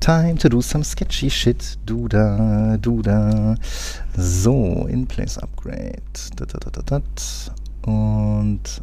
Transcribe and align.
Time 0.00 0.36
to 0.38 0.48
do 0.48 0.62
some 0.62 0.82
sketchy 0.82 1.28
shit. 1.28 1.78
Du 1.84 2.08
da, 2.08 2.76
du 2.80 3.02
da. 3.02 3.54
So, 4.16 4.86
In-Place 4.88 5.38
Upgrade. 5.38 6.02
Dat, 6.36 6.52
dat, 6.52 6.90
dat. 6.90 7.02
Und 7.82 8.82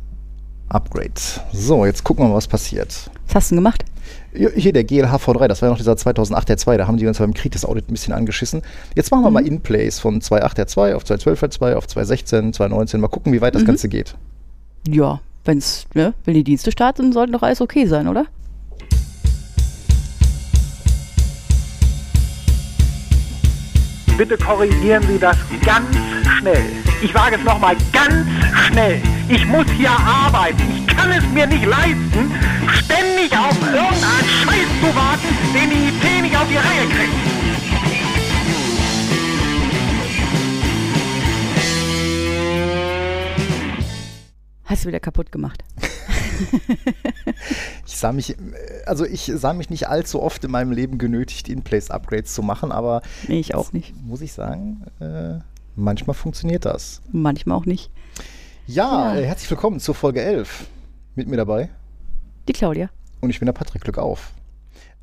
Upgrade. 0.70 1.12
So, 1.54 1.86
jetzt 1.86 2.04
gucken 2.04 2.26
wir 2.26 2.30
mal, 2.30 2.36
was 2.36 2.48
passiert. 2.48 3.10
Was 3.28 3.36
hast 3.36 3.52
du 3.52 3.56
denn 3.56 3.64
gemacht? 3.64 3.84
Hier 4.34 4.74
der 4.74 4.88
GLHV3, 4.88 5.48
das 5.48 5.62
war 5.62 5.70
ja 5.70 5.74
noch 5.74 5.78
dieser 5.78 5.94
2008er 5.94 6.58
2, 6.58 6.78
da 6.78 6.88
haben 6.88 6.98
die 6.98 7.08
uns 7.08 7.18
beim 7.18 7.34
Kritis-Audit 7.34 7.90
ein 7.90 7.94
bisschen 7.94 8.14
angeschissen. 8.14 8.62
Jetzt 8.96 9.10
machen 9.10 9.24
wir 9.24 9.30
mhm. 9.30 9.34
mal 9.34 9.48
In-Place 9.48 10.00
von 10.00 10.22
2.8er 10.22 10.68
2 10.68 10.96
auf 10.96 11.04
2.12er 11.04 11.50
2 11.50 11.76
auf 11.76 11.88
2.16, 11.88 12.56
2.19. 12.56 12.98
Mal 13.00 13.08
gucken, 13.08 13.34
wie 13.34 13.42
weit 13.42 13.56
das 13.56 13.64
mhm. 13.64 13.68
Ganze 13.68 13.90
geht. 13.90 14.16
Ja, 14.88 15.20
wenn's, 15.46 15.88
ne, 15.94 16.14
wenn 16.26 16.36
die 16.36 16.44
Dienste 16.44 16.72
starten, 16.72 17.12
sollte 17.12 17.32
doch 17.32 17.42
alles 17.42 17.62
okay 17.62 17.86
sein, 17.88 18.08
oder? 18.08 18.26
Bitte 24.18 24.36
korrigieren 24.36 25.04
Sie 25.08 25.20
das 25.20 25.38
ganz 25.64 25.96
schnell. 26.40 26.64
Ich 27.04 27.12
sage 27.12 27.36
es 27.36 27.44
nochmal 27.44 27.76
ganz 27.94 28.28
schnell. 28.66 29.00
Ich 29.30 29.46
muss 29.46 29.68
hier 29.78 29.92
arbeiten. 29.92 30.64
Ich 30.76 30.88
kann 30.88 31.12
es 31.12 31.24
mir 31.28 31.46
nicht 31.46 31.64
leisten, 31.64 32.32
ständig 32.84 33.32
auf 33.38 33.56
irgendeinen 33.62 34.28
Scheiß 34.42 34.68
zu 34.82 34.96
warten, 34.96 35.28
den 35.54 35.70
die 35.70 35.90
IT 35.90 36.22
nicht 36.24 36.36
auf 36.36 36.48
die 36.50 36.56
Reihe 36.56 36.88
kriegt. 36.90 37.14
Hast 44.66 44.84
du 44.84 44.88
wieder 44.88 45.00
kaputt 45.00 45.32
gemacht? 45.32 45.64
ich 47.86 47.98
sah 47.98 48.12
mich, 48.12 48.36
also 48.86 49.06
ich 49.06 49.32
sah 49.36 49.54
mich 49.54 49.70
nicht 49.70 49.88
allzu 49.88 50.22
oft 50.22 50.44
in 50.44 50.52
meinem 50.52 50.72
Leben 50.72 50.98
genötigt, 50.98 51.50
In-Place-Upgrades 51.50 52.34
zu 52.34 52.42
machen, 52.44 52.72
aber 52.72 53.02
nee, 53.28 53.40
ich 53.40 53.56
auch 53.56 53.74
nicht. 53.74 53.94
Muss 54.04 54.22
ich 54.22 54.34
sagen, 54.34 54.86
äh, 55.00 55.40
manchmal 55.76 56.14
funktioniert 56.14 56.66
das. 56.66 57.02
Manchmal 57.12 57.58
auch 57.58 57.66
nicht. 57.66 57.92
Ja, 58.66 59.14
ja. 59.14 59.20
Äh, 59.20 59.26
herzlich 59.26 59.50
willkommen 59.50 59.80
zur 59.80 59.96
Folge 59.96 60.22
11. 60.22 60.68
Mit 61.16 61.28
mir 61.28 61.38
dabei. 61.38 61.70
Die 62.48 62.54
Claudia. 62.54 62.90
Und 63.22 63.30
ich 63.30 63.40
bin 63.40 63.46
der 63.46 63.54
Patrick. 63.54 63.82
Glück 63.82 63.98
auf. 63.98 64.32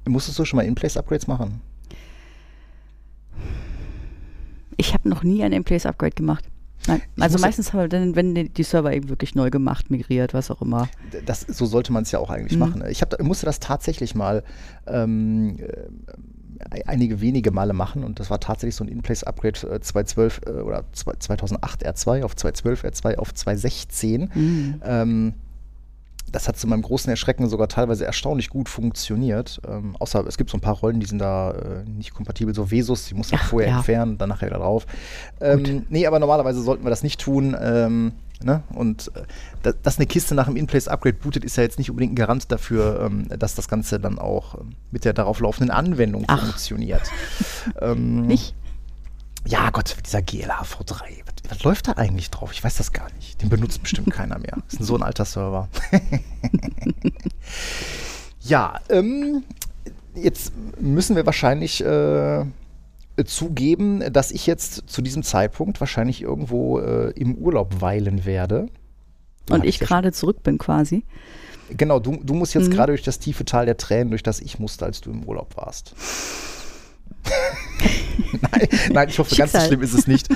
Musstest 0.06 0.38
du 0.38 0.44
schon 0.44 0.58
mal 0.58 0.64
In-Place-Upgrades 0.64 1.26
machen? 1.26 1.60
Ich 4.76 4.92
habe 4.92 5.08
noch 5.08 5.22
nie 5.22 5.42
ein 5.42 5.52
In-Place-Upgrade 5.52 6.14
gemacht. 6.14 6.44
Nein, 6.86 7.02
also 7.18 7.38
meistens 7.38 7.72
haben 7.72 7.80
wir 7.80 7.88
dann, 7.88 8.14
wenn 8.14 8.34
die 8.34 8.62
Server 8.62 8.92
eben 8.92 9.08
wirklich 9.08 9.34
neu 9.34 9.50
gemacht, 9.50 9.90
migriert, 9.90 10.34
was 10.34 10.50
auch 10.50 10.60
immer. 10.60 10.88
Das, 11.24 11.40
so 11.40 11.66
sollte 11.66 11.92
man 11.92 12.02
es 12.02 12.12
ja 12.12 12.18
auch 12.18 12.30
eigentlich 12.30 12.54
mhm. 12.54 12.58
machen. 12.58 12.84
Ich 12.88 13.00
hab, 13.00 13.20
musste 13.22 13.46
das 13.46 13.60
tatsächlich 13.60 14.14
mal 14.14 14.42
ähm, 14.86 15.56
äh, 15.58 16.82
einige 16.86 17.20
wenige 17.20 17.50
Male 17.50 17.72
machen 17.72 18.04
und 18.04 18.20
das 18.20 18.30
war 18.30 18.40
tatsächlich 18.40 18.74
so 18.74 18.84
ein 18.84 18.88
In-Place-Upgrade 18.88 19.74
äh, 19.74 19.80
212 19.80 20.40
äh, 20.46 20.50
oder 20.50 20.84
2008 20.92 21.86
R2 21.86 22.22
auf 22.22 22.36
212 22.36 22.84
R2 22.84 23.16
auf 23.16 23.34
216. 23.34 24.30
Mhm. 24.34 24.82
Ähm, 24.84 25.34
das 26.34 26.48
hat 26.48 26.58
zu 26.58 26.66
meinem 26.66 26.82
großen 26.82 27.08
Erschrecken 27.08 27.48
sogar 27.48 27.68
teilweise 27.68 28.04
erstaunlich 28.04 28.50
gut 28.50 28.68
funktioniert. 28.68 29.60
Ähm, 29.68 29.94
außer 30.00 30.26
es 30.26 30.36
gibt 30.36 30.50
so 30.50 30.56
ein 30.56 30.60
paar 30.60 30.74
Rollen, 30.74 30.98
die 30.98 31.06
sind 31.06 31.20
da 31.20 31.52
äh, 31.52 31.88
nicht 31.88 32.12
kompatibel. 32.12 32.52
So 32.54 32.72
Vesus, 32.72 33.06
die 33.06 33.14
muss 33.14 33.30
man 33.30 33.40
vorher 33.40 33.70
ja. 33.70 33.76
entfernen, 33.76 34.18
dann 34.18 34.30
nachher 34.30 34.48
wieder 34.48 34.58
drauf. 34.58 34.84
Ähm, 35.40 35.86
nee, 35.90 36.06
aber 36.06 36.18
normalerweise 36.18 36.60
sollten 36.60 36.84
wir 36.84 36.90
das 36.90 37.04
nicht 37.04 37.20
tun. 37.20 37.56
Ähm, 37.60 38.12
ne? 38.42 38.64
Und 38.74 39.12
äh, 39.62 39.72
dass 39.82 39.98
eine 39.98 40.06
Kiste 40.06 40.34
nach 40.34 40.46
dem 40.46 40.56
In-Place-Upgrade 40.56 41.16
bootet, 41.16 41.44
ist 41.44 41.56
ja 41.56 41.62
jetzt 41.62 41.78
nicht 41.78 41.90
unbedingt 41.90 42.14
ein 42.14 42.16
Garant 42.16 42.50
dafür, 42.50 43.02
ähm, 43.06 43.28
dass 43.28 43.54
das 43.54 43.68
Ganze 43.68 44.00
dann 44.00 44.18
auch 44.18 44.56
ähm, 44.56 44.70
mit 44.90 45.04
der 45.04 45.12
darauf 45.12 45.38
laufenden 45.38 45.70
Anwendung 45.70 46.24
Ach. 46.26 46.40
funktioniert. 46.40 47.02
Ähm, 47.80 48.26
nicht? 48.26 48.54
Ja, 49.46 49.70
Gott, 49.70 49.96
dieser 50.04 50.20
GLHV3. 50.20 51.02
Was, 51.26 51.50
was, 51.50 51.62
läuft 51.64 51.88
da 51.88 51.92
eigentlich 51.92 52.30
drauf? 52.30 52.52
Ich 52.52 52.64
weiß 52.64 52.76
das 52.76 52.92
gar 52.92 53.12
nicht. 53.14 53.42
Den 53.42 53.50
benutzt 53.50 53.82
bestimmt 53.82 54.10
keiner 54.10 54.38
mehr. 54.38 54.56
Das 54.70 54.80
ist 54.80 54.86
so 54.86 54.96
ein 54.96 55.02
alter 55.02 55.24
Server. 55.24 55.68
ja, 58.40 58.80
ähm, 58.88 59.44
jetzt 60.14 60.52
müssen 60.80 61.14
wir 61.14 61.26
wahrscheinlich 61.26 61.84
äh, 61.84 62.44
zugeben, 63.26 64.12
dass 64.12 64.30
ich 64.30 64.46
jetzt 64.46 64.84
zu 64.86 65.02
diesem 65.02 65.22
Zeitpunkt 65.22 65.80
wahrscheinlich 65.80 66.22
irgendwo 66.22 66.80
äh, 66.80 67.10
im 67.10 67.36
Urlaub 67.36 67.80
weilen 67.80 68.24
werde. 68.24 68.68
Und 69.50 69.64
ich 69.64 69.78
gerade 69.78 70.12
zurück 70.12 70.42
bin 70.42 70.56
quasi. 70.56 71.04
Genau, 71.70 71.98
du, 71.98 72.18
du 72.22 72.34
musst 72.34 72.54
jetzt 72.54 72.68
mhm. 72.68 72.72
gerade 72.72 72.92
durch 72.92 73.02
das 73.02 73.18
tiefe 73.18 73.44
Tal 73.44 73.66
der 73.66 73.76
Tränen, 73.76 74.10
durch 74.10 74.22
das 74.22 74.40
ich 74.40 74.58
musste, 74.58 74.84
als 74.84 75.00
du 75.00 75.10
im 75.10 75.24
Urlaub 75.24 75.56
warst. 75.56 75.94
Nein, 78.52 78.68
nein, 78.92 79.08
ich 79.08 79.18
hoffe, 79.18 79.34
Schicksal. 79.34 79.52
ganz 79.52 79.64
so 79.64 79.68
schlimm 79.68 79.82
ist 79.82 79.94
es 79.94 80.06
nicht. 80.06 80.28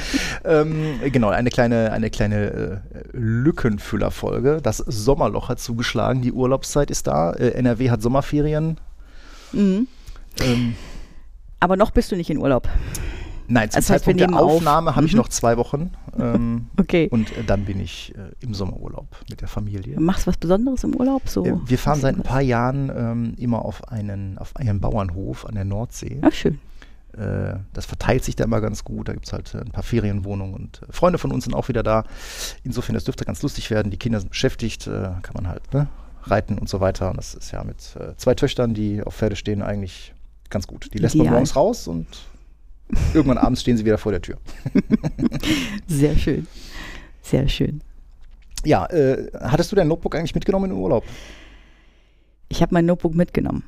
ähm, 0.45 1.01
genau, 1.13 1.29
eine 1.29 1.51
kleine, 1.51 1.93
eine 1.93 2.11
kleine 2.11 2.37
äh, 2.37 2.79
Lückenfüllerfolge. 3.13 4.61
Das 4.63 4.79
Sommerloch 4.79 5.49
hat 5.49 5.61
zugeschlagen, 5.61 6.23
die 6.23 6.33
Urlaubszeit 6.33 6.91
ist 6.91 7.07
da. 7.07 7.33
Äh, 7.33 7.51
NRW 7.51 7.91
hat 7.91 8.03
Sommerferien. 8.03 8.79
Mhm. 9.53 9.89
Ähm, 10.41 10.75
Aber 11.61 11.77
noch 11.77 11.91
bist 11.91 12.13
du 12.13 12.17
nicht 12.17 12.31
in 12.31 12.39
Urlaub. 12.39 12.69
Nein, 13.51 13.71
zum 13.71 13.79
das 13.79 13.91
heißt, 13.91 14.05
Zeitpunkt 14.05 14.21
der 14.21 14.39
Aufnahme 14.39 14.91
auf. 14.91 14.97
habe 14.97 15.07
ich 15.07 15.13
mhm. 15.13 15.19
noch 15.19 15.29
zwei 15.29 15.57
Wochen. 15.57 15.91
Ähm, 16.19 16.67
okay. 16.79 17.09
Und 17.11 17.35
äh, 17.37 17.45
dann 17.45 17.65
bin 17.65 17.81
ich 17.81 18.15
äh, 18.15 18.45
im 18.45 18.53
Sommerurlaub 18.53 19.07
mit 19.31 19.41
der 19.41 19.49
Familie. 19.49 19.99
Machst 19.99 20.27
du 20.27 20.29
was 20.29 20.37
Besonderes 20.37 20.85
im 20.85 20.95
Urlaub? 20.95 21.23
So? 21.27 21.45
Äh, 21.47 21.55
wir 21.65 21.79
fahren 21.79 21.99
seit 21.99 22.17
ein 22.17 22.23
paar 22.23 22.43
Jahren 22.43 22.93
ähm, 22.95 23.35
immer 23.39 23.65
auf 23.65 23.89
einen, 23.89 24.37
auf 24.37 24.55
einen 24.57 24.81
Bauernhof 24.81 25.47
an 25.47 25.55
der 25.55 25.65
Nordsee. 25.65 26.19
Ach, 26.21 26.33
schön. 26.33 26.61
Äh, 27.19 27.59
das 27.73 27.87
verteilt 27.87 28.25
sich 28.25 28.37
da 28.37 28.45
immer 28.45 28.61
ganz 28.61 28.85
gut. 28.85 29.09
Da 29.09 29.13
gibt 29.13 29.27
es 29.27 29.33
halt 29.33 29.55
äh, 29.55 29.59
ein 29.59 29.71
paar 29.71 29.83
Ferienwohnungen 29.83 30.55
und 30.55 30.83
äh, 30.83 30.93
Freunde 30.93 31.19
von 31.19 31.33
uns 31.33 31.45
sind 31.45 31.55
auch 31.55 31.69
wieder 31.69 31.83
da. 31.83 32.05
Insofern, 32.63 32.95
das 32.95 33.05
dürfte 33.05 33.25
ganz 33.25 33.43
lustig 33.43 33.71
werden. 33.71 33.91
Die 33.91 33.97
Kinder 33.97 34.21
sind 34.21 34.31
beschäftigt, 34.31 34.85
kann 34.85 35.35
man 35.35 35.49
halt 35.49 35.73
ne, 35.75 35.89
reiten 36.23 36.59
und 36.59 36.69
so 36.69 36.81
weiter. 36.81 37.11
Und 37.11 37.17
das 37.17 37.35
ist 37.35 37.51
ja 37.51 37.65
mit 37.65 37.77
zwei 38.17 38.35
Töchtern, 38.35 38.75
die 38.75 39.03
auf 39.03 39.15
Pferde 39.17 39.37
stehen, 39.37 39.63
eigentlich 39.63 40.15
ganz 40.51 40.67
gut. 40.67 40.93
Die 40.95 40.99
lässt 40.99 41.17
man 41.17 41.29
morgens 41.29 41.57
raus 41.57 41.89
und 41.89 42.07
irgendwann 43.15 43.39
abends 43.39 43.61
stehen 43.61 43.77
sie 43.77 43.85
wieder 43.85 43.99
vor 43.99 44.13
der 44.13 44.23
Tür. 44.23 44.37
Sehr 45.87 46.17
schön. 46.17 46.47
Sehr 47.23 47.49
schön. 47.49 47.83
Ja, 48.65 48.87
äh, 48.87 49.31
hattest 49.41 49.73
du 49.73 49.77
dein 49.77 49.89
Notebook 49.89 50.15
eigentlich 50.15 50.35
mitgenommen 50.35 50.67
in 50.67 50.77
den 50.77 50.83
Urlaub? 50.83 51.05
Ich 52.49 52.63
habe 52.63 52.75
mein 52.75 52.87
Notebook 52.87 53.15
mitgenommen, 53.15 53.65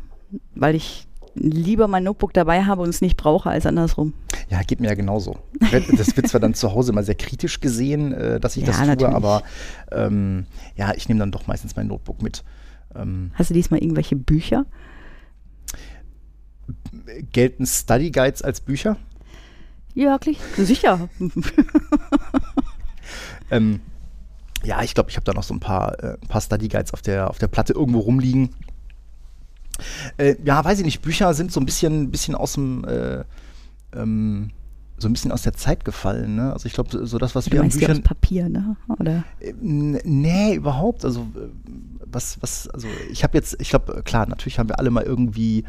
weil 0.54 0.74
ich 0.74 1.06
lieber 1.40 1.88
mein 1.88 2.04
Notebook 2.04 2.32
dabei 2.32 2.64
habe 2.64 2.82
und 2.82 2.90
es 2.90 3.00
nicht 3.00 3.16
brauche 3.16 3.50
als 3.50 3.66
andersrum. 3.66 4.12
Ja, 4.50 4.62
geht 4.62 4.80
mir 4.80 4.88
ja 4.88 4.94
genauso. 4.94 5.38
Das 5.96 6.16
wird 6.16 6.28
zwar 6.28 6.40
dann 6.40 6.54
zu 6.54 6.72
Hause 6.72 6.92
mal 6.92 7.04
sehr 7.04 7.14
kritisch 7.14 7.60
gesehen, 7.60 8.12
äh, 8.12 8.40
dass 8.40 8.56
ich 8.56 8.62
ja, 8.62 8.68
das 8.68 8.78
tue, 8.78 8.86
natürlich. 8.86 9.14
aber 9.14 9.42
ähm, 9.90 10.46
ja, 10.76 10.92
ich 10.94 11.08
nehme 11.08 11.20
dann 11.20 11.32
doch 11.32 11.46
meistens 11.46 11.76
mein 11.76 11.86
Notebook 11.86 12.22
mit. 12.22 12.44
Ähm, 12.94 13.32
Hast 13.34 13.50
du 13.50 13.54
diesmal 13.54 13.80
irgendwelche 13.80 14.16
Bücher? 14.16 14.66
Gelten 17.32 17.66
Study 17.66 18.10
Guides 18.10 18.42
als 18.42 18.60
Bücher? 18.60 18.96
Ja, 19.94 20.10
wirklich. 20.10 20.38
Sicher. 20.56 21.08
ähm, 23.50 23.80
ja, 24.62 24.82
ich 24.82 24.94
glaube, 24.94 25.10
ich 25.10 25.16
habe 25.16 25.24
da 25.24 25.32
noch 25.32 25.42
so 25.42 25.54
ein 25.54 25.60
paar, 25.60 26.02
äh, 26.02 26.16
ein 26.20 26.28
paar 26.28 26.40
Study 26.40 26.68
Guides 26.68 26.92
auf 26.92 27.02
der, 27.02 27.30
auf 27.30 27.38
der 27.38 27.48
Platte 27.48 27.72
irgendwo 27.72 28.00
rumliegen. 28.00 28.50
Äh, 30.16 30.36
ja, 30.44 30.64
weiß 30.64 30.78
ich 30.78 30.84
nicht, 30.84 31.02
Bücher 31.02 31.34
sind 31.34 31.52
so 31.52 31.60
ein 31.60 31.66
bisschen, 31.66 32.10
bisschen 32.10 32.34
aus 32.34 32.54
dem, 32.54 32.84
äh, 32.84 33.24
ähm, 33.94 34.50
so 34.98 35.08
ein 35.08 35.12
bisschen 35.12 35.32
aus 35.32 35.42
der 35.42 35.54
Zeit 35.54 35.84
gefallen. 35.84 36.36
Ne? 36.36 36.52
Also 36.52 36.66
ich 36.66 36.74
glaube, 36.74 37.06
so 37.06 37.18
das, 37.18 37.34
was 37.34 37.46
du 37.46 37.52
wir 37.52 37.60
an 37.60 37.68
Büchern... 37.68 37.94
Die 37.94 38.00
aus 38.00 38.04
Papier, 38.04 38.48
ne? 38.48 38.76
Oder? 38.98 39.24
Äh, 39.40 39.54
nee, 39.60 40.54
überhaupt. 40.54 41.04
Also 41.04 41.20
äh, 41.20 41.48
was, 42.06 42.38
was, 42.42 42.68
also 42.68 42.88
ich 43.10 43.22
habe 43.24 43.36
jetzt, 43.36 43.56
ich 43.60 43.70
glaube, 43.70 44.02
klar, 44.02 44.26
natürlich 44.26 44.58
haben 44.58 44.68
wir 44.68 44.78
alle 44.78 44.90
mal 44.90 45.04
irgendwie 45.04 45.64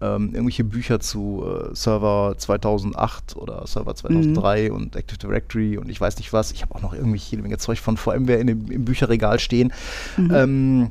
ähm, 0.00 0.34
irgendwelche 0.34 0.64
Bücher 0.64 1.00
zu 1.00 1.42
äh, 1.44 1.74
Server 1.74 2.34
2008 2.36 3.36
oder 3.36 3.66
Server 3.66 3.94
2003 3.94 4.68
mhm. 4.68 4.76
und 4.76 4.96
Active 4.96 5.18
Directory 5.18 5.78
und 5.78 5.88
ich 5.88 6.00
weiß 6.00 6.18
nicht 6.18 6.32
was. 6.32 6.52
Ich 6.52 6.62
habe 6.62 6.74
auch 6.74 6.82
noch 6.82 6.92
irgendwie 6.92 7.18
jede 7.18 7.42
Menge 7.42 7.56
Zeug 7.58 7.80
von 7.80 7.96
VMware 7.96 8.38
in 8.38 8.46
dem, 8.46 8.70
im 8.70 8.84
Bücherregal 8.84 9.38
stehen. 9.38 9.72
Mhm. 10.16 10.34
Ähm, 10.34 10.82
äh, 10.82 10.90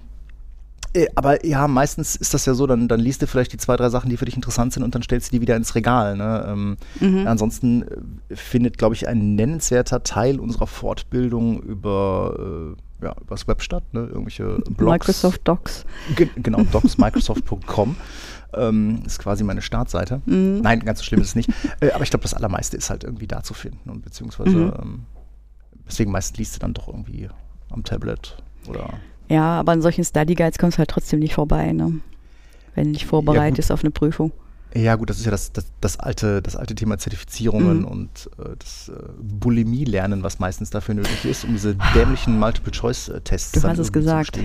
aber 1.15 1.45
ja, 1.45 1.67
meistens 1.67 2.15
ist 2.15 2.33
das 2.33 2.45
ja 2.45 2.53
so, 2.53 2.67
dann, 2.67 2.87
dann 2.87 2.99
liest 2.99 3.21
du 3.21 3.27
vielleicht 3.27 3.53
die 3.53 3.57
zwei, 3.57 3.75
drei 3.75 3.89
Sachen, 3.89 4.09
die 4.09 4.17
für 4.17 4.25
dich 4.25 4.35
interessant 4.35 4.73
sind 4.73 4.83
und 4.83 4.95
dann 4.95 5.03
stellst 5.03 5.31
du 5.31 5.35
die 5.35 5.41
wieder 5.41 5.55
ins 5.55 5.75
Regal. 5.75 6.15
Ne? 6.15 6.45
Ähm, 6.47 6.77
mhm. 6.99 7.27
Ansonsten 7.27 7.83
äh, 8.29 8.35
findet, 8.35 8.77
glaube 8.77 8.95
ich, 8.95 9.07
ein 9.07 9.35
nennenswerter 9.35 10.03
Teil 10.03 10.39
unserer 10.39 10.67
Fortbildung 10.67 11.61
über, 11.61 12.75
äh, 13.01 13.05
ja, 13.05 13.15
übers 13.21 13.47
Web 13.47 13.61
statt, 13.61 13.83
ne? 13.93 14.01
irgendwelche 14.01 14.57
Blogs. 14.69 14.91
Microsoft 14.91 15.41
Docs. 15.43 15.85
Ge 16.15 16.29
genau, 16.35 16.63
docs, 16.63 16.97
microsoft.com. 16.97 17.95
Ähm, 18.53 19.03
ist 19.05 19.19
quasi 19.19 19.43
meine 19.43 19.61
Startseite. 19.61 20.21
Mhm. 20.25 20.61
Nein, 20.61 20.79
ganz 20.79 20.99
so 20.99 21.05
schlimm 21.05 21.21
ist 21.21 21.29
es 21.29 21.35
nicht. 21.35 21.49
Äh, 21.81 21.91
aber 21.91 22.03
ich 22.03 22.09
glaube, 22.09 22.23
das 22.23 22.33
Allermeiste 22.33 22.77
ist 22.77 22.89
halt 22.89 23.03
irgendwie 23.03 23.27
da 23.27 23.43
zu 23.43 23.53
finden. 23.53 23.89
Und 23.89 24.01
beziehungsweise, 24.01 24.55
mhm. 24.55 24.73
ähm, 24.81 24.99
deswegen 25.85 26.11
meist 26.11 26.37
liest 26.37 26.55
du 26.55 26.59
dann 26.59 26.73
doch 26.73 26.87
irgendwie 26.87 27.27
am 27.69 27.83
Tablet 27.83 28.37
oder 28.69 28.93
ja, 29.29 29.59
aber 29.59 29.71
an 29.73 29.81
solchen 29.81 30.03
Study 30.03 30.35
Guides 30.35 30.57
kommst 30.57 30.77
du 30.77 30.79
halt 30.79 30.89
trotzdem 30.89 31.19
nicht 31.19 31.33
vorbei, 31.33 31.71
ne? 31.71 31.93
wenn 32.75 32.87
du 32.87 32.91
dich 32.93 33.05
vorbereitest 33.05 33.69
ja, 33.69 33.73
auf 33.73 33.81
eine 33.81 33.91
Prüfung. 33.91 34.31
Ja, 34.75 34.95
gut, 34.95 35.09
das 35.09 35.19
ist 35.19 35.25
ja 35.25 35.31
das, 35.31 35.53
das, 35.53 35.65
das, 35.79 35.97
alte, 35.97 36.41
das 36.41 36.57
alte 36.57 36.75
Thema 36.75 36.97
Zertifizierungen 36.97 37.79
Mhm. 37.79 37.85
und 37.85 38.29
äh, 38.37 38.55
das 38.59 38.89
äh, 38.89 38.93
Bulimie-Lernen, 39.21 40.23
was 40.23 40.39
meistens 40.39 40.69
dafür 40.69 40.95
nötig 40.95 41.23
ist, 41.23 41.45
um 41.45 41.51
diese 41.53 41.75
dämlichen 41.95 42.37
Multiple-Choice-Tests 42.37 43.53
Du 43.53 43.59
dann 43.61 43.71
hast 43.71 43.79
es 43.79 43.87
zu 43.87 43.93
gesagt. 43.93 44.37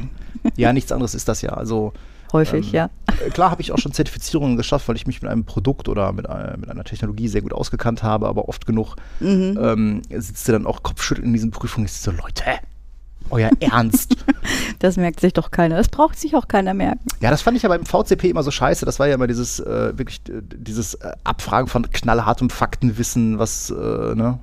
Ja, 0.57 0.73
nichts 0.73 0.93
anderes 0.93 1.15
ist 1.17 1.27
das 1.29 1.43
ja. 1.43 1.51
Also 1.51 1.93
Häufig, 2.33 2.69
Ähm, 2.69 2.73
ja. 2.75 2.91
äh, 3.27 3.31
klar 3.31 3.51
habe 3.51 3.61
ich 3.61 3.73
auch 3.73 3.79
schon 3.79 3.91
Zertifizierungen 3.93 4.57
geschafft, 4.57 4.87
weil 4.87 4.95
ich 4.95 5.05
mich 5.05 5.21
mit 5.21 5.29
einem 5.29 5.43
Produkt 5.45 5.89
oder 5.89 6.13
mit, 6.13 6.31
einer- 6.31 6.57
mit 6.59 6.69
einer 6.71 6.85
Technologie 6.85 7.27
sehr 7.27 7.43
gut 7.43 7.53
ausgekannt 7.53 8.05
habe, 8.05 8.29
aber 8.29 8.49
oft 8.49 8.67
genug 8.67 8.95
Mhm. 9.19 9.59
ähm, 9.61 10.03
sitzt 10.17 10.47
du 10.47 10.53
dann 10.53 10.65
auch 10.65 10.85
kopfschüttelnd 10.85 11.27
in 11.27 11.33
diesen 11.33 11.51
Prüfungen 11.51 11.87
und 11.87 11.91
ist 11.91 12.05
so, 12.05 12.13
Leute, 12.13 12.45
euer 13.31 13.51
Ernst? 13.61 14.17
Das 14.79 14.97
merkt 14.97 15.21
sich 15.21 15.33
doch 15.33 15.51
keiner. 15.51 15.77
Das 15.77 15.89
braucht 15.89 16.19
sich 16.19 16.35
auch 16.37 16.49
keiner 16.49 16.75
merken. 16.75 17.05
Ja, 17.21 17.31
das 17.31 17.43
fand 17.43 17.57
ich 17.57 17.63
ja 17.63 17.69
beim 17.69 17.85
VCP 17.85 18.31
immer 18.31 18.43
so 18.43 18.51
scheiße. 18.51 18.85
Das 18.87 18.99
war 18.99 19.07
ja 19.09 19.15
immer 19.15 19.27
dieses, 19.27 19.61
äh, 19.61 19.97
wirklich, 19.99 20.21
äh, 20.29 20.41
dieses 20.43 20.95
äh, 20.95 21.13
Abfragen 21.25 21.69
von 21.69 21.91
knallhartem 21.91 22.51
Faktenwissen, 22.51 23.39
was, 23.39 23.71
äh, 23.71 23.75
ne, 24.15 24.39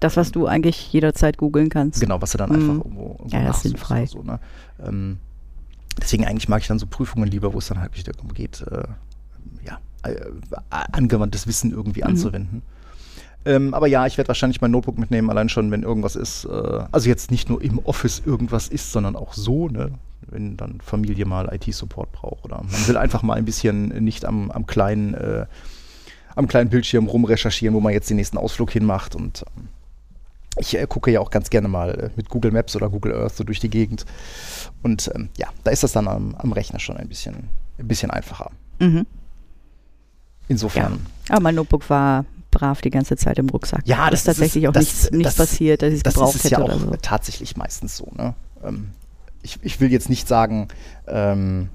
Das, 0.00 0.16
was 0.16 0.32
du 0.32 0.46
eigentlich 0.46 0.92
jederzeit 0.92 1.36
googeln 1.38 1.68
kannst. 1.68 2.00
genau, 2.00 2.20
was 2.22 2.32
du 2.32 2.38
dann 2.38 2.50
Mhm. 2.50 2.54
einfach 2.56 2.74
irgendwo, 2.84 3.16
irgendwo 3.18 3.36
Ja, 3.36 3.44
das 3.44 3.56
ist 3.58 3.62
sinnfrei. 3.62 4.02
oder 4.02 4.06
So, 4.08 4.22
ne? 4.22 4.38
ähm, 4.86 5.18
deswegen 6.00 6.26
eigentlich 6.26 6.48
mag 6.48 6.62
ich 6.62 6.68
dann 6.68 6.78
so 6.78 6.86
Prüfungen 6.86 7.28
lieber, 7.30 7.52
wo 7.52 7.58
es 7.58 7.68
dann 7.68 7.78
halt 7.80 7.90
wirklich 7.92 8.04
darum 8.04 8.32
geht, 8.34 8.62
äh, 8.62 8.84
ja, 9.66 9.78
äh, 10.02 10.16
angewandtes 10.70 11.46
Wissen 11.46 11.70
irgendwie 11.72 12.00
Mhm. 12.00 12.08
anzuwenden. 12.08 12.62
Ähm, 13.44 13.72
aber 13.72 13.86
ja, 13.86 14.06
ich 14.06 14.18
werde 14.18 14.28
wahrscheinlich 14.28 14.60
mein 14.60 14.70
Notebook 14.70 14.98
mitnehmen, 14.98 15.30
allein 15.30 15.48
schon, 15.48 15.70
wenn 15.70 15.82
irgendwas 15.82 16.14
ist. 16.16 16.44
Äh, 16.44 16.84
also 16.92 17.08
jetzt 17.08 17.30
nicht 17.30 17.48
nur 17.48 17.62
im 17.62 17.78
Office 17.78 18.22
irgendwas 18.24 18.68
ist, 18.68 18.92
sondern 18.92 19.16
auch 19.16 19.32
so, 19.32 19.68
ne? 19.68 19.92
Wenn 20.26 20.56
dann 20.56 20.80
Familie 20.82 21.24
mal 21.24 21.52
IT-Support 21.52 22.12
braucht 22.12 22.44
oder 22.44 22.58
man 22.58 22.88
will 22.88 22.96
einfach 22.98 23.22
mal 23.22 23.34
ein 23.34 23.46
bisschen 23.46 23.88
nicht 24.04 24.26
am, 24.26 24.50
am 24.50 24.66
kleinen, 24.66 25.14
äh, 25.14 25.46
am 26.36 26.46
kleinen 26.46 26.68
Bildschirm 26.68 27.06
rumrecherchieren, 27.06 27.74
wo 27.74 27.80
man 27.80 27.94
jetzt 27.94 28.10
den 28.10 28.16
nächsten 28.16 28.36
Ausflug 28.36 28.70
hinmacht. 28.70 29.16
Und 29.16 29.44
ähm, 29.56 29.68
ich 30.58 30.76
äh, 30.76 30.86
gucke 30.86 31.10
ja 31.10 31.20
auch 31.20 31.30
ganz 31.30 31.48
gerne 31.48 31.68
mal 31.68 31.90
äh, 31.90 32.10
mit 32.16 32.28
Google 32.28 32.52
Maps 32.52 32.76
oder 32.76 32.90
Google 32.90 33.14
Earth 33.14 33.36
so 33.36 33.44
durch 33.44 33.60
die 33.60 33.70
Gegend. 33.70 34.04
Und 34.82 35.10
ähm, 35.14 35.30
ja, 35.38 35.48
da 35.64 35.70
ist 35.70 35.82
das 35.82 35.92
dann 35.92 36.06
am, 36.06 36.34
am 36.36 36.52
Rechner 36.52 36.78
schon 36.78 36.98
ein 36.98 37.08
bisschen, 37.08 37.48
ein 37.78 37.88
bisschen 37.88 38.10
einfacher. 38.10 38.50
Mhm. 38.78 39.06
Insofern. 40.48 41.06
Aber 41.30 41.40
mein 41.40 41.54
Notebook 41.54 41.88
war 41.88 42.26
brav 42.50 42.80
die 42.80 42.90
ganze 42.90 43.16
Zeit 43.16 43.38
im 43.38 43.48
Rucksack. 43.48 43.82
Ja, 43.84 44.08
ist 44.08 44.10
das 44.10 44.20
ist- 44.20 44.24
tatsächlich 44.26 44.68
auch 44.68 44.72
das- 44.72 45.10
nichts, 45.12 45.36
das- 45.36 45.48
passiert, 45.48 45.82
dass 45.82 45.90
ich 45.90 45.96
es 45.98 46.02
das 46.02 46.14
gebraucht 46.14 46.34
ist 46.36 46.44
hätte 46.44 46.54
ja 46.56 46.62
auch 46.62 46.78
so. 46.80 46.92
tatsächlich 47.02 47.56
meistens 47.56 47.96
so. 47.96 48.08
Ne? 48.16 48.34
Ähm, 48.64 48.90
ich, 49.42 49.58
ich 49.62 49.80
will 49.80 49.90
jetzt 49.92 50.08
nicht 50.10 50.28
sagen, 50.28 50.68
ähm, 51.06 51.68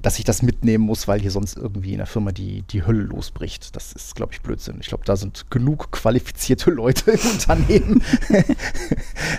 dass 0.00 0.18
ich 0.18 0.24
das 0.24 0.42
mitnehmen 0.42 0.84
muss, 0.84 1.06
weil 1.06 1.20
hier 1.20 1.30
sonst 1.30 1.56
irgendwie 1.56 1.92
in 1.92 1.98
der 1.98 2.06
Firma 2.08 2.32
die, 2.32 2.62
die 2.62 2.84
Hölle 2.84 3.02
losbricht. 3.02 3.76
Das 3.76 3.92
ist, 3.92 4.16
glaube 4.16 4.32
ich, 4.32 4.40
Blödsinn. 4.42 4.78
Ich 4.80 4.88
glaube, 4.88 5.04
da 5.04 5.14
sind 5.16 5.48
genug 5.50 5.92
qualifizierte 5.92 6.72
Leute 6.72 7.12
im 7.12 7.20
Unternehmen, 7.32 8.02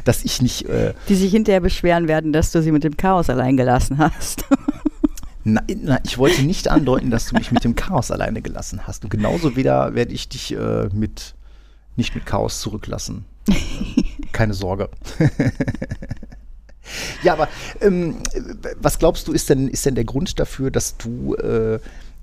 dass 0.06 0.24
ich 0.24 0.42
nicht. 0.42 0.66
Äh, 0.70 0.94
Die 1.10 1.16
sich 1.16 1.32
hinterher 1.32 1.60
beschweren 1.60 2.08
werden, 2.08 2.32
dass 2.32 2.52
du 2.52 2.62
sie 2.62 2.72
mit 2.72 2.84
dem 2.84 2.96
Chaos 2.96 3.30
allein 3.30 3.58
gelassen 3.58 3.98
hast. 3.98 4.46
na, 5.44 5.62
na, 5.82 6.00
ich 6.04 6.18
wollte 6.18 6.44
nicht 6.44 6.70
andeuten, 6.70 7.12
dass 7.12 7.28
du 7.28 7.36
mich 7.36 7.52
mit 7.52 7.64
dem 7.64 7.76
Chaos 7.76 8.12
alleine 8.12 8.42
gelassen 8.42 8.88
hast. 8.88 9.04
Und 9.04 9.10
genauso 9.10 9.56
wieder 9.56 9.94
werde 9.94 10.14
ich 10.14 10.30
dich 10.30 10.54
äh, 10.54 10.90
mit 10.94 11.36
nicht 11.96 12.16
mit 12.16 12.26
Chaos 12.26 12.62
zurücklassen. 12.62 13.26
Keine 14.32 14.54
Sorge. 14.54 14.90
ja, 17.24 17.34
aber 17.34 17.50
ähm, 17.82 18.18
was 18.80 19.00
glaubst 19.00 19.28
du, 19.28 19.34
ist 19.34 19.50
denn, 19.50 19.68
ist 19.68 19.86
denn 19.86 19.96
der 19.96 20.06
Grund 20.06 20.40
dafür, 20.40 20.72
dass 20.72 20.98
du 20.98 21.36
äh, 21.36 21.80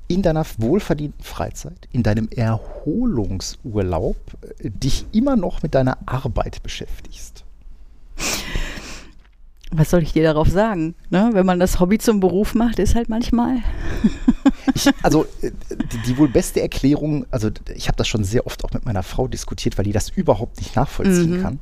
in 0.08 0.22
deiner 0.22 0.44
wohlverdienten 0.58 1.22
Freizeit, 1.22 1.88
in 1.92 2.02
deinem 2.02 2.28
Erholungsurlaub 2.28 4.16
äh, 4.58 4.70
dich 4.70 5.06
immer 5.12 5.36
noch 5.36 5.62
mit 5.62 5.74
deiner 5.74 5.98
Arbeit 6.06 6.62
beschäftigst? 6.62 7.44
Was 9.72 9.90
soll 9.90 10.02
ich 10.02 10.12
dir 10.12 10.24
darauf 10.24 10.48
sagen? 10.48 10.94
Ne? 11.10 11.30
Wenn 11.32 11.46
man 11.46 11.60
das 11.60 11.78
Hobby 11.78 11.98
zum 11.98 12.18
Beruf 12.20 12.54
macht, 12.54 12.78
ist 12.80 12.94
halt 12.96 13.08
manchmal. 13.08 13.58
Ich, 14.74 14.88
also 15.02 15.26
äh, 15.42 15.52
die, 15.92 15.98
die 16.06 16.18
wohl 16.18 16.28
beste 16.28 16.60
Erklärung, 16.60 17.24
also 17.30 17.50
ich 17.74 17.86
habe 17.88 17.96
das 17.96 18.08
schon 18.08 18.24
sehr 18.24 18.46
oft 18.46 18.64
auch 18.64 18.72
mit 18.72 18.84
meiner 18.84 19.02
Frau 19.04 19.28
diskutiert, 19.28 19.78
weil 19.78 19.84
die 19.84 19.92
das 19.92 20.08
überhaupt 20.08 20.58
nicht 20.58 20.74
nachvollziehen 20.76 21.38
Mhm. 21.38 21.42
kann. 21.42 21.58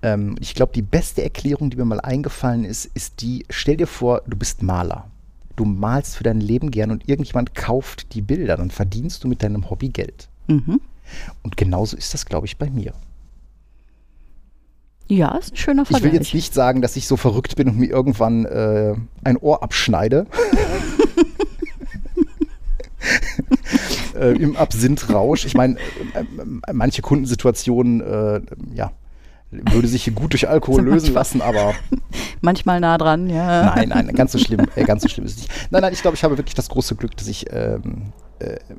Ähm, 0.00 0.36
ich 0.40 0.54
glaube, 0.54 0.72
die 0.74 0.82
beste 0.82 1.22
Erklärung, 1.22 1.70
die 1.70 1.76
mir 1.76 1.84
mal 1.84 2.00
eingefallen 2.00 2.64
ist, 2.64 2.86
ist 2.94 3.20
die, 3.20 3.44
stell 3.50 3.76
dir 3.76 3.86
vor, 3.86 4.22
du 4.26 4.36
bist 4.36 4.62
Maler. 4.62 5.08
Du 5.56 5.64
malst 5.64 6.16
für 6.16 6.24
dein 6.24 6.40
Leben 6.40 6.70
gern 6.70 6.90
und 6.92 7.08
irgendjemand 7.08 7.54
kauft 7.54 8.14
die 8.14 8.22
Bilder, 8.22 8.56
dann 8.56 8.70
verdienst 8.70 9.24
du 9.24 9.28
mit 9.28 9.42
deinem 9.42 9.68
Hobby 9.68 9.88
Geld. 9.88 10.28
Mhm. 10.46 10.80
Und 11.42 11.56
genauso 11.56 11.96
ist 11.96 12.14
das, 12.14 12.26
glaube 12.26 12.46
ich, 12.46 12.56
bei 12.58 12.70
mir. 12.70 12.92
Ja, 15.08 15.36
ist 15.36 15.54
ein 15.54 15.56
schöner 15.56 15.82
Ich 15.82 15.90
will 15.90 16.00
Vergleich. 16.00 16.20
jetzt 16.20 16.34
nicht 16.34 16.54
sagen, 16.54 16.82
dass 16.82 16.94
ich 16.96 17.08
so 17.08 17.16
verrückt 17.16 17.56
bin 17.56 17.68
und 17.68 17.78
mir 17.78 17.88
irgendwann 17.88 18.44
äh, 18.44 18.94
ein 19.24 19.38
Ohr 19.38 19.62
abschneide. 19.62 20.26
äh, 24.14 24.36
Im 24.36 24.56
Absinthrausch. 24.56 25.46
Ich 25.46 25.54
meine, 25.54 25.76
äh, 26.14 26.20
äh, 26.20 26.72
manche 26.72 27.00
Kundensituationen, 27.00 28.02
äh, 28.02 28.40
ja, 28.74 28.92
würde 29.50 29.88
sich 29.88 30.04
hier 30.04 30.12
gut 30.12 30.34
durch 30.34 30.46
Alkohol 30.48 30.82
lösen 30.82 31.14
lassen, 31.14 31.40
aber 31.40 31.74
Manchmal 32.42 32.80
nah 32.80 32.98
dran, 32.98 33.30
ja. 33.30 33.74
nein, 33.74 33.88
nein, 33.88 34.08
ganz 34.08 34.32
so 34.32 34.38
schlimm, 34.38 34.66
äh, 34.76 34.84
ganz 34.84 35.02
so 35.02 35.08
schlimm 35.08 35.24
ist 35.26 35.36
es 35.36 35.42
nicht. 35.42 35.52
Nein, 35.70 35.82
nein, 35.82 35.92
ich 35.92 36.02
glaube, 36.02 36.16
ich 36.16 36.24
habe 36.24 36.36
wirklich 36.36 36.54
das 36.54 36.68
große 36.68 36.96
Glück, 36.96 37.16
dass 37.16 37.28
ich 37.28 37.46
ähm, 37.50 37.80
äh, 37.80 37.84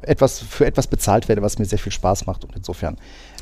etwas 0.01 0.39
für 0.39 0.65
etwas 0.65 0.87
bezahlt 0.87 1.27
werde, 1.27 1.41
was 1.41 1.59
mir 1.59 1.65
sehr 1.65 1.79
viel 1.79 1.91
Spaß 1.91 2.25
macht 2.25 2.43
und 2.45 2.55
insofern 2.55 2.97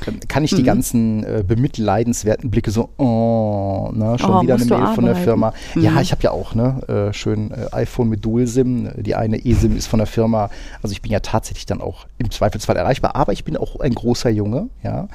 ähm, 0.06 0.20
kann 0.28 0.44
ich 0.44 0.50
die 0.50 0.62
Mhm. 0.62 0.66
ganzen 0.66 1.24
äh, 1.24 1.44
bemitleidenswerten 1.46 2.50
Blicke 2.50 2.70
so, 2.70 2.88
oh, 2.98 3.90
ne, 3.92 4.18
schon 4.18 4.30
Oh, 4.30 4.42
wieder 4.42 4.54
eine 4.54 4.64
Mail 4.64 4.94
von 4.94 5.04
der? 5.04 5.16
Firma. 5.16 5.52
Mhm. 5.74 5.82
Ja, 5.82 6.00
ich 6.00 6.12
habe 6.12 6.22
ja 6.22 6.30
auch, 6.30 6.54
ne, 6.54 7.08
äh, 7.10 7.12
schön 7.12 7.50
äh, 7.50 7.66
iPhone 7.72 8.08
mit 8.08 8.24
Dual-SIM. 8.24 8.90
Die 8.96 9.14
eine 9.14 9.44
eSIM 9.44 9.76
ist 9.76 9.86
von 9.86 9.98
der 9.98 10.06
Firma. 10.06 10.50
Also 10.82 10.92
ich 10.92 11.02
bin 11.02 11.10
ja 11.12 11.20
tatsächlich 11.20 11.66
dann 11.66 11.80
auch 11.80 12.06
im 12.18 12.30
Zweifelsfall 12.30 12.76
erreichbar, 12.76 13.16
aber 13.16 13.32
ich 13.32 13.44
bin 13.44 13.56
auch 13.56 13.80
ein 13.80 13.94
großer 13.94 14.30
Junge, 14.30 14.68
ja. 14.82 15.08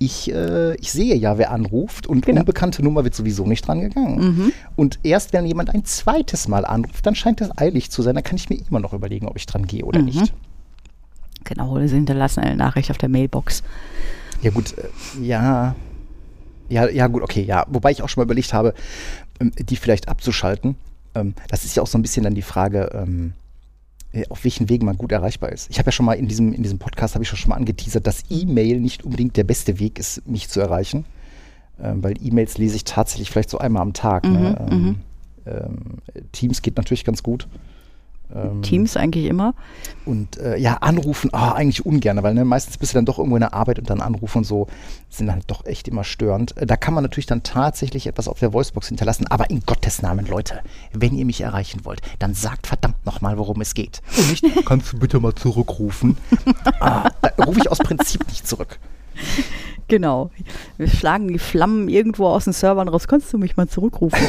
Ich, 0.00 0.32
äh, 0.32 0.76
ich 0.76 0.92
sehe 0.92 1.16
ja, 1.16 1.38
wer 1.38 1.50
anruft 1.50 2.06
und 2.06 2.24
Genau. 2.24 2.40
unbekannte 2.42 2.84
Nummer 2.84 3.02
wird 3.02 3.16
sowieso 3.16 3.44
nicht 3.46 3.66
dran 3.66 3.80
gegangen. 3.80 4.20
Mhm. 4.36 4.52
Und 4.76 5.00
erst 5.02 5.32
wenn 5.32 5.44
jemand 5.44 5.74
ein 5.74 5.84
zweites 5.84 6.46
Mal 6.46 6.64
anruft, 6.64 7.04
dann 7.04 7.16
scheint 7.16 7.40
es 7.40 7.50
eilig 7.58 7.90
zu 7.90 8.02
sein. 8.02 8.14
Dann 8.14 8.22
kann 8.22 8.36
ich 8.36 8.48
mir 8.48 8.58
immer 8.70 8.78
noch 8.78 8.92
überlegen, 8.92 9.26
ob 9.26 9.36
ich 9.36 9.46
dran 9.46 9.66
gehe 9.66 9.84
oder 9.84 9.98
Mhm. 9.98 10.04
nicht. 10.04 10.32
Genau, 11.48 11.78
sie 11.86 11.94
hinterlassen 11.94 12.40
eine 12.40 12.56
Nachricht 12.56 12.90
auf 12.90 12.98
der 12.98 13.08
Mailbox. 13.08 13.62
Ja, 14.42 14.50
gut, 14.50 14.74
äh, 14.76 15.24
ja. 15.24 15.74
Ja, 16.68 16.90
ja, 16.90 17.06
gut, 17.06 17.22
okay, 17.22 17.42
ja. 17.42 17.64
Wobei 17.70 17.90
ich 17.90 18.02
auch 18.02 18.08
schon 18.10 18.20
mal 18.20 18.26
überlegt 18.26 18.52
habe, 18.52 18.74
ähm, 19.40 19.52
die 19.58 19.76
vielleicht 19.76 20.08
abzuschalten. 20.08 20.76
Ähm, 21.14 21.32
das 21.48 21.64
ist 21.64 21.74
ja 21.74 21.82
auch 21.82 21.86
so 21.86 21.96
ein 21.96 22.02
bisschen 22.02 22.24
dann 22.24 22.34
die 22.34 22.42
Frage, 22.42 22.90
ähm, 22.92 23.32
äh, 24.12 24.26
auf 24.28 24.44
welchen 24.44 24.68
Wegen 24.68 24.84
man 24.84 24.98
gut 24.98 25.10
erreichbar 25.10 25.50
ist. 25.50 25.70
Ich 25.70 25.78
habe 25.78 25.88
ja 25.88 25.92
schon 25.92 26.04
mal 26.04 26.18
in 26.18 26.28
diesem, 26.28 26.52
in 26.52 26.62
diesem 26.62 26.78
Podcast, 26.78 27.14
habe 27.14 27.24
ich 27.24 27.30
schon 27.30 27.48
mal 27.48 27.56
angeteasert, 27.56 28.06
dass 28.06 28.24
E-Mail 28.28 28.78
nicht 28.80 29.04
unbedingt 29.04 29.38
der 29.38 29.44
beste 29.44 29.78
Weg 29.78 29.98
ist, 29.98 30.28
mich 30.28 30.50
zu 30.50 30.60
erreichen. 30.60 31.06
Weil 31.80 32.14
E-Mails 32.20 32.58
lese 32.58 32.74
ich 32.74 32.82
tatsächlich 32.82 33.30
vielleicht 33.30 33.50
so 33.50 33.58
einmal 33.58 33.82
am 33.82 33.92
Tag. 33.92 34.24
ne? 34.24 34.66
Mhm, 34.68 34.96
ähm, 35.46 35.62
mhm. 35.70 36.32
Teams 36.32 36.60
geht 36.60 36.76
natürlich 36.76 37.04
ganz 37.04 37.22
gut. 37.22 37.46
Ähm, 38.34 38.62
Teams 38.62 38.96
eigentlich 38.96 39.26
immer. 39.26 39.54
Und 40.04 40.38
äh, 40.38 40.56
ja, 40.58 40.74
anrufen, 40.74 41.30
ah, 41.32 41.52
eigentlich 41.52 41.84
ungern, 41.86 42.22
weil 42.22 42.34
ne, 42.34 42.44
meistens 42.44 42.76
bist 42.76 42.92
du 42.92 42.98
dann 42.98 43.04
doch 43.04 43.18
irgendwo 43.18 43.36
in 43.36 43.40
der 43.40 43.54
Arbeit 43.54 43.78
und 43.78 43.88
dann 43.90 44.00
anrufen 44.00 44.38
und 44.38 44.44
so 44.44 44.66
sind 45.08 45.26
dann 45.28 45.40
doch 45.46 45.64
echt 45.64 45.88
immer 45.88 46.04
störend. 46.04 46.56
Äh, 46.56 46.66
Da 46.66 46.76
kann 46.76 46.94
man 46.94 47.02
natürlich 47.04 47.26
dann 47.26 47.42
tatsächlich 47.42 48.06
etwas 48.06 48.28
auf 48.28 48.38
der 48.38 48.52
Voicebox 48.52 48.88
hinterlassen, 48.88 49.26
aber 49.26 49.50
in 49.50 49.60
Gottes 49.60 50.02
Namen, 50.02 50.26
Leute, 50.26 50.60
wenn 50.92 51.14
ihr 51.16 51.24
mich 51.24 51.40
erreichen 51.40 51.84
wollt, 51.84 52.02
dann 52.18 52.34
sagt 52.34 52.66
verdammt 52.66 53.04
nochmal, 53.06 53.38
worum 53.38 53.60
es 53.60 53.74
geht. 53.74 54.02
Und 54.16 54.30
nicht, 54.30 54.66
kannst 54.66 54.92
du 54.92 54.98
bitte 54.98 55.20
mal 55.20 55.34
zurückrufen? 55.34 56.16
ah, 56.80 57.10
da 57.20 57.44
rufe 57.44 57.60
ich 57.60 57.70
aus 57.70 57.78
Prinzip 57.78 58.26
nicht 58.28 58.46
zurück. 58.46 58.78
Genau. 59.88 60.30
Wir 60.76 60.86
schlagen 60.86 61.28
die 61.28 61.38
Flammen 61.38 61.88
irgendwo 61.88 62.26
aus 62.26 62.44
den 62.44 62.52
Servern 62.52 62.88
raus. 62.88 63.08
Kannst 63.08 63.32
du 63.32 63.38
mich 63.38 63.56
mal 63.56 63.68
zurückrufen? 63.68 64.18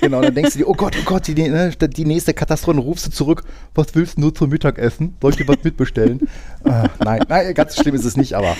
Genau, 0.00 0.22
dann 0.22 0.34
denkst 0.34 0.52
du 0.52 0.60
dir, 0.60 0.68
oh 0.68 0.74
Gott, 0.74 0.96
oh 0.98 1.04
Gott, 1.04 1.26
die, 1.26 1.34
ne, 1.34 1.70
die 1.70 2.04
nächste 2.04 2.32
Katastrophe, 2.32 2.76
dann 2.76 2.86
rufst 2.86 3.06
du 3.06 3.10
zurück, 3.10 3.42
was 3.74 3.94
willst 3.94 4.16
du 4.16 4.20
nur 4.20 4.34
zum 4.34 4.50
Mittagessen? 4.50 5.16
Soll 5.20 5.32
ich 5.32 5.36
dir 5.36 5.48
was 5.48 5.62
mitbestellen? 5.64 6.20
äh, 6.64 6.88
nein, 7.04 7.22
nein, 7.28 7.52
ganz 7.52 7.74
so 7.74 7.82
schlimm 7.82 7.96
ist 7.96 8.04
es 8.04 8.16
nicht, 8.16 8.34
aber 8.34 8.56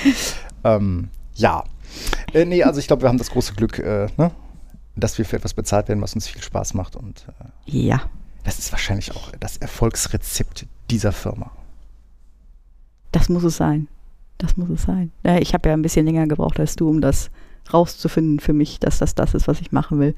ähm, 0.65 1.09
ja. 1.35 1.63
Äh, 2.35 2.45
nee, 2.45 2.65
also 2.65 2.81
ich 2.81 2.89
glaube, 2.89 3.03
wir 3.03 3.09
haben 3.09 3.17
das 3.17 3.31
große 3.31 3.55
Glück, 3.55 3.79
äh, 3.79 4.09
ne, 4.17 4.33
dass 4.97 5.17
wir 5.19 5.25
für 5.25 5.37
etwas 5.37 5.55
bezahlt 5.55 5.89
werden, 5.89 6.03
was 6.03 6.15
uns 6.15 6.27
viel 6.27 6.43
Spaß 6.43 6.75
macht 6.75 6.97
und 6.97 7.27
äh, 7.41 7.71
ja. 7.71 8.03
das 8.45 8.59
ist 8.59 8.73
wahrscheinlich 8.73 9.15
auch 9.15 9.31
das 9.39 9.57
Erfolgsrezept 9.57 10.67
dieser 10.91 11.13
Firma. 11.13 11.53
Das 13.13 13.29
muss 13.29 13.45
es 13.45 13.57
sein. 13.57 13.89
Das 14.39 14.57
muss 14.57 14.69
es 14.71 14.83
sein. 14.83 15.13
Ja, 15.25 15.39
ich 15.39 15.55
habe 15.55 15.69
ja 15.69 15.75
ein 15.75 15.83
bisschen 15.83 16.07
länger 16.07 16.27
gebraucht 16.27 16.61
als 16.61 16.77
du, 16.77 16.89
um 16.89 17.01
das 17.01 17.31
rauszufinden 17.73 18.41
für 18.41 18.53
mich, 18.53 18.79
dass 18.81 18.99
das 18.99 19.15
das 19.15 19.35
ist, 19.35 19.49
was 19.49 19.61
ich 19.61 19.73
machen 19.73 19.99
will. 19.99 20.15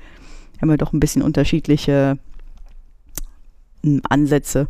Wir 0.55 0.63
haben 0.63 0.71
ja 0.71 0.77
doch 0.77 0.93
ein 0.93 1.01
bisschen 1.01 1.23
unterschiedliche 1.23 2.19
mm, 3.83 3.99
Ansätze. 4.09 4.69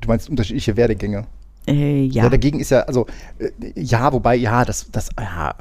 Du 0.00 0.08
meinst 0.08 0.30
unterschiedliche 0.30 0.76
Werdegänge? 0.76 1.26
Äh, 1.66 2.04
ja. 2.04 2.24
Ja, 2.24 2.30
dagegen 2.30 2.60
ist 2.60 2.70
ja, 2.70 2.82
also, 2.82 3.06
äh, 3.38 3.50
ja, 3.74 4.12
wobei, 4.12 4.36
ja, 4.36 4.64
das, 4.64 4.90
das, 4.92 5.10
ja, 5.18 5.54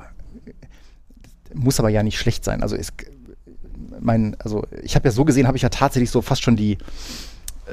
muss 1.54 1.80
aber 1.80 1.90
ja 1.90 2.04
nicht 2.04 2.20
schlecht 2.20 2.44
sein. 2.44 2.62
Also, 2.62 2.76
ist, 2.76 2.94
mein, 4.00 4.36
also, 4.40 4.64
ich 4.84 4.96
habe 4.96 5.08
ja 5.08 5.12
so 5.12 5.26
gesehen, 5.26 5.48
habe 5.48 5.58
ich 5.58 5.64
ja 5.64 5.70
tatsächlich 5.70 6.12
so 6.12 6.22
fast 6.22 6.44
schon 6.44 6.56
die, 6.56 6.78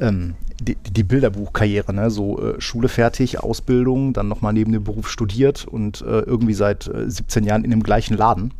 ähm, 0.01 0.35
die, 0.61 0.77
die 0.77 1.03
Bilderbuchkarriere, 1.03 1.93
ne? 1.93 2.11
so 2.11 2.41
äh, 2.41 2.61
Schule 2.61 2.89
fertig, 2.89 3.41
Ausbildung, 3.41 4.13
dann 4.13 4.29
nochmal 4.29 4.53
neben 4.53 4.73
dem 4.73 4.85
Beruf 4.85 5.09
studiert 5.09 5.67
und 5.67 6.03
äh, 6.03 6.21
irgendwie 6.21 6.55
seit 6.55 6.87
äh, 6.89 7.11
17 7.11 7.45
Jahren 7.45 7.65
in 7.65 7.71
dem 7.71 7.83
gleichen 7.83 8.17
Laden. 8.17 8.55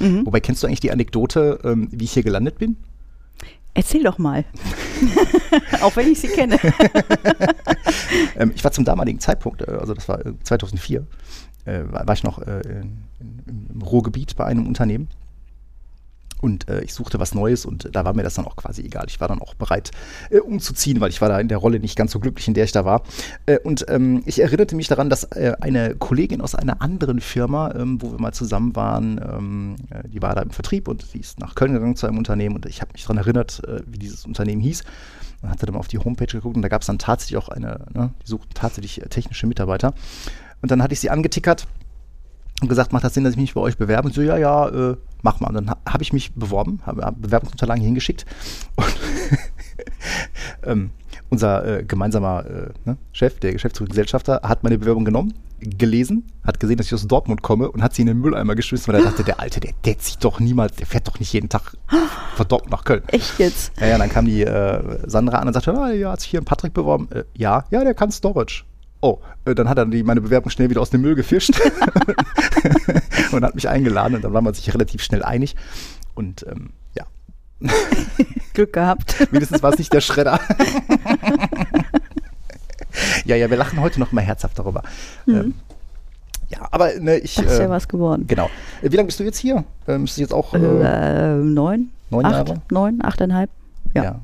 Mhm. 0.00 0.26
Wobei, 0.26 0.40
kennst 0.40 0.62
du 0.62 0.66
eigentlich 0.66 0.80
die 0.80 0.92
Anekdote, 0.92 1.60
ähm, 1.64 1.88
wie 1.90 2.04
ich 2.04 2.12
hier 2.12 2.22
gelandet 2.22 2.58
bin? 2.58 2.76
Erzähl 3.74 4.02
doch 4.02 4.18
mal. 4.18 4.44
Auch 5.82 5.94
wenn 5.96 6.10
ich 6.10 6.20
sie 6.20 6.28
kenne. 6.28 6.58
Ähm, 8.36 8.52
ich 8.54 8.62
war 8.62 8.70
zum 8.70 8.84
damaligen 8.84 9.18
Zeitpunkt, 9.20 9.62
äh, 9.62 9.72
also 9.72 9.94
das 9.94 10.08
war 10.08 10.24
äh, 10.24 10.32
2004, 10.42 11.06
äh, 11.64 11.80
war, 11.90 12.06
war 12.06 12.14
ich 12.14 12.22
noch 12.22 12.38
äh, 12.38 12.60
in, 12.60 12.98
im 13.74 13.82
Ruhrgebiet 13.82 14.36
bei 14.36 14.44
einem 14.44 14.66
Unternehmen. 14.66 15.08
Und 16.40 16.68
äh, 16.68 16.82
ich 16.82 16.94
suchte 16.94 17.18
was 17.18 17.34
Neues 17.34 17.66
und 17.66 17.88
da 17.94 18.04
war 18.04 18.14
mir 18.14 18.22
das 18.22 18.34
dann 18.34 18.46
auch 18.46 18.56
quasi 18.56 18.82
egal. 18.82 19.06
Ich 19.08 19.20
war 19.20 19.28
dann 19.28 19.40
auch 19.40 19.54
bereit, 19.54 19.90
äh, 20.30 20.38
umzuziehen, 20.38 21.00
weil 21.00 21.10
ich 21.10 21.20
war 21.20 21.28
da 21.28 21.40
in 21.40 21.48
der 21.48 21.58
Rolle 21.58 21.80
nicht 21.80 21.96
ganz 21.96 22.12
so 22.12 22.20
glücklich, 22.20 22.46
in 22.48 22.54
der 22.54 22.64
ich 22.64 22.72
da 22.72 22.84
war. 22.84 23.02
Äh, 23.46 23.58
und 23.58 23.86
ähm, 23.88 24.22
ich 24.26 24.40
erinnerte 24.40 24.76
mich 24.76 24.88
daran, 24.88 25.10
dass 25.10 25.24
äh, 25.24 25.54
eine 25.60 25.96
Kollegin 25.96 26.40
aus 26.40 26.54
einer 26.54 26.80
anderen 26.80 27.20
Firma, 27.20 27.74
ähm, 27.74 28.00
wo 28.00 28.12
wir 28.12 28.20
mal 28.20 28.32
zusammen 28.32 28.76
waren, 28.76 29.20
ähm, 29.22 29.76
äh, 29.90 30.08
die 30.08 30.22
war 30.22 30.34
da 30.34 30.42
im 30.42 30.50
Vertrieb 30.50 30.88
und 30.88 31.12
die 31.14 31.20
ist 31.20 31.40
nach 31.40 31.54
Köln 31.54 31.72
gegangen 31.72 31.96
zu 31.96 32.06
einem 32.06 32.18
Unternehmen 32.18 32.56
und 32.56 32.66
ich 32.66 32.80
habe 32.80 32.92
mich 32.92 33.02
daran 33.02 33.18
erinnert, 33.18 33.62
äh, 33.66 33.80
wie 33.86 33.98
dieses 33.98 34.24
Unternehmen 34.24 34.60
hieß. 34.60 34.84
Und 35.40 35.50
hatte 35.50 35.66
dann 35.66 35.74
mal 35.74 35.80
auf 35.80 35.88
die 35.88 35.98
Homepage 35.98 36.26
geguckt 36.26 36.56
und 36.56 36.62
da 36.62 36.68
gab 36.68 36.80
es 36.80 36.88
dann 36.88 36.98
tatsächlich 36.98 37.36
auch 37.36 37.48
eine, 37.48 37.86
ne, 37.94 38.12
die 38.24 38.30
suchten 38.30 38.54
tatsächlich 38.54 39.02
äh, 39.02 39.08
technische 39.08 39.46
Mitarbeiter. 39.46 39.94
Und 40.62 40.70
dann 40.70 40.82
hatte 40.82 40.94
ich 40.94 41.00
sie 41.00 41.10
angetickert 41.10 41.66
und 42.60 42.68
gesagt, 42.68 42.92
macht 42.92 43.04
das 43.04 43.14
Sinn, 43.14 43.24
dass 43.24 43.34
ich 43.34 43.38
mich 43.38 43.54
bei 43.54 43.60
euch 43.60 43.76
bewerbe? 43.76 44.08
Und 44.08 44.14
so, 44.14 44.22
ja, 44.22 44.36
ja, 44.36 44.68
äh, 44.68 44.96
mach 45.22 45.40
mal. 45.40 45.48
Und 45.48 45.54
dann 45.54 45.70
ha 45.70 45.76
habe 45.88 46.02
ich 46.02 46.12
mich 46.12 46.34
beworben, 46.34 46.80
habe 46.84 47.02
hab 47.02 47.20
Bewerbungsunterlagen 47.20 47.82
hingeschickt. 47.82 48.26
Und 48.76 48.96
ähm, 50.64 50.90
unser 51.30 51.80
äh, 51.80 51.84
gemeinsamer 51.84 52.44
äh, 52.46 52.70
ne, 52.84 52.96
Chef, 53.12 53.38
der 53.40 53.52
Geschäftsführer 53.52 53.88
Gesellschafter, 53.88 54.40
hat 54.42 54.62
meine 54.62 54.78
Bewerbung 54.78 55.04
genommen, 55.04 55.34
gelesen, 55.60 56.24
hat 56.44 56.60
gesehen, 56.60 56.76
dass 56.76 56.86
ich 56.86 56.94
aus 56.94 57.06
Dortmund 57.06 57.42
komme 57.42 57.70
und 57.70 57.82
hat 57.82 57.94
sie 57.94 58.02
in 58.02 58.06
den 58.06 58.18
Mülleimer 58.18 58.54
geschmissen, 58.54 58.92
weil 58.92 59.00
er 59.00 59.10
dachte, 59.10 59.24
der 59.24 59.40
Alte, 59.40 59.60
der, 59.60 59.72
der 59.84 59.98
zieht 59.98 60.22
doch 60.24 60.40
niemals, 60.40 60.76
der 60.76 60.86
fährt 60.86 61.08
doch 61.08 61.18
nicht 61.18 61.32
jeden 61.32 61.48
Tag 61.48 61.76
von 62.36 62.48
Dortmund 62.48 62.72
nach 62.72 62.84
Köln. 62.84 63.02
Echt 63.08 63.38
jetzt? 63.38 63.72
Ja, 63.80 63.88
ja, 63.88 63.98
dann 63.98 64.08
kam 64.08 64.26
die 64.26 64.42
äh, 64.42 65.08
Sandra 65.08 65.38
an 65.38 65.48
und 65.48 65.54
sagte, 65.54 65.74
ah, 65.74 65.90
ja, 65.90 66.12
hat 66.12 66.20
sich 66.20 66.30
hier 66.30 66.40
ein 66.40 66.44
Patrick 66.44 66.74
beworben. 66.74 67.08
Äh, 67.10 67.24
ja, 67.34 67.64
ja, 67.70 67.82
der 67.82 67.94
kann 67.94 68.10
Storage. 68.10 68.64
Oh, 69.00 69.18
äh, 69.44 69.54
dann 69.54 69.68
hat 69.68 69.78
er 69.78 69.86
die, 69.86 70.02
meine 70.02 70.20
Bewerbung 70.20 70.50
schnell 70.50 70.70
wieder 70.70 70.80
aus 70.80 70.90
dem 70.90 71.02
Müll 71.02 71.14
gefischt 71.14 71.60
und 73.32 73.44
hat 73.44 73.54
mich 73.54 73.68
eingeladen 73.68 74.16
und 74.16 74.24
dann 74.24 74.32
war 74.32 74.40
man 74.42 74.54
sich 74.54 74.72
relativ 74.74 75.02
schnell 75.02 75.22
einig. 75.22 75.54
Und 76.14 76.44
ähm, 76.50 76.70
ja, 76.96 77.06
Glück 78.54 78.72
gehabt. 78.72 79.28
wenigstens 79.32 79.62
war 79.62 79.72
es 79.72 79.78
nicht 79.78 79.92
der 79.92 80.00
Schredder. 80.00 80.40
ja, 83.24 83.36
ja, 83.36 83.48
wir 83.50 83.56
lachen 83.56 83.80
heute 83.80 84.00
noch 84.00 84.10
mal 84.10 84.22
herzhaft 84.22 84.58
darüber. 84.58 84.82
Ähm, 85.28 85.54
ja, 86.48 86.66
aber 86.70 86.98
ne, 86.98 87.18
ich. 87.18 87.34
Das 87.36 87.44
ist 87.52 87.58
ja 87.58 87.66
äh, 87.66 87.70
was 87.70 87.88
geworden. 87.88 88.26
Genau. 88.26 88.50
Äh, 88.82 88.90
Wie 88.90 88.96
lange 88.96 89.06
bist 89.06 89.20
du 89.20 89.24
jetzt 89.24 89.38
hier? 89.38 89.64
Ähm, 89.86 90.04
bist 90.04 90.16
du 90.16 90.22
jetzt 90.22 90.32
auch. 90.32 90.54
Äh, 90.54 90.58
Äh, 90.58 91.34
neun? 91.36 91.90
neun 92.10 92.24
acht? 92.24 92.48
Jahre? 92.48 92.62
Neun, 92.70 93.04
achteinhalb? 93.04 93.50
Ja. 93.94 94.02
ja. 94.02 94.20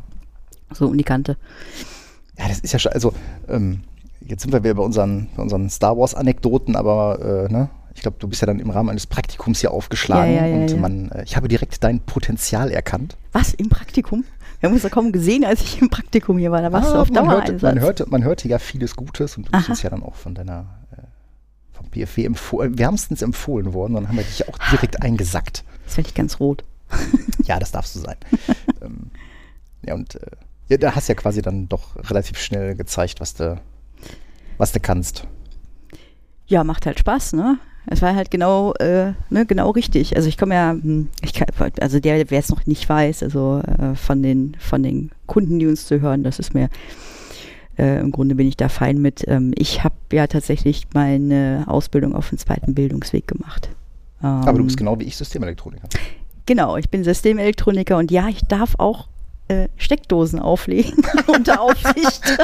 So 0.72 0.86
um 0.86 0.96
die 0.96 1.04
Kante. 1.04 1.36
Ja, 2.38 2.48
das 2.48 2.60
ist 2.60 2.72
ja 2.72 2.78
schon, 2.78 2.92
also 2.92 3.14
ähm, 3.48 3.82
jetzt 4.26 4.42
sind 4.42 4.52
wir 4.52 4.62
wieder 4.64 4.74
bei 4.74 4.82
unseren, 4.82 5.28
bei 5.36 5.42
unseren 5.42 5.68
Star 5.70 5.96
Wars-Anekdoten, 5.96 6.76
aber 6.76 7.46
äh, 7.48 7.52
ne, 7.52 7.68
ich 7.94 8.02
glaube, 8.02 8.16
du 8.18 8.28
bist 8.28 8.42
ja 8.42 8.46
dann 8.46 8.58
im 8.58 8.70
Rahmen 8.70 8.90
eines 8.90 9.06
Praktikums 9.06 9.60
hier 9.60 9.70
aufgeschlagen 9.70 10.34
Ja, 10.34 10.46
ja, 10.46 10.56
ja, 10.56 10.62
und 10.74 10.80
man, 10.80 11.10
äh, 11.10 11.22
ich 11.24 11.36
habe 11.36 11.48
direkt 11.48 11.82
dein 11.84 12.00
Potenzial 12.00 12.70
erkannt. 12.70 13.16
Was? 13.32 13.54
Im 13.54 13.68
Praktikum? 13.68 14.24
Wir 14.60 14.68
haben 14.68 14.74
uns 14.74 14.82
ja 14.82 14.88
kaum 14.88 15.12
gesehen, 15.12 15.44
als 15.44 15.60
ich 15.62 15.80
im 15.82 15.90
Praktikum 15.90 16.38
hier 16.38 16.50
war. 16.50 16.62
Da 16.62 16.72
warst 16.72 16.90
du 16.90 16.94
Ah, 16.96 17.02
auf 17.02 17.10
man, 17.10 17.30
hörte, 17.30 17.58
man, 17.60 17.80
hörte, 17.80 18.06
man 18.08 18.24
hörte 18.24 18.48
ja 18.48 18.58
vieles 18.58 18.96
Gutes 18.96 19.36
und 19.36 19.46
du 19.46 19.52
bist 19.52 19.64
Aha. 19.64 19.72
uns 19.72 19.82
ja 19.82 19.90
dann 19.90 20.02
auch 20.02 20.14
von 20.14 20.34
deiner 20.34 20.66
äh, 20.92 21.02
vom 21.72 21.88
BFW 21.90 22.24
empfohlen, 22.24 22.78
wärmstens 22.78 23.20
empfohlen 23.20 23.74
worden, 23.74 23.94
dann 23.94 24.08
haben 24.08 24.16
wir 24.16 24.24
dich 24.24 24.48
auch 24.48 24.56
direkt 24.70 25.02
eingesackt. 25.02 25.64
Jetzt 25.84 25.96
werde 25.96 26.08
ich 26.08 26.14
ganz 26.14 26.40
rot. 26.40 26.64
Ja, 27.46 27.58
das 27.58 27.72
darfst 27.72 27.94
du 27.94 27.98
sein. 28.00 28.16
ähm, 28.80 29.10
ja, 29.84 29.92
und 29.94 30.14
äh, 30.14 30.20
ja, 30.68 30.78
da 30.78 30.94
hast 30.94 31.08
ja 31.08 31.14
quasi 31.14 31.42
dann 31.42 31.68
doch 31.68 31.94
relativ 32.10 32.38
schnell 32.38 32.74
gezeigt, 32.74 33.20
was 33.20 33.34
du, 33.34 33.60
was 34.58 34.72
du 34.72 34.80
kannst. 34.80 35.26
Ja, 36.46 36.64
macht 36.64 36.86
halt 36.86 36.98
Spaß, 36.98 37.32
ne? 37.34 37.58
Es 37.86 38.00
war 38.00 38.14
halt 38.14 38.30
genau, 38.30 38.72
äh, 38.74 39.12
ne, 39.28 39.44
genau 39.46 39.70
richtig. 39.70 40.16
Also 40.16 40.28
ich 40.28 40.38
komme 40.38 40.54
ja, 40.54 40.70
hm, 40.70 41.08
ich 41.22 41.34
kann, 41.34 41.48
also 41.80 42.00
der, 42.00 42.30
wer 42.30 42.38
es 42.38 42.48
noch 42.48 42.64
nicht 42.66 42.88
weiß, 42.88 43.22
also 43.22 43.60
äh, 43.60 43.94
von 43.94 44.22
den 44.22 44.56
von 44.58 44.82
den 44.82 45.10
Kunden, 45.26 45.58
die 45.58 45.66
uns 45.66 45.86
zu 45.86 46.00
hören, 46.00 46.22
das 46.22 46.38
ist 46.38 46.54
mir 46.54 46.70
äh, 47.76 48.00
im 48.00 48.10
Grunde 48.10 48.34
bin 48.36 48.46
ich 48.48 48.56
da 48.56 48.68
fein 48.70 49.02
mit. 49.02 49.26
Ähm, 49.28 49.52
ich 49.56 49.84
habe 49.84 49.94
ja 50.12 50.26
tatsächlich 50.26 50.86
meine 50.94 51.64
Ausbildung 51.66 52.14
auf 52.14 52.30
dem 52.30 52.38
zweiten 52.38 52.74
Bildungsweg 52.74 53.26
gemacht. 53.28 53.68
Aber 54.20 54.52
du 54.52 54.60
Ähm, 54.60 54.66
bist 54.66 54.78
genau 54.78 54.98
wie 54.98 55.04
ich 55.04 55.16
Systemelektroniker. 55.16 55.86
Genau, 56.46 56.76
ich 56.78 56.88
bin 56.88 57.04
Systemelektroniker 57.04 57.98
und 57.98 58.10
ja, 58.10 58.28
ich 58.28 58.40
darf 58.42 58.74
auch 58.78 59.08
äh, 59.48 59.68
Steckdosen 59.76 60.38
auflegen 60.38 61.04
unter 61.26 61.60
Aufsicht. 61.60 62.22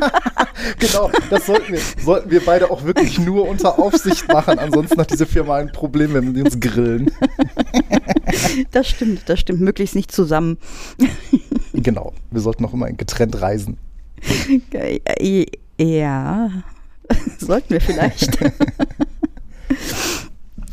Genau, 0.78 1.10
das 1.30 1.46
sollten 1.46 1.72
wir, 1.72 1.80
sollten 2.02 2.30
wir 2.30 2.44
beide 2.44 2.70
auch 2.70 2.84
wirklich 2.84 3.18
nur 3.18 3.48
unter 3.48 3.78
Aufsicht 3.78 4.28
machen. 4.28 4.58
Ansonsten 4.58 5.00
hat 5.00 5.10
diese 5.10 5.24
Firma 5.24 5.56
ein 5.56 5.72
Problem, 5.72 6.12
wenn 6.12 6.34
die 6.34 6.42
uns 6.42 6.60
grillen. 6.60 7.10
Das 8.70 8.88
stimmt, 8.88 9.22
das 9.26 9.40
stimmt. 9.40 9.60
Möglichst 9.60 9.96
nicht 9.96 10.12
zusammen. 10.12 10.58
Genau, 11.72 12.12
wir 12.30 12.40
sollten 12.40 12.64
auch 12.64 12.74
immer 12.74 12.92
getrennt 12.92 13.40
reisen. 13.40 13.78
Äh, 14.72 15.46
Ja, 15.78 16.50
sollten 17.38 17.70
wir 17.70 17.80
vielleicht. 17.80 18.38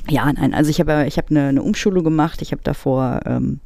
ja, 0.09 0.31
nein, 0.31 0.53
also 0.53 0.69
ich 0.69 0.79
habe 0.79 1.05
ich 1.07 1.17
hab 1.17 1.31
eine, 1.31 1.47
eine 1.47 1.63
Umschulung 1.63 2.03
gemacht. 2.03 2.41
Ich 2.41 2.51
habe 2.51 2.61
davor 2.63 3.21
ähm, 3.25 3.59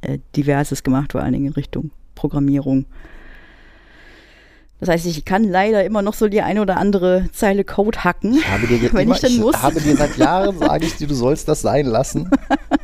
äh, 0.00 0.18
diverses 0.34 0.82
gemacht, 0.82 1.12
vor 1.12 1.22
allen 1.22 1.34
Dingen 1.34 1.46
in 1.46 1.52
Richtung 1.52 1.90
Programmierung. 2.16 2.86
Das 4.80 4.88
heißt, 4.90 5.06
ich 5.06 5.24
kann 5.24 5.44
leider 5.44 5.84
immer 5.84 6.02
noch 6.02 6.12
so 6.14 6.28
die 6.28 6.42
eine 6.42 6.60
oder 6.60 6.76
andere 6.76 7.28
Zeile 7.32 7.64
Code 7.64 8.04
hacken, 8.04 8.34
Ich 8.34 8.48
habe 8.48 8.66
dir, 8.66 8.82
wenn 8.92 9.04
immer, 9.04 9.14
ich 9.14 9.20
denn 9.22 9.38
muss. 9.38 9.56
habe 9.62 9.80
dir 9.80 9.96
seit 9.96 10.16
Jahren, 10.18 10.58
sage 10.58 10.84
ich 10.84 10.96
dir, 10.96 11.06
du 11.06 11.14
sollst 11.14 11.48
das 11.48 11.62
sein 11.62 11.86
lassen. 11.86 12.28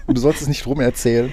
Und 0.06 0.16
du 0.16 0.20
sollst 0.20 0.40
es 0.40 0.48
nicht 0.48 0.66
rum 0.66 0.80
erzählen. 0.80 1.30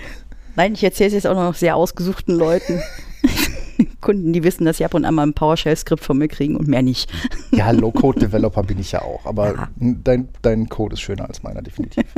Nein, 0.58 0.74
ich 0.74 0.84
erzähle 0.84 1.08
es 1.08 1.14
jetzt 1.14 1.28
auch 1.28 1.36
noch 1.36 1.56
sehr 1.56 1.78
ausgesuchten 1.78 2.36
Leuten. 2.36 2.82
Kunden, 4.02 4.34
die 4.34 4.44
wissen, 4.44 4.66
dass 4.66 4.78
sie 4.78 4.86
ab 4.86 4.94
und 4.94 5.06
an 5.06 5.16
mal 5.16 5.24
ein 5.28 5.34
PowerShell-Skript 5.34 6.04
von 6.04 6.18
mir 6.18 6.28
kriegen 6.28 6.58
und 6.58 6.68
mehr 6.68 6.82
nicht. 6.82 7.10
Ja, 7.52 7.72
Low-Code-Developer 7.72 8.64
bin 8.64 8.80
ich 8.80 8.92
ja 8.92 9.02
auch. 9.02 9.26
Aber 9.26 9.54
Ja. 9.56 9.70
dein, 9.78 10.28
dein 10.42 10.68
Code 10.68 10.96
ist 10.96 11.00
schöner 11.02 11.26
als 11.30 11.42
meiner, 11.44 11.62
definitiv. 11.62 12.04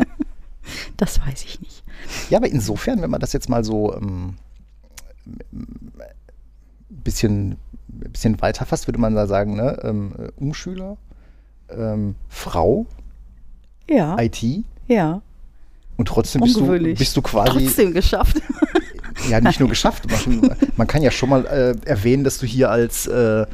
Das 0.98 1.20
weiß 1.20 1.44
ich 1.44 1.60
nicht. 1.60 1.84
Ja, 2.30 2.38
aber 2.38 2.48
insofern, 2.48 3.02
wenn 3.02 3.10
man 3.10 3.20
das 3.20 3.34
jetzt 3.34 3.50
mal 3.50 3.64
so 3.64 3.96
ähm, 3.96 4.36
bisschen, 6.90 7.58
bisschen 7.88 8.42
weiter 8.42 8.66
fasst, 8.66 8.88
würde 8.88 9.00
man 9.00 9.16
da 9.16 9.28
sagen, 9.28 9.56
ne? 9.56 9.80
ähm, 9.84 10.14
äh, 10.18 10.30
Umschüler, 10.42 10.98
ähm, 11.70 12.16
Frau, 12.30 12.86
Ja, 13.90 14.20
IT 14.20 14.44
ja. 14.88 15.22
und 15.98 16.08
trotzdem 16.08 16.42
bist 16.42 16.58
du, 16.58 16.66
bist 16.68 17.16
du 17.16 17.22
quasi 17.22 17.66
Trotzdem 17.66 17.94
geschafft. 17.94 18.42
ja 19.30 19.40
nicht 19.40 19.60
nur 19.60 19.70
geschafft. 19.70 20.10
Man, 20.10 20.56
man 20.76 20.88
kann 20.88 21.04
ja 21.04 21.12
schon 21.12 21.30
mal 21.30 21.46
äh, 21.46 21.76
erwähnen, 21.88 22.24
dass 22.24 22.38
du 22.38 22.46
hier 22.46 22.70
als, 22.70 23.08
äh, 23.08 23.46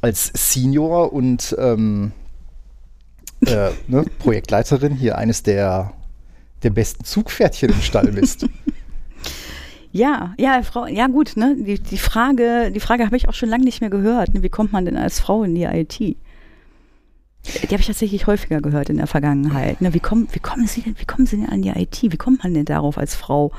als 0.00 0.30
Senior 0.34 1.12
und 1.12 1.56
ähm, 1.58 2.12
äh, 3.46 3.70
ne, 3.86 4.04
Projektleiterin 4.18 4.94
hier 4.94 5.18
eines 5.18 5.42
der, 5.42 5.92
der 6.62 6.70
besten 6.70 7.04
Zugpferdchen 7.04 7.70
im 7.70 7.80
Stall 7.80 8.08
bist. 8.12 8.46
Ja, 9.98 10.34
ja, 10.38 10.62
Frau, 10.62 10.86
ja 10.86 11.08
gut, 11.08 11.36
ne? 11.36 11.56
Die, 11.58 11.80
die 11.80 11.98
Frage, 11.98 12.70
die 12.72 12.78
Frage 12.78 13.04
habe 13.04 13.16
ich 13.16 13.28
auch 13.28 13.34
schon 13.34 13.48
lange 13.48 13.64
nicht 13.64 13.80
mehr 13.80 13.90
gehört. 13.90 14.32
Ne? 14.32 14.44
Wie 14.44 14.48
kommt 14.48 14.72
man 14.72 14.84
denn 14.84 14.96
als 14.96 15.18
Frau 15.18 15.42
in 15.42 15.56
die 15.56 15.64
IT? 15.64 15.98
Die 15.98 16.16
habe 17.66 17.80
ich 17.80 17.86
tatsächlich 17.86 18.28
häufiger 18.28 18.60
gehört 18.60 18.90
in 18.90 18.98
der 18.98 19.08
Vergangenheit. 19.08 19.80
Ne? 19.80 19.94
Wie, 19.94 20.00
kommen, 20.00 20.28
wie, 20.30 20.38
kommen 20.38 20.68
Sie 20.68 20.82
denn, 20.82 20.94
wie 20.98 21.04
kommen 21.04 21.26
Sie 21.26 21.36
denn 21.36 21.48
an 21.48 21.62
die 21.62 21.70
IT? 21.70 22.00
Wie 22.02 22.16
kommt 22.16 22.44
man 22.44 22.54
denn 22.54 22.64
darauf 22.64 22.96
als 22.96 23.16
Frau? 23.16 23.50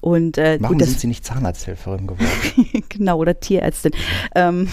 Und 0.00 0.38
äh, 0.38 0.58
Warum 0.60 0.74
gut, 0.74 0.82
das, 0.82 0.90
sind 0.90 1.00
sie 1.00 1.06
nicht 1.08 1.24
Zahnarzthelferin 1.24 2.06
geworden? 2.06 2.84
genau, 2.88 3.18
oder 3.18 3.40
Tierärztin. 3.40 3.92
Ähm, 4.36 4.68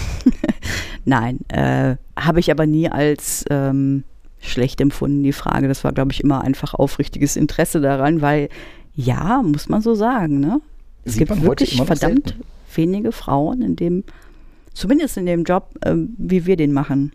Nein, 1.06 1.40
äh, 1.48 1.96
habe 2.16 2.40
ich 2.40 2.52
aber 2.52 2.68
nie 2.68 2.88
als 2.88 3.46
ähm, 3.50 4.04
schlecht 4.40 4.80
empfunden, 4.80 5.24
die 5.24 5.34
Frage. 5.34 5.68
Das 5.68 5.84
war, 5.84 5.92
glaube 5.92 6.12
ich, 6.12 6.24
immer 6.24 6.42
einfach 6.42 6.76
aufrichtiges 6.76 7.36
Interesse 7.36 7.82
daran, 7.82 8.22
weil 8.22 8.50
ja, 8.94 9.42
muss 9.42 9.70
man 9.70 9.82
so 9.82 9.96
sagen, 9.96 10.40
ne? 10.40 10.62
Es 11.06 11.18
gibt 11.18 11.42
wirklich 11.42 11.76
verdammt 11.78 12.28
selten. 12.28 12.44
wenige 12.76 13.12
Frauen 13.12 13.62
in 13.62 13.76
dem 13.76 14.04
Zumindest 14.74 15.18
in 15.18 15.28
dem 15.28 15.44
Job, 15.44 15.70
äh, 15.82 15.94
wie 16.18 16.48
wir 16.48 16.56
den 16.56 16.74
machen. 16.74 17.12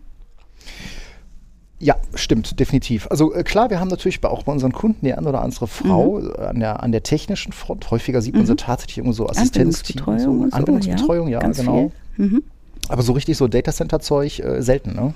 Ja, 1.81 1.95
stimmt, 2.13 2.59
definitiv. 2.59 3.07
Also 3.09 3.33
äh, 3.33 3.43
klar, 3.43 3.69
wir 3.69 3.79
haben 3.79 3.87
natürlich 3.89 4.19
bei, 4.21 4.29
auch 4.29 4.43
bei 4.43 4.51
unseren 4.51 4.71
Kunden 4.73 5.05
die 5.05 5.13
eine 5.13 5.27
oder 5.27 5.41
andere 5.41 5.67
Frau 5.67 6.19
Mhm. 6.19 6.31
an, 6.37 6.59
der, 6.59 6.83
an 6.83 6.91
der 6.91 7.03
technischen 7.03 7.51
Front. 7.53 7.89
Häufiger 7.91 8.21
sieht 8.21 8.35
man 8.35 8.45
sie 8.45 8.55
tatsächlich 8.55 8.97
irgendwo 8.97 9.13
so 9.13 9.27
Assistenzteam. 9.27 9.97
Anwendungsbetreuung 10.01 10.43
So, 10.43 10.49
so, 10.49 10.55
Anwendungsbetreuung, 10.55 11.27
ja, 11.29 11.39
ganz 11.39 11.57
genau. 11.59 11.91
Viel. 12.15 12.25
Mhm. 12.25 12.43
Aber 12.89 13.01
so 13.01 13.13
richtig 13.13 13.37
so 13.37 13.47
Datacenter-Zeug 13.47 14.39
äh, 14.39 14.61
selten, 14.61 14.93
ne? 14.93 15.13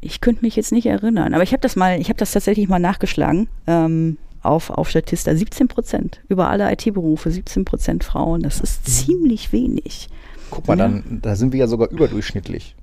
Ich 0.00 0.20
könnte 0.20 0.42
mich 0.44 0.56
jetzt 0.56 0.72
nicht 0.72 0.86
erinnern, 0.86 1.32
aber 1.34 1.44
ich 1.44 1.52
habe 1.52 1.60
das 1.60 1.76
mal, 1.76 2.00
ich 2.00 2.08
habe 2.08 2.18
das 2.18 2.32
tatsächlich 2.32 2.68
mal 2.68 2.80
nachgeschlagen 2.80 3.48
ähm, 3.68 4.18
auf, 4.42 4.70
auf 4.70 4.88
Statista. 4.90 5.34
17 5.34 5.68
Prozent 5.68 6.20
über 6.28 6.48
alle 6.48 6.70
IT-Berufe, 6.72 7.30
17 7.30 7.64
Prozent 7.64 8.04
Frauen. 8.04 8.42
Das 8.42 8.60
ist 8.60 8.86
ziemlich 8.86 9.52
wenig. 9.52 10.08
Guck 10.50 10.68
mal, 10.68 10.78
Ja. 10.78 10.84
dann, 10.88 11.20
da 11.22 11.36
sind 11.36 11.52
wir 11.52 11.60
ja 11.60 11.66
sogar 11.66 11.90
überdurchschnittlich. 11.90 12.76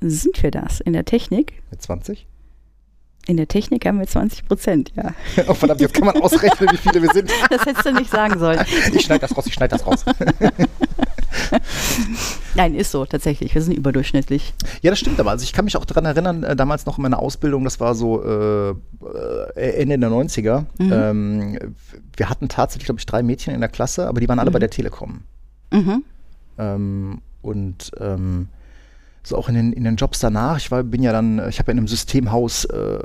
Sind 0.00 0.42
wir 0.42 0.50
das 0.50 0.80
in 0.80 0.92
der 0.92 1.04
Technik? 1.04 1.62
Mit 1.70 1.82
20? 1.82 2.26
In 3.26 3.38
der 3.38 3.48
Technik 3.48 3.86
haben 3.86 3.98
wir 3.98 4.06
20 4.06 4.46
Prozent, 4.46 4.92
ja. 4.96 5.14
oh, 5.48 5.54
verdammt, 5.54 5.80
jetzt 5.80 5.94
kann 5.94 6.04
man 6.06 6.20
ausrechnen, 6.20 6.68
wie 6.72 6.76
viele 6.76 7.00
wir 7.02 7.10
sind. 7.12 7.30
Das 7.50 7.64
hättest 7.64 7.86
du 7.86 7.92
nicht 7.92 8.10
sagen 8.10 8.38
sollen. 8.38 8.60
Ich 8.92 9.02
schneide 9.06 9.20
das 9.20 9.34
raus, 9.36 9.46
ich 9.46 9.54
schneide 9.54 9.76
das 9.78 9.86
raus. 9.86 10.04
Nein, 12.54 12.74
ist 12.74 12.90
so, 12.90 13.04
tatsächlich. 13.04 13.54
Wir 13.54 13.62
sind 13.62 13.76
überdurchschnittlich. 13.76 14.54
Ja, 14.82 14.90
das 14.90 14.98
stimmt 14.98 15.18
aber. 15.20 15.30
Also 15.30 15.44
ich 15.44 15.52
kann 15.52 15.64
mich 15.64 15.76
auch 15.76 15.84
daran 15.84 16.04
erinnern, 16.04 16.42
äh, 16.42 16.56
damals 16.56 16.86
noch 16.86 16.98
in 16.98 17.02
meiner 17.02 17.18
Ausbildung, 17.18 17.64
das 17.64 17.80
war 17.80 17.94
so 17.94 18.22
äh, 18.24 18.70
äh, 18.70 19.70
Ende 19.82 19.98
der 19.98 20.10
90er. 20.10 20.64
Mhm. 20.78 20.92
Ähm, 20.92 21.58
wir 22.16 22.30
hatten 22.30 22.48
tatsächlich, 22.48 22.86
glaube 22.86 23.00
ich, 23.00 23.06
drei 23.06 23.22
Mädchen 23.22 23.54
in 23.54 23.60
der 23.60 23.68
Klasse, 23.68 24.06
aber 24.08 24.20
die 24.20 24.28
waren 24.28 24.38
alle 24.38 24.50
bei 24.50 24.58
der 24.58 24.70
Telekom. 24.70 25.20
Mhm. 25.72 26.04
Ähm, 26.58 27.20
und 27.42 27.90
ähm, 28.00 28.48
so 29.26 29.36
auch 29.36 29.48
in 29.48 29.54
den, 29.54 29.72
in 29.72 29.84
den 29.84 29.96
Jobs 29.96 30.20
danach. 30.20 30.58
Ich 30.58 30.70
war, 30.70 30.82
bin 30.82 31.02
ja 31.02 31.12
dann, 31.12 31.38
ich 31.48 31.58
habe 31.58 31.68
ja 31.68 31.72
in 31.72 31.78
einem 31.78 31.88
Systemhaus 31.88 32.66
äh, 32.66 32.98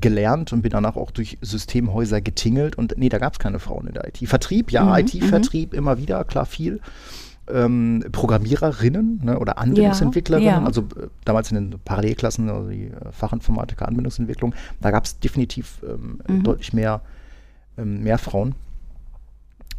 gelernt 0.00 0.52
und 0.52 0.62
bin 0.62 0.70
danach 0.70 0.96
auch 0.96 1.10
durch 1.10 1.38
Systemhäuser 1.42 2.20
getingelt 2.20 2.76
und 2.78 2.96
nee, 2.96 3.08
da 3.08 3.18
gab 3.18 3.34
es 3.34 3.38
keine 3.38 3.58
Frauen 3.58 3.88
in 3.88 3.94
der 3.94 4.06
IT. 4.06 4.28
Vertrieb, 4.28 4.70
ja, 4.70 4.84
Mhm, 4.84 5.06
IT-Vertrieb 5.06 5.74
immer 5.74 5.98
wieder, 5.98 6.24
klar 6.24 6.46
viel. 6.46 6.80
Ähm, 7.48 8.04
Programmiererinnen 8.10 9.20
ne, 9.22 9.38
oder 9.38 9.58
Anwendungsentwicklerinnen, 9.58 10.48
ja. 10.48 10.64
also 10.64 10.82
äh, 10.82 11.08
damals 11.24 11.52
in 11.52 11.70
den 11.70 11.78
Parallelklassen, 11.78 12.50
also 12.50 12.68
die 12.70 12.86
äh, 12.86 13.12
Fachinformatiker, 13.12 13.86
Anwendungsentwicklung, 13.86 14.54
da 14.80 14.90
gab 14.90 15.04
es 15.04 15.20
definitiv 15.20 15.80
ähm, 15.88 16.18
Mhm. 16.28 16.42
deutlich 16.42 16.72
mehr, 16.72 17.02
ähm, 17.78 18.02
mehr 18.02 18.18
Frauen. 18.18 18.54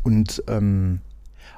Und 0.03 0.43
ähm, 0.47 1.00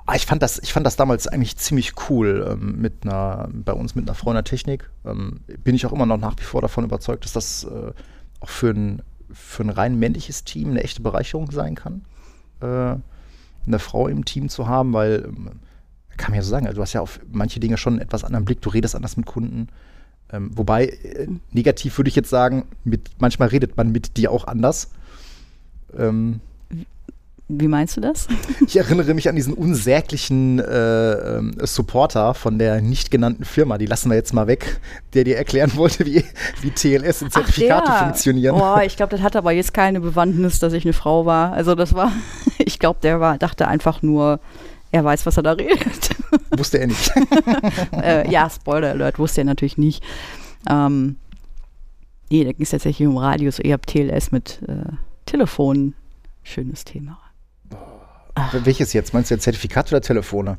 ah, 0.05 0.15
ich, 0.15 0.25
fand 0.25 0.41
das, 0.41 0.59
ich 0.59 0.73
fand 0.73 0.85
das 0.85 0.95
damals 0.95 1.27
eigentlich 1.27 1.57
ziemlich 1.57 1.93
cool 2.09 2.47
ähm, 2.49 2.81
mit 2.81 3.03
einer, 3.03 3.47
bei 3.53 3.73
uns 3.73 3.95
mit 3.95 4.07
einer 4.07 4.15
Frau 4.15 4.31
in 4.31 4.35
der 4.35 4.43
Technik. 4.43 4.89
Ähm, 5.05 5.41
bin 5.63 5.75
ich 5.75 5.85
auch 5.85 5.93
immer 5.93 6.05
noch 6.05 6.17
nach 6.17 6.35
wie 6.37 6.43
vor 6.43 6.61
davon 6.61 6.83
überzeugt, 6.83 7.25
dass 7.25 7.33
das 7.33 7.65
äh, 7.65 7.91
auch 8.39 8.49
für 8.49 8.71
ein, 8.71 9.01
für 9.31 9.63
ein 9.63 9.69
rein 9.69 9.99
männliches 9.99 10.43
Team 10.43 10.71
eine 10.71 10.83
echte 10.83 11.01
Bereicherung 11.01 11.51
sein 11.51 11.75
kann, 11.75 12.01
äh, 12.61 12.95
eine 13.67 13.79
Frau 13.79 14.07
im 14.07 14.25
Team 14.25 14.49
zu 14.49 14.67
haben, 14.67 14.93
weil, 14.93 15.29
kann 16.19 16.31
man 16.31 16.39
ja 16.39 16.43
so 16.43 16.51
sagen, 16.51 16.67
also 16.67 16.75
du 16.75 16.81
hast 16.81 16.93
ja 16.93 17.01
auf 17.01 17.19
manche 17.31 17.59
Dinge 17.59 17.77
schon 17.77 17.93
einen 17.93 18.01
etwas 18.01 18.23
anderen 18.23 18.45
Blick, 18.45 18.61
du 18.61 18.69
redest 18.69 18.95
anders 18.95 19.17
mit 19.17 19.25
Kunden. 19.25 19.69
Ähm, 20.31 20.51
wobei, 20.53 20.88
äh, 20.88 21.27
negativ 21.51 21.97
würde 21.97 22.09
ich 22.09 22.15
jetzt 22.15 22.29
sagen, 22.29 22.65
mit, 22.83 23.09
manchmal 23.17 23.47
redet 23.47 23.77
man 23.77 23.91
mit 23.91 24.17
dir 24.17 24.31
auch 24.31 24.45
anders. 24.45 24.89
Ähm, 25.97 26.39
Wie 27.47 27.67
meinst 27.67 27.97
du 27.97 28.01
das? 28.01 28.27
ich 28.67 28.77
erinnere 28.77 29.15
mich 29.15 29.27
an 29.27 29.35
diesen 29.35 29.55
unsäglichen 29.55 30.59
äh, 30.59 31.13
ähm, 31.13 31.55
Supporter 31.63 32.35
von 32.35 32.59
der 32.59 32.79
nicht 32.81 33.09
genannten 33.09 33.43
Firma, 33.43 33.79
die 33.79 33.88
lassen 33.88 34.09
wir 34.09 34.15
jetzt 34.17 34.33
mal 34.33 34.45
weg, 34.45 34.79
der 35.15 35.23
dir 35.23 35.38
erklären 35.38 35.75
wollte, 35.75 36.05
wie, 36.05 36.23
wie 36.61 36.69
TLS 36.69 37.23
und 37.23 37.33
Zertifikate 37.33 37.89
der. 37.89 37.99
funktionieren. 37.99 38.55
Oh, 38.55 38.77
ich 38.86 38.97
glaube, 38.97 39.15
das 39.15 39.21
hat 39.21 39.36
aber 39.36 39.51
jetzt 39.51 39.73
keine 39.73 39.99
Bewandtnis, 39.99 40.60
dass 40.60 40.73
ich 40.73 40.86
eine 40.86 40.93
Frau 40.93 41.25
war. 41.25 41.53
Also 41.53 41.73
das 41.73 41.95
war, 41.95 42.12
ich 42.60 42.77
glaube, 42.77 42.99
der 43.01 43.19
war, 43.19 43.39
dachte 43.39 43.67
einfach 43.67 44.03
nur, 44.03 44.39
er 44.91 45.04
weiß, 45.04 45.25
was 45.25 45.38
er 45.38 45.43
da 45.43 45.52
redet. 45.54 46.15
Wusste 46.58 46.80
er 46.80 46.88
nicht. 46.88 47.12
äh, 47.93 48.30
ja, 48.30 48.49
Spoiler 48.49 48.89
Alert, 48.89 49.19
wusste 49.19 49.41
er 49.41 49.45
natürlich 49.45 49.78
nicht. 49.78 50.04
Ähm, 50.69 51.17
nee, 52.30 52.43
da 52.43 52.52
ging 52.52 52.63
es 52.63 52.71
tatsächlich 52.71 53.08
um 53.08 53.17
Radios, 53.17 53.60
ihr 53.60 53.73
habt 53.73 53.88
TLS 53.88 54.32
mit 54.32 54.62
äh, 54.67 54.91
Telefon. 55.25 55.93
Schönes 56.43 56.84
Thema. 56.84 57.19
Welches 58.54 58.93
jetzt? 58.93 59.13
Meinst 59.13 59.30
du 59.30 59.36
jetzt 59.36 59.43
Zertifikat 59.43 59.91
oder 59.91 60.02
Telefone? 60.02 60.58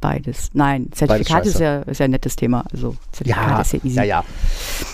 Beides. 0.00 0.50
Nein, 0.52 0.90
Zertifikat 0.92 1.46
ist 1.46 1.54
scheiße. 1.54 1.64
ja, 1.64 1.78
ist 1.80 1.98
ja 1.98 2.04
ein 2.04 2.10
nettes 2.10 2.36
Thema. 2.36 2.64
Also 2.70 2.94
Zertifikat 3.12 3.62
ist 3.62 3.72
ja 3.72 3.78
easy. 3.84 3.96
ja, 3.96 4.02
ja. 4.02 4.24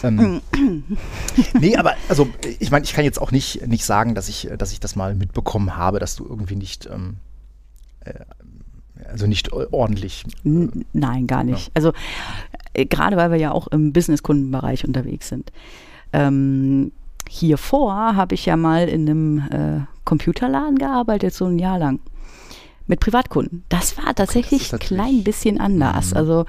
Ähm, 0.04 0.40
nee, 1.60 1.76
aber 1.76 1.94
also 2.08 2.28
ich 2.60 2.70
meine, 2.70 2.84
ich 2.84 2.92
kann 2.92 3.04
jetzt 3.04 3.20
auch 3.20 3.32
nicht, 3.32 3.66
nicht 3.66 3.84
sagen, 3.84 4.14
dass 4.14 4.28
ich, 4.28 4.48
dass 4.56 4.70
ich 4.72 4.78
das 4.78 4.94
mal 4.94 5.16
mitbekommen 5.16 5.76
habe, 5.76 5.98
dass 5.98 6.14
du 6.14 6.24
irgendwie 6.24 6.54
nicht, 6.54 6.86
ähm, 6.86 7.16
äh, 8.04 8.14
also 9.10 9.26
nicht 9.26 9.52
ordentlich. 9.52 10.24
N 10.44 10.84
nein, 10.92 11.26
gar 11.26 11.44
nicht. 11.44 11.70
Also 11.74 11.92
äh, 12.74 12.86
gerade 12.86 13.16
weil 13.16 13.30
wir 13.30 13.38
ja 13.38 13.52
auch 13.52 13.66
im 13.68 13.92
Business-Kundenbereich 13.92 14.86
unterwegs 14.86 15.28
sind. 15.28 15.52
Ähm, 16.12 16.92
hier 17.28 17.58
vor 17.58 17.94
habe 17.94 18.34
ich 18.34 18.46
ja 18.46 18.56
mal 18.56 18.88
in 18.88 19.08
einem 19.08 19.38
äh, 19.50 19.80
Computerladen 20.04 20.78
gearbeitet, 20.78 21.34
so 21.34 21.46
ein 21.46 21.58
Jahr 21.58 21.78
lang. 21.78 22.00
Mit 22.86 22.98
Privatkunden. 22.98 23.62
Das 23.68 23.96
war 23.98 24.14
tatsächlich 24.14 24.72
ein 24.72 24.80
klein 24.80 25.22
bisschen 25.22 25.60
anders. 25.60 26.10
Mhm. 26.10 26.16
Also 26.16 26.44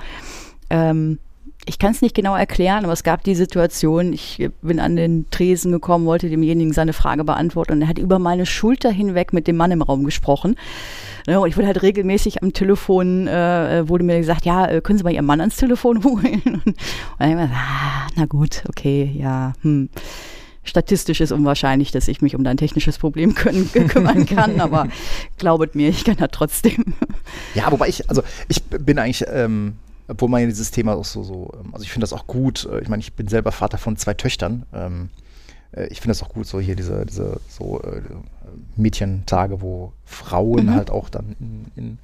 ähm, 0.72 1.20
ich 1.66 1.78
kann 1.78 1.92
es 1.92 2.02
nicht 2.02 2.16
genau 2.16 2.36
erklären, 2.36 2.84
aber 2.84 2.94
es 2.94 3.04
gab 3.04 3.24
die 3.24 3.36
Situation, 3.36 4.14
ich 4.14 4.50
bin 4.62 4.80
an 4.80 4.96
den 4.96 5.30
Tresen 5.30 5.72
gekommen, 5.72 6.06
wollte 6.06 6.30
demjenigen 6.30 6.74
seine 6.74 6.94
Frage 6.94 7.24
beantworten 7.24 7.74
und 7.74 7.82
er 7.82 7.88
hat 7.88 8.00
über 8.00 8.18
meine 8.18 8.46
Schulter 8.46 8.90
hinweg 8.90 9.32
mit 9.32 9.48
dem 9.48 9.58
Mann 9.58 9.72
im 9.72 9.82
Raum 9.82 10.04
gesprochen. 10.04 10.56
Ne, 11.28 11.40
und 11.40 11.48
ich 11.48 11.58
wurde 11.58 11.68
halt 11.68 11.84
regelmäßig 11.84 12.42
am 12.42 12.52
Telefon, 12.52 13.28
äh, 13.28 13.88
wurde 13.88 14.04
mir 14.04 14.18
gesagt, 14.18 14.46
ja, 14.46 14.66
äh, 14.66 14.82
können 14.82 14.98
Sie 14.98 15.04
mal 15.04 15.14
Ihren 15.14 15.26
Mann 15.26 15.40
ans 15.40 15.58
Telefon 15.58 16.04
holen? 16.04 16.42
Und, 16.66 16.76
dann 17.20 17.20
hab 17.20 17.30
ich 17.30 17.36
mir 17.36 17.48
gesagt, 17.48 17.54
ah, 17.54 18.08
na 18.16 18.26
gut, 18.26 18.64
okay, 18.68 19.16
ja, 19.18 19.54
hm. 19.62 19.90
Statistisch 20.64 21.22
ist 21.22 21.32
unwahrscheinlich, 21.32 21.90
dass 21.90 22.08
ich 22.08 22.22
mich 22.22 22.36
um 22.36 22.44
dein 22.44 22.56
technisches 22.56 23.00
Problem 23.00 23.34
können, 23.34 23.72
kümmern 23.72 24.28
kann, 24.28 24.62
aber 24.62 24.88
glaubet 25.40 25.74
mir, 25.74 25.90
ich 25.90 26.04
kann 26.04 26.18
das 26.18 26.30
trotzdem. 26.32 26.94
Ja, 27.56 27.72
wobei 27.72 27.88
ich, 27.88 28.08
also 28.12 28.22
ich 28.48 28.62
bin 28.66 29.00
eigentlich, 29.00 29.26
ähm, 29.28 29.74
obwohl 30.12 30.30
man 30.30 30.42
ja 30.42 30.48
dieses 30.48 30.72
Thema 30.72 30.96
auch 30.96 31.06
so, 31.06 31.24
so 31.24 31.52
ähm, 31.60 31.74
also 31.74 31.84
ich 31.84 31.92
finde 31.92 32.04
das 32.04 32.14
auch 32.14 32.28
gut. 32.28 32.66
Äh, 32.72 32.82
Ich 32.82 32.90
meine, 32.90 33.02
ich 33.02 33.14
bin 33.14 33.28
selber 33.28 33.52
Vater 33.52 33.78
von 33.78 33.98
zwei 33.98 34.14
Töchtern. 34.14 34.66
Ähm, 34.74 35.10
äh, 35.72 35.88
ich 35.88 36.00
finde 36.02 36.10
das 36.10 36.24
auch 36.24 36.30
gut, 36.30 36.46
so 36.48 36.60
hier 36.60 36.76
diese, 36.76 37.06
diese 37.06 37.40
so 37.50 37.82
äh, 37.82 38.02
Mädchentage, 38.76 39.62
wo 39.62 39.94
Frauen 40.06 40.66
Mhm. 40.66 40.76
halt 40.76 40.90
auch 40.92 41.10
dann 41.10 41.36
in, 41.40 41.66
in, 41.76 41.98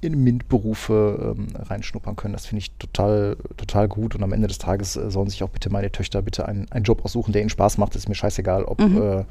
in 0.00 0.24
MINT-Berufe 0.24 1.34
ähm, 1.38 1.48
reinschnuppern 1.56 2.16
können. 2.16 2.32
Das 2.34 2.46
finde 2.46 2.58
ich 2.60 2.72
total, 2.72 3.36
total 3.56 3.88
gut. 3.88 4.14
Und 4.14 4.22
am 4.22 4.32
Ende 4.32 4.48
des 4.48 4.58
Tages 4.58 4.96
äh, 4.96 5.10
sollen 5.10 5.28
sich 5.30 5.42
auch 5.42 5.48
bitte 5.50 5.70
meine 5.70 5.90
Töchter 5.92 6.22
bitte 6.22 6.46
einen, 6.46 6.70
einen 6.72 6.84
Job 6.84 7.04
aussuchen, 7.04 7.32
der 7.32 7.42
ihnen 7.42 7.50
Spaß 7.50 7.78
macht. 7.78 7.94
ist 7.96 8.08
mir 8.08 8.14
scheißegal, 8.14 8.64
ob, 8.64 8.80
Mhm. 8.80 8.96
äh, 9.00 9.24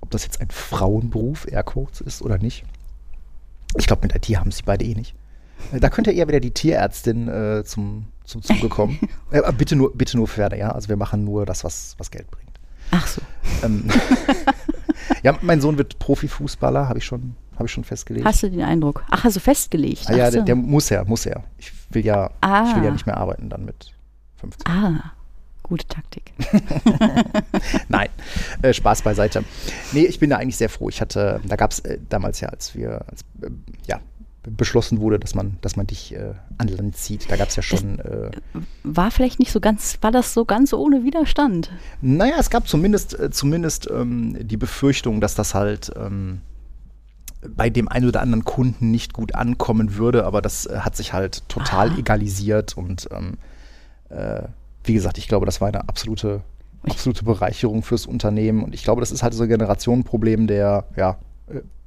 ob 0.00 0.10
das 0.10 0.24
jetzt 0.24 0.40
ein 0.40 0.50
Frauenberuf, 0.50 1.46
Airquotes, 1.50 2.00
ist 2.00 2.22
oder 2.22 2.38
nicht. 2.38 2.64
Ich 3.78 3.86
glaube, 3.86 4.02
mit 4.06 4.14
IT 4.16 4.36
haben 4.36 4.50
sie 4.50 4.62
beide 4.64 4.84
eh 4.84 4.94
nicht. 4.94 5.14
Da 5.72 5.88
könnte 5.90 6.10
eher 6.12 6.28
wieder 6.28 6.40
die 6.40 6.50
Tierärztin 6.50 7.28
äh, 7.28 7.64
zum, 7.64 8.06
zum 8.24 8.42
Zuge 8.42 8.68
kommen. 8.68 8.98
äh, 9.30 9.40
bitte 9.52 9.76
nur, 9.76 9.94
bitte 9.96 10.16
nur 10.16 10.28
Pferde, 10.28 10.58
ja. 10.58 10.70
Also 10.72 10.88
wir 10.88 10.96
machen 10.96 11.24
nur 11.24 11.46
das, 11.46 11.64
was, 11.64 11.94
was 11.98 12.10
Geld 12.10 12.30
bringt. 12.30 12.50
Ach 12.90 13.06
so. 13.06 13.20
Ähm, 13.62 13.84
ja, 15.22 15.36
mein 15.42 15.60
Sohn 15.60 15.78
wird 15.78 15.98
Profifußballer, 15.98 16.88
habe 16.88 16.98
ich 16.98 17.04
schon, 17.04 17.36
habe 17.54 17.66
ich 17.66 17.72
schon 17.72 17.84
festgelegt. 17.84 18.26
Hast 18.26 18.42
du 18.42 18.50
den 18.50 18.62
Eindruck? 18.62 19.04
Ach, 19.10 19.24
also 19.24 19.40
festgelegt. 19.40 20.04
ah, 20.08 20.14
ja, 20.14 20.26
Ach 20.26 20.30
der, 20.30 20.40
so. 20.40 20.44
der 20.46 20.54
muss 20.56 20.88
ja, 20.88 21.04
muss 21.04 21.24
ja. 21.24 21.42
Ich 21.58 21.72
will 21.90 22.04
ja, 22.04 22.30
Ah. 22.40 22.66
ich 22.68 22.76
will 22.76 22.84
ja 22.84 22.90
nicht 22.90 23.06
mehr 23.06 23.16
arbeiten 23.16 23.48
dann 23.48 23.64
mit 23.64 23.92
15. 24.40 24.66
ah, 24.66 25.12
gute 25.62 25.86
Taktik. 25.86 26.32
Nein, 27.88 28.08
äh, 28.62 28.72
Spaß 28.74 29.02
beiseite. 29.02 29.44
Nee, 29.92 30.04
ich 30.04 30.18
bin 30.18 30.30
da 30.30 30.36
eigentlich 30.36 30.56
sehr 30.56 30.68
froh. 30.68 30.88
Ich 30.88 31.00
hatte, 31.00 31.40
da 31.46 31.56
gab 31.56 31.70
es 31.70 31.78
äh, 31.80 31.98
damals 32.08 32.40
ja, 32.40 32.48
als 32.48 32.74
wir, 32.74 33.04
als, 33.08 33.22
äh, 33.42 33.50
ja, 33.86 34.00
beschlossen 34.44 35.00
wurde, 35.00 35.18
dass 35.20 35.34
man, 35.34 35.56
dass 35.60 35.76
man 35.76 35.86
dich 35.86 36.14
äh, 36.14 36.34
an 36.58 36.66
Land 36.68 36.96
zieht, 36.96 37.30
da 37.30 37.36
gab 37.36 37.48
es 37.48 37.56
ja 37.56 37.62
schon, 37.62 37.98
äh, 38.00 38.30
War 38.82 39.10
vielleicht 39.12 39.38
nicht 39.38 39.52
so 39.52 39.60
ganz, 39.60 39.98
war 40.00 40.10
das 40.10 40.34
so 40.34 40.44
ganz 40.44 40.72
ohne 40.72 41.04
Widerstand? 41.04 41.70
naja, 42.00 42.34
es 42.38 42.50
gab 42.50 42.66
zumindest, 42.66 43.18
äh, 43.18 43.30
zumindest 43.30 43.88
ähm, 43.90 44.36
die 44.46 44.56
Befürchtung, 44.56 45.20
dass 45.20 45.34
das 45.36 45.54
halt 45.54 45.92
ähm, 45.96 46.40
bei 47.56 47.70
dem 47.70 47.88
einen 47.88 48.08
oder 48.08 48.20
anderen 48.20 48.44
Kunden 48.44 48.90
nicht 48.90 49.12
gut 49.12 49.34
ankommen 49.34 49.96
würde, 49.96 50.24
aber 50.24 50.42
das 50.42 50.66
äh, 50.66 50.78
hat 50.80 50.96
sich 50.96 51.12
halt 51.12 51.48
total 51.48 51.90
Ah. 51.90 51.98
egalisiert 51.98 52.76
und 52.76 53.08
ähm, 53.12 53.38
äh, 54.08 54.42
wie 54.84 54.94
gesagt, 54.94 55.18
ich 55.18 55.28
glaube, 55.28 55.46
das 55.46 55.60
war 55.60 55.68
eine 55.68 55.88
absolute, 55.88 56.42
absolute 56.88 57.24
Bereicherung 57.24 57.82
fürs 57.84 58.06
Unternehmen 58.06 58.64
und 58.64 58.74
ich 58.74 58.82
glaube, 58.82 59.00
das 59.00 59.12
ist 59.12 59.22
halt 59.22 59.34
so 59.34 59.44
ein 59.44 59.48
Generationenproblem 59.48 60.48
der, 60.48 60.84
ja, 60.96 61.18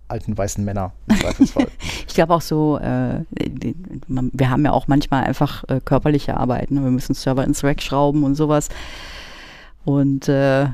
alten 0.08 0.38
weißen 0.38 0.64
Männer 0.64 0.94
im 1.08 1.18
Zweifelsfall. 1.20 1.68
ich 2.08 2.14
glaube 2.14 2.34
auch 2.34 2.42
so, 2.42 2.78
äh, 2.78 3.24
die, 3.32 3.76
wir 4.08 4.50
haben 4.50 4.66
ja 4.66 4.72
auch 4.72 4.88
manchmal 4.88 5.24
einfach 5.24 5.64
äh, 5.68 5.80
körperliche 5.84 6.38
Arbeiten. 6.38 6.76
Ne? 6.76 6.84
Wir 6.84 6.92
müssen 6.92 7.14
Server 7.14 7.44
ins 7.44 7.64
Rack 7.64 7.82
schrauben 7.82 8.24
und 8.24 8.36
sowas. 8.36 8.70
Und 9.84 10.28
äh, 10.30 10.68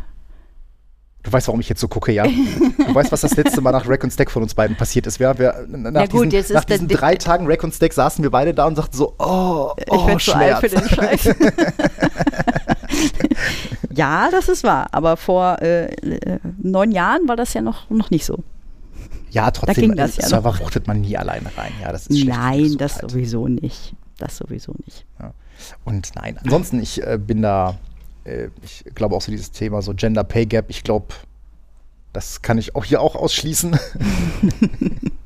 Du 1.23 1.31
weißt, 1.31 1.47
warum 1.47 1.59
ich 1.59 1.69
jetzt 1.69 1.79
so 1.79 1.87
gucke, 1.87 2.11
ja? 2.11 2.23
Du 2.23 2.95
weißt, 2.95 3.11
was 3.11 3.21
das 3.21 3.35
letzte 3.35 3.61
Mal 3.61 3.71
nach 3.71 3.87
Rack 3.87 4.03
und 4.03 4.11
Stack 4.11 4.31
von 4.31 4.41
uns 4.41 4.55
beiden 4.55 4.75
passiert 4.75 5.05
ist. 5.05 5.19
Wir, 5.19 5.37
wir, 5.37 5.67
nach 5.67 6.01
Ja, 6.01 6.07
gut, 6.07 6.25
diesen, 6.25 6.31
jetzt 6.31 6.49
ist 6.49 6.55
nach 6.55 6.63
diesen 6.63 6.87
drei 6.87 7.15
Tagen 7.15 7.45
Rack 7.45 7.63
und 7.63 7.75
Stack 7.75 7.93
saßen 7.93 8.23
wir 8.23 8.31
beide 8.31 8.55
da 8.55 8.65
und 8.65 8.75
sagten 8.75 8.97
so, 8.97 9.13
oh, 9.19 9.71
ich 9.77 9.91
oh 9.91 10.05
bin 10.07 10.19
zu 10.19 10.33
alt 10.33 10.57
für 10.57 10.69
Schmerz. 10.69 10.89
den 10.89 10.89
Scheiß. 10.95 11.35
ja, 13.93 14.29
das 14.31 14.49
ist 14.49 14.63
wahr. 14.63 14.87
Aber 14.93 15.15
vor 15.15 15.61
äh, 15.61 15.93
äh, 15.93 16.39
neun 16.59 16.91
Jahren 16.91 17.27
war 17.27 17.35
das 17.35 17.53
ja 17.53 17.61
noch, 17.61 17.87
noch 17.91 18.09
nicht 18.09 18.25
so. 18.25 18.39
Ja, 19.31 19.51
trotzdem, 19.51 19.89
ging 19.89 19.95
das 19.95 20.17
ja 20.17 20.27
Server 20.27 20.57
wuchtet 20.59 20.87
man 20.87 21.01
nie 21.01 21.17
alleine 21.17 21.49
rein. 21.57 21.71
Ja, 21.81 21.91
das 21.91 22.07
ist 22.07 22.25
Nein, 22.25 22.75
das 22.77 22.97
sowieso 22.97 23.47
nicht. 23.47 23.95
Das 24.17 24.37
sowieso 24.37 24.75
nicht. 24.85 25.05
Und 25.83 26.11
nein, 26.15 26.37
ansonsten, 26.43 26.81
ich 26.81 27.01
äh, 27.01 27.17
bin 27.17 27.41
da, 27.41 27.77
äh, 28.23 28.47
ich 28.61 28.83
glaube 28.93 29.15
auch 29.15 29.21
so 29.21 29.31
dieses 29.31 29.51
Thema, 29.51 29.81
so 29.81 29.93
Gender 29.93 30.23
Pay 30.23 30.45
Gap, 30.45 30.65
ich 30.69 30.83
glaube, 30.83 31.07
das 32.13 32.41
kann 32.41 32.57
ich 32.57 32.75
auch 32.75 32.85
hier 32.85 33.01
auch 33.01 33.15
ausschließen. 33.15 33.77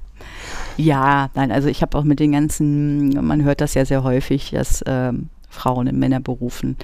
Ja, 0.78 1.30
nein, 1.36 1.52
also 1.52 1.70
ich 1.70 1.82
habe 1.82 1.98
auch 1.98 2.04
mit 2.04 2.20
den 2.20 2.34
ganzen, 2.34 3.10
man 3.26 3.44
hört 3.44 3.62
das 3.62 3.76
ja 3.76 3.86
sehr 3.86 4.04
häufig, 4.04 4.52
dass 4.52 4.84
ähm, 4.86 5.30
Frauen 5.50 5.88
in 5.88 5.98
Männerberufen 5.98 6.76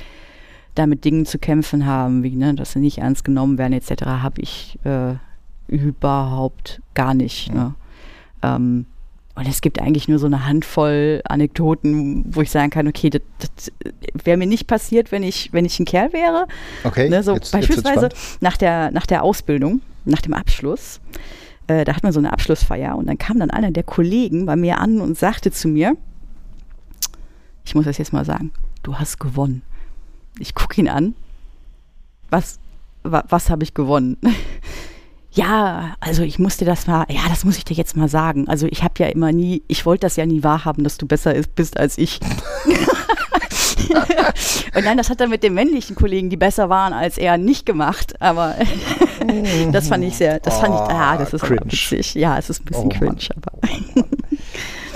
da 0.76 0.88
mit 0.88 1.04
Dingen 1.04 1.26
zu 1.26 1.38
kämpfen 1.38 1.86
haben, 1.86 2.24
wie, 2.24 2.36
ne, 2.36 2.54
dass 2.54 2.72
sie 2.72 2.80
nicht 2.80 3.00
ernst 3.00 3.26
genommen 3.26 3.58
werden 3.58 3.74
etc., 3.74 4.06
habe 4.06 4.42
ich 4.42 4.80
äh, 4.86 5.16
überhaupt 5.72 6.82
gar 6.94 7.14
nicht. 7.16 7.52
Ne? 7.54 7.74
Ähm, 8.44 8.86
und 9.34 9.48
es 9.48 9.62
gibt 9.62 9.80
eigentlich 9.82 10.08
nur 10.08 10.20
so 10.20 10.26
eine 10.28 10.46
Handvoll 10.46 11.22
Anekdoten, 11.24 12.26
wo 12.36 12.42
ich 12.42 12.52
sagen 12.52 12.70
kann, 12.70 12.88
okay, 12.88 13.10
das, 13.10 13.22
das 13.40 13.72
wäre 14.26 14.38
mir 14.38 14.46
nicht 14.46 14.68
passiert, 14.68 15.12
wenn 15.12 15.24
ich, 15.24 15.52
wenn 15.54 15.64
ich 15.66 15.80
ein 15.80 15.86
Kerl 15.86 16.12
wäre. 16.14 16.48
Okay, 16.84 17.10
Ne, 17.10 17.24
so 17.24 17.32
jetzt- 17.34 17.46
jetzt 17.46 17.52
beispielsweise 17.54 18.10
spannend. 18.12 18.42
nach 18.42 18.58
der, 18.58 18.92
nach 18.92 19.06
der 19.06 19.24
Ausbildung, 19.24 19.82
nach 20.06 20.22
dem 20.22 20.34
Abschluss, 20.34 21.00
äh, 21.68 21.86
da 21.86 21.96
hat 21.96 22.04
man 22.04 22.12
so 22.12 22.20
eine 22.20 22.34
Abschlussfeier 22.34 22.96
und 22.98 23.08
dann 23.08 23.18
kam 23.18 23.40
dann 23.40 23.50
einer 23.52 23.72
der 23.72 23.84
Kollegen 23.84 24.46
bei 24.46 24.56
mir 24.58 24.80
an 24.80 25.00
und 25.00 25.18
sagte 25.18 25.50
zu 25.52 25.70
mir, 25.70 25.96
ich 27.64 27.74
muss 27.74 27.86
das 27.86 27.98
jetzt 27.98 28.12
mal 28.12 28.26
sagen, 28.26 28.52
du 28.84 28.96
hast 28.96 29.20
gewonnen. 29.20 29.62
Ich 30.40 30.56
gucke 30.56 30.80
ihn 30.82 30.90
an. 30.90 31.16
Was, 32.30 32.60
wa, 33.04 33.24
was 33.30 33.50
habe 33.50 33.64
ich 33.64 33.74
gewonnen? 33.74 34.18
ja, 35.34 35.96
also 36.00 36.24
ich 36.24 36.40
musste 36.40 36.66
das 36.66 36.88
mal, 36.88 37.06
ja, 37.10 37.22
das 37.30 37.46
muss 37.46 37.58
ich 37.58 37.64
dir 37.64 37.76
jetzt 37.76 37.96
mal 37.96 38.10
sagen. 38.10 38.48
Also 38.50 38.68
ich 38.68 38.84
habe 38.84 38.96
ja 38.98 39.08
immer 39.08 39.32
nie, 39.32 39.64
ich 39.68 39.86
wollte 39.86 40.02
das 40.02 40.18
ja 40.18 40.26
nie 40.26 40.44
wahrhaben, 40.44 40.84
dass 40.84 40.98
du 40.98 41.06
besser 41.08 41.34
ist, 41.34 41.56
bist 41.56 41.78
als 41.78 41.98
ich. 41.98 42.20
Und 44.76 44.86
nein, 44.86 44.98
das 44.98 45.10
hat 45.10 45.20
er 45.22 45.28
mit 45.28 45.44
den 45.44 45.54
männlichen 45.54 45.96
Kollegen, 45.96 46.30
die 46.30 46.38
besser 46.38 46.70
waren 46.70 46.94
als 46.94 47.18
er, 47.18 47.38
nicht 47.38 47.66
gemacht. 47.66 48.22
Aber 48.22 48.56
das 49.72 49.88
fand 49.88 50.04
ich 50.04 50.18
sehr, 50.18 50.40
das 50.40 50.60
fand 50.60 50.76
ich, 50.76 50.82
ah, 50.82 51.18
das 51.18 51.34
ist 51.34 51.44
cringe. 51.44 51.62
witzig. 51.66 52.16
Ja, 52.16 52.38
es 52.38 52.50
ist 52.50 52.62
ein 52.62 52.66
bisschen 52.66 52.86
Oh 52.86 52.90
cringe, 52.90 53.28
aber. 53.36 53.52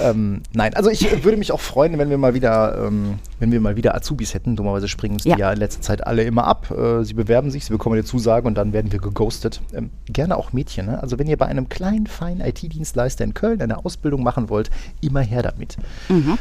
Ähm, 0.01 0.41
nein, 0.53 0.73
also 0.75 0.89
ich 0.89 1.23
würde 1.23 1.37
mich 1.37 1.51
auch 1.51 1.59
freuen, 1.61 1.97
wenn 1.97 2.09
wir 2.09 2.17
mal 2.17 2.33
wieder, 2.33 2.85
ähm, 2.87 3.19
wenn 3.39 3.51
wir 3.51 3.61
mal 3.61 3.75
wieder 3.75 3.95
Azubis 3.95 4.33
hätten. 4.33 4.55
Dummerweise 4.55 4.87
springen 4.87 5.15
uns 5.15 5.23
Ja. 5.23 5.35
die 5.35 5.41
ja 5.41 5.51
in 5.53 5.59
letzter 5.59 5.81
Zeit 5.81 6.05
alle 6.05 6.23
immer 6.23 6.45
ab. 6.45 6.69
Äh, 6.71 7.03
sie 7.03 7.13
bewerben 7.13 7.51
sich, 7.51 7.65
sie 7.65 7.71
bekommen 7.71 7.95
eine 7.95 8.03
Zusage 8.03 8.47
und 8.47 8.55
dann 8.55 8.73
werden 8.73 8.91
wir 8.91 8.99
geghostet. 8.99 9.61
Ähm, 9.73 9.89
gerne 10.07 10.37
auch 10.37 10.53
Mädchen. 10.53 10.87
Ne? 10.87 11.01
Also 11.01 11.17
wenn 11.19 11.27
ihr 11.27 11.37
bei 11.37 11.45
einem 11.45 11.69
kleinen, 11.69 12.07
feinen 12.07 12.41
IT-Dienstleister 12.41 13.23
in 13.23 13.33
Köln 13.33 13.61
eine 13.61 13.85
Ausbildung 13.85 14.23
machen 14.23 14.49
wollt, 14.49 14.69
immer 15.01 15.21
her 15.21 15.41
damit. 15.43 15.77
Mhm. 16.09 16.37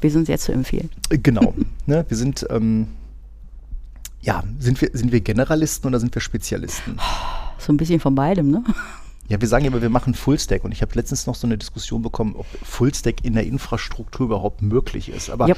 Wir 0.00 0.10
sind 0.10 0.26
sehr 0.26 0.38
zu 0.38 0.52
empfehlen. 0.52 0.90
Äh, 1.10 1.18
Genau. 1.18 1.54
ne? 1.86 2.04
Wir 2.08 2.16
sind, 2.16 2.46
ähm, 2.50 2.88
ja, 4.20 4.42
sind 4.58 4.80
wir, 4.80 4.90
sind 4.92 5.12
wir 5.12 5.20
Generalisten 5.20 5.88
oder 5.88 5.98
sind 5.98 6.14
wir 6.14 6.20
Spezialisten? 6.22 6.98
So 7.58 7.72
ein 7.72 7.76
bisschen 7.76 8.00
von 8.00 8.14
beidem, 8.14 8.50
ne? 8.50 8.62
Ja, 9.32 9.40
wir 9.40 9.48
sagen 9.48 9.64
ja 9.64 9.70
immer, 9.70 9.80
wir 9.80 9.88
machen 9.88 10.12
Fullstack 10.12 10.62
und 10.62 10.72
ich 10.72 10.82
habe 10.82 10.94
letztens 10.94 11.26
noch 11.26 11.34
so 11.34 11.46
eine 11.46 11.56
Diskussion 11.56 12.02
bekommen, 12.02 12.34
ob 12.36 12.44
Fullstack 12.62 13.24
in 13.24 13.32
der 13.32 13.44
Infrastruktur 13.46 14.26
überhaupt 14.26 14.60
möglich 14.60 15.08
ist. 15.08 15.30
Aber 15.30 15.48
Jupp. 15.48 15.56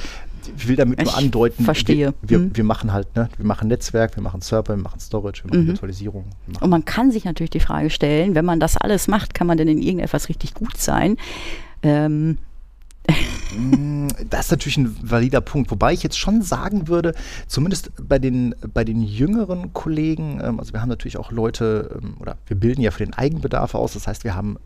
ich 0.56 0.68
will 0.68 0.76
damit 0.76 1.00
nur 1.00 1.08
Ich 1.08 1.14
andeuten, 1.16 1.64
verstehe. 1.64 2.14
Wir, 2.22 2.30
wir, 2.30 2.38
Mhm. 2.38 2.56
wir 2.56 2.62
machen 2.62 2.92
halt, 2.92 3.16
ne, 3.16 3.28
wir 3.36 3.44
machen 3.44 3.66
Netzwerk, 3.66 4.14
wir 4.16 4.22
machen 4.22 4.40
Server, 4.42 4.76
wir 4.76 4.82
machen 4.82 5.00
Storage, 5.00 5.42
wir 5.42 5.50
machen 5.50 5.64
Mhm. 5.64 5.68
Virtualisierung. 5.68 6.24
Wir 6.46 6.52
machen 6.54 6.62
Und 6.64 6.70
man 6.70 6.84
kann 6.84 7.10
sich 7.10 7.24
natürlich 7.24 7.50
die 7.50 7.58
Frage 7.58 7.90
stellen, 7.90 8.36
wenn 8.36 8.44
man 8.44 8.60
das 8.60 8.76
alles 8.76 9.08
macht, 9.08 9.34
kann 9.34 9.48
man 9.48 9.58
denn 9.58 9.66
in 9.66 9.82
irgendetwas 9.82 10.28
richtig 10.28 10.54
gut 10.54 10.76
sein? 10.76 11.16
Ähm, 11.82 12.38
Das 14.30 14.46
ist 14.46 14.50
natürlich 14.50 14.78
ein 14.78 14.96
valider 15.02 15.40
Punkt, 15.40 15.70
wobei 15.70 15.92
ich 15.92 16.02
jetzt 16.02 16.18
schon 16.18 16.42
sagen 16.42 16.88
würde, 16.88 17.14
zumindest 17.46 17.90
bei 18.02 18.18
den, 18.18 18.54
bei 18.72 18.84
den 18.84 19.02
jüngeren 19.02 19.72
Kollegen, 19.72 20.40
ähm, 20.42 20.58
also 20.58 20.72
wir 20.72 20.80
haben 20.80 20.88
natürlich 20.88 21.18
auch 21.18 21.30
Leute, 21.30 21.98
ähm, 22.02 22.16
oder 22.18 22.36
wir 22.46 22.58
bilden 22.58 22.80
ja 22.80 22.90
für 22.90 23.04
den 23.04 23.14
Eigenbedarf 23.14 23.74
aus, 23.74 23.92
das 23.92 24.06
heißt, 24.06 24.24
wir 24.24 24.34
haben 24.34 24.56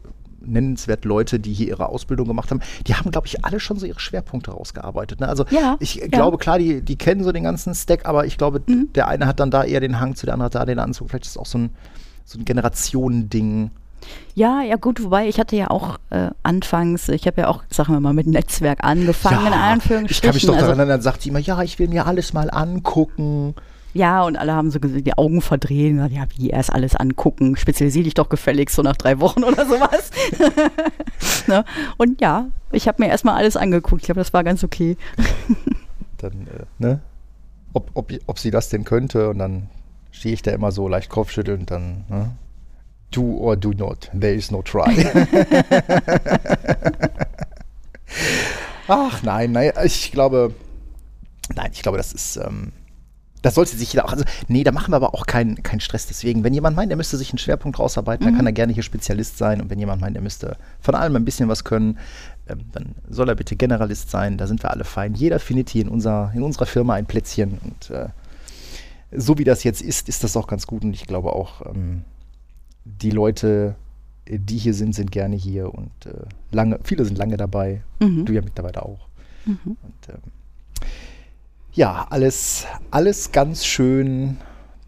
nennenswert 0.40 1.04
Leute, 1.04 1.40
die 1.40 1.52
hier 1.52 1.66
ihre 1.68 1.88
Ausbildung 1.88 2.26
gemacht 2.28 2.50
haben, 2.50 2.60
die 2.86 2.94
haben, 2.94 3.10
glaube 3.10 3.26
ich, 3.26 3.44
alle 3.44 3.60
schon 3.60 3.78
so 3.78 3.86
ihre 3.86 4.00
Schwerpunkte 4.00 4.52
rausgearbeitet. 4.52 5.20
Ne? 5.20 5.28
Also 5.28 5.44
Ja, 5.50 5.76
ich 5.80 5.96
ja. 5.96 6.06
glaube, 6.06 6.38
klar, 6.38 6.58
die, 6.58 6.80
die 6.80 6.96
kennen 6.96 7.24
so 7.24 7.32
den 7.32 7.42
ganzen 7.42 7.74
Stack, 7.74 8.06
aber 8.06 8.24
ich 8.24 8.38
glaube, 8.38 8.62
Mhm. 8.66 8.88
der 8.94 9.08
eine 9.08 9.26
hat 9.26 9.40
dann 9.40 9.50
da 9.50 9.64
eher 9.64 9.80
den 9.80 10.00
Hang 10.00 10.14
zu, 10.14 10.26
der 10.26 10.34
andere 10.34 10.46
hat 10.46 10.54
da 10.54 10.64
den 10.64 10.78
Anzug. 10.78 11.10
Vielleicht 11.10 11.24
ist 11.24 11.32
es 11.32 11.36
auch 11.36 11.46
so 11.46 11.58
ein, 11.58 11.70
so 12.24 12.38
ein 12.38 12.44
Generationending. 12.44 13.70
Ja, 14.34 14.62
ja 14.62 14.76
gut, 14.76 15.02
wobei 15.02 15.28
ich 15.28 15.40
hatte 15.40 15.56
ja 15.56 15.70
auch 15.70 15.98
äh, 16.10 16.30
anfangs, 16.42 17.08
ich 17.08 17.26
habe 17.26 17.40
ja 17.40 17.48
auch, 17.48 17.64
sagen 17.70 17.92
wir 17.92 18.00
mal, 18.00 18.12
mit 18.12 18.26
Netzwerk 18.26 18.84
angefangen, 18.84 19.46
in 19.46 19.52
ich 19.52 19.58
Anführungsstrichen. 19.58 20.22
kann 20.22 20.34
mich 20.34 20.42
doch 20.42 20.52
daran 20.52 20.60
also, 20.60 20.70
erinnern, 20.70 20.88
dann 20.88 21.02
sagt 21.02 21.22
sie 21.22 21.30
immer, 21.30 21.40
ja, 21.40 21.60
ich 21.62 21.78
will 21.78 21.88
mir 21.88 22.06
alles 22.06 22.32
mal 22.32 22.50
angucken. 22.50 23.54
ja, 23.94 24.22
und 24.22 24.36
alle 24.36 24.54
haben 24.54 24.70
so 24.70 24.78
die 24.78 25.18
Augen 25.18 25.40
verdreht 25.40 25.90
und 25.90 25.96
gesagt, 25.96 26.14
ja, 26.14 26.24
wie 26.36 26.50
erst 26.50 26.72
alles 26.72 26.94
angucken, 26.94 27.56
spezialisier 27.56 28.04
dich 28.04 28.14
doch 28.14 28.28
gefälligst 28.28 28.76
so 28.76 28.82
nach 28.82 28.96
drei 28.96 29.18
Wochen 29.18 29.42
oder 29.42 29.66
sowas. 29.66 30.10
ne? 31.48 31.64
Und 31.96 32.20
ja, 32.20 32.46
ich 32.70 32.86
habe 32.86 33.02
mir 33.02 33.08
erstmal 33.08 33.34
alles 33.34 33.56
angeguckt, 33.56 34.02
ich 34.02 34.06
glaube, 34.06 34.20
das 34.20 34.32
war 34.32 34.44
ganz 34.44 34.62
okay. 34.62 34.96
dann, 36.18 36.32
äh, 36.32 36.64
ne? 36.78 37.00
Ob, 37.72 37.90
ob, 37.94 38.12
ob 38.26 38.38
sie 38.38 38.50
das 38.50 38.68
denn 38.68 38.84
könnte 38.84 39.28
und 39.30 39.38
dann 39.38 39.68
stehe 40.10 40.34
ich 40.34 40.42
da 40.42 40.52
immer 40.52 40.72
so 40.72 40.88
leicht 40.88 41.10
kopfschüttelnd, 41.10 41.70
dann, 41.70 42.04
ne? 42.08 42.30
Do 43.10 43.22
or 43.38 43.56
do 43.56 43.72
not, 43.72 44.10
there 44.12 44.34
is 44.34 44.50
no 44.50 44.62
try. 44.62 44.94
Ach 48.88 49.22
nein, 49.22 49.52
nein, 49.52 49.72
ich 49.84 50.12
glaube, 50.12 50.54
nein, 51.54 51.70
ich 51.72 51.82
glaube, 51.82 51.98
das 51.98 52.12
ist, 52.12 52.36
ähm, 52.36 52.72
das 53.42 53.54
sollte 53.54 53.76
sich 53.76 53.92
jeder 53.92 54.04
auch, 54.04 54.12
also, 54.12 54.24
nee, 54.48 54.64
da 54.64 54.72
machen 54.72 54.92
wir 54.92 54.96
aber 54.96 55.14
auch 55.14 55.26
keinen 55.26 55.62
keinen 55.62 55.80
Stress. 55.80 56.06
Deswegen, 56.06 56.42
wenn 56.42 56.54
jemand 56.54 56.76
meint, 56.76 56.90
er 56.90 56.96
müsste 56.96 57.16
sich 57.16 57.30
einen 57.30 57.38
Schwerpunkt 57.38 57.78
rausarbeiten, 57.78 58.26
dann 58.26 58.36
kann 58.36 58.46
er 58.46 58.52
gerne 58.52 58.72
hier 58.72 58.82
Spezialist 58.82 59.38
sein. 59.38 59.60
Und 59.60 59.70
wenn 59.70 59.78
jemand 59.78 60.00
meint, 60.00 60.16
er 60.16 60.22
müsste 60.22 60.56
von 60.80 60.94
allem 60.94 61.16
ein 61.16 61.24
bisschen 61.24 61.48
was 61.48 61.64
können, 61.64 61.98
ähm, 62.48 62.60
dann 62.72 62.94
soll 63.08 63.28
er 63.28 63.36
bitte 63.36 63.56
Generalist 63.56 64.10
sein. 64.10 64.38
Da 64.38 64.46
sind 64.46 64.62
wir 64.62 64.70
alle 64.70 64.84
fein. 64.84 65.14
Jeder 65.14 65.38
findet 65.38 65.70
hier 65.70 65.82
in, 65.82 65.88
unser, 65.88 66.32
in 66.34 66.42
unserer 66.42 66.66
Firma 66.66 66.94
ein 66.94 67.06
Plätzchen. 67.06 67.58
Und 67.62 67.90
äh, 67.90 68.08
so 69.12 69.38
wie 69.38 69.44
das 69.44 69.64
jetzt 69.64 69.82
ist, 69.82 70.08
ist 70.08 70.24
das 70.24 70.36
auch 70.36 70.46
ganz 70.46 70.66
gut. 70.66 70.82
Und 70.82 70.94
ich 70.94 71.06
glaube 71.06 71.32
auch, 71.32 71.64
ähm, 71.66 72.04
die 73.02 73.10
Leute, 73.10 73.76
äh, 74.26 74.38
die 74.38 74.56
hier 74.56 74.74
sind, 74.74 74.94
sind 74.94 75.12
gerne 75.12 75.36
hier. 75.36 75.72
Und 75.74 75.90
äh, 76.06 76.24
lange, 76.50 76.78
viele 76.84 77.04
sind 77.04 77.18
lange 77.18 77.36
dabei. 77.36 77.82
Mhm. 78.00 78.24
Du 78.24 78.32
ja 78.32 78.42
mittlerweile 78.42 78.82
auch. 78.82 79.08
Und 79.46 80.08
ähm, 80.08 80.20
ja, 81.72 82.06
alles, 82.10 82.66
alles 82.90 83.32
ganz 83.32 83.64
schön 83.64 84.36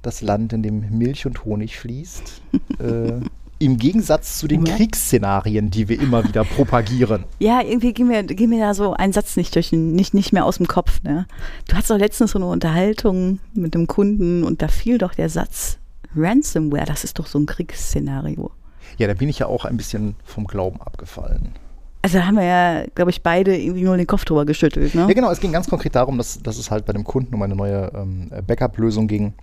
das 0.03 0.23
Land, 0.23 0.53
in 0.53 0.63
dem 0.63 0.99
Milch 0.99 1.27
und 1.27 1.45
Honig 1.45 1.79
fließt. 1.79 2.43
äh, 2.79 3.21
Im 3.59 3.77
Gegensatz 3.77 4.39
zu 4.39 4.49
den 4.49 4.65
Ja. 4.65 4.77
Kriegsszenarien, 4.77 5.71
die 5.71 5.89
wir 5.89 6.01
immer 6.01 6.25
wieder 6.25 6.45
propagieren. 6.45 7.25
Ja, 7.39 7.61
irgendwie 7.63 7.93
ging 7.93 8.07
mir, 8.07 8.23
ging 8.25 8.49
mir 8.51 8.61
da 8.61 8.75
so 8.75 8.95
ein 8.95 9.13
Satz 9.13 9.37
nicht 9.37 9.55
durch 9.55 9.71
den, 9.71 9.93
nicht, 9.93 10.15
nicht 10.15 10.33
mehr 10.33 10.45
aus 10.45 10.57
dem 10.57 10.67
Kopf. 10.67 11.03
Ne? 11.03 11.27
Du 11.69 11.75
hattest 11.75 11.91
doch 11.91 11.99
letztens 11.99 12.33
so 12.33 12.39
eine 12.39 12.47
Unterhaltung 12.47 13.41
mit 13.55 13.75
einem 13.75 13.87
Kunden 13.87 14.45
und 14.45 14.63
da 14.63 14.69
fiel 14.69 14.99
doch 14.99 15.15
der 15.15 15.29
Satz 15.29 15.80
Ransomware, 16.17 16.87
das 16.87 17.05
ist 17.05 17.19
doch 17.19 17.27
so 17.27 17.39
ein 17.39 17.47
Kriegsszenario. 17.47 18.51
Ja, 18.99 19.07
da 19.07 19.15
bin 19.15 19.29
ich 19.29 19.39
ja 19.39 19.47
auch 19.47 19.65
ein 19.65 19.77
bisschen 19.77 20.17
vom 20.25 20.47
Glauben 20.47 20.81
abgefallen. 20.81 21.55
Also 22.03 22.19
da 22.19 22.27
haben 22.27 22.37
wir 22.37 22.45
ja, 22.45 22.85
glaube 22.95 23.11
ich, 23.11 23.23
beide 23.23 23.57
irgendwie 23.57 23.83
nur 23.83 23.97
den 23.97 24.07
Kopf 24.07 24.25
drüber 24.25 24.47
geschüttelt. 24.47 24.95
Ne? 24.95 25.03
Ja, 25.03 25.13
genau, 25.13 25.31
es 25.31 25.41
ging 25.41 25.53
ganz 25.53 25.69
konkret 25.69 25.95
darum, 25.95 26.17
dass, 26.17 26.43
dass 26.43 26.57
es 26.57 26.71
halt 26.71 26.87
bei 26.87 26.93
dem 26.93 27.05
Kunden 27.05 27.35
um 27.35 27.43
eine 27.43 27.55
neue 27.55 27.93
ähm, 27.95 28.31
Backup-Lösung 28.47 29.07
ging, 29.07 29.35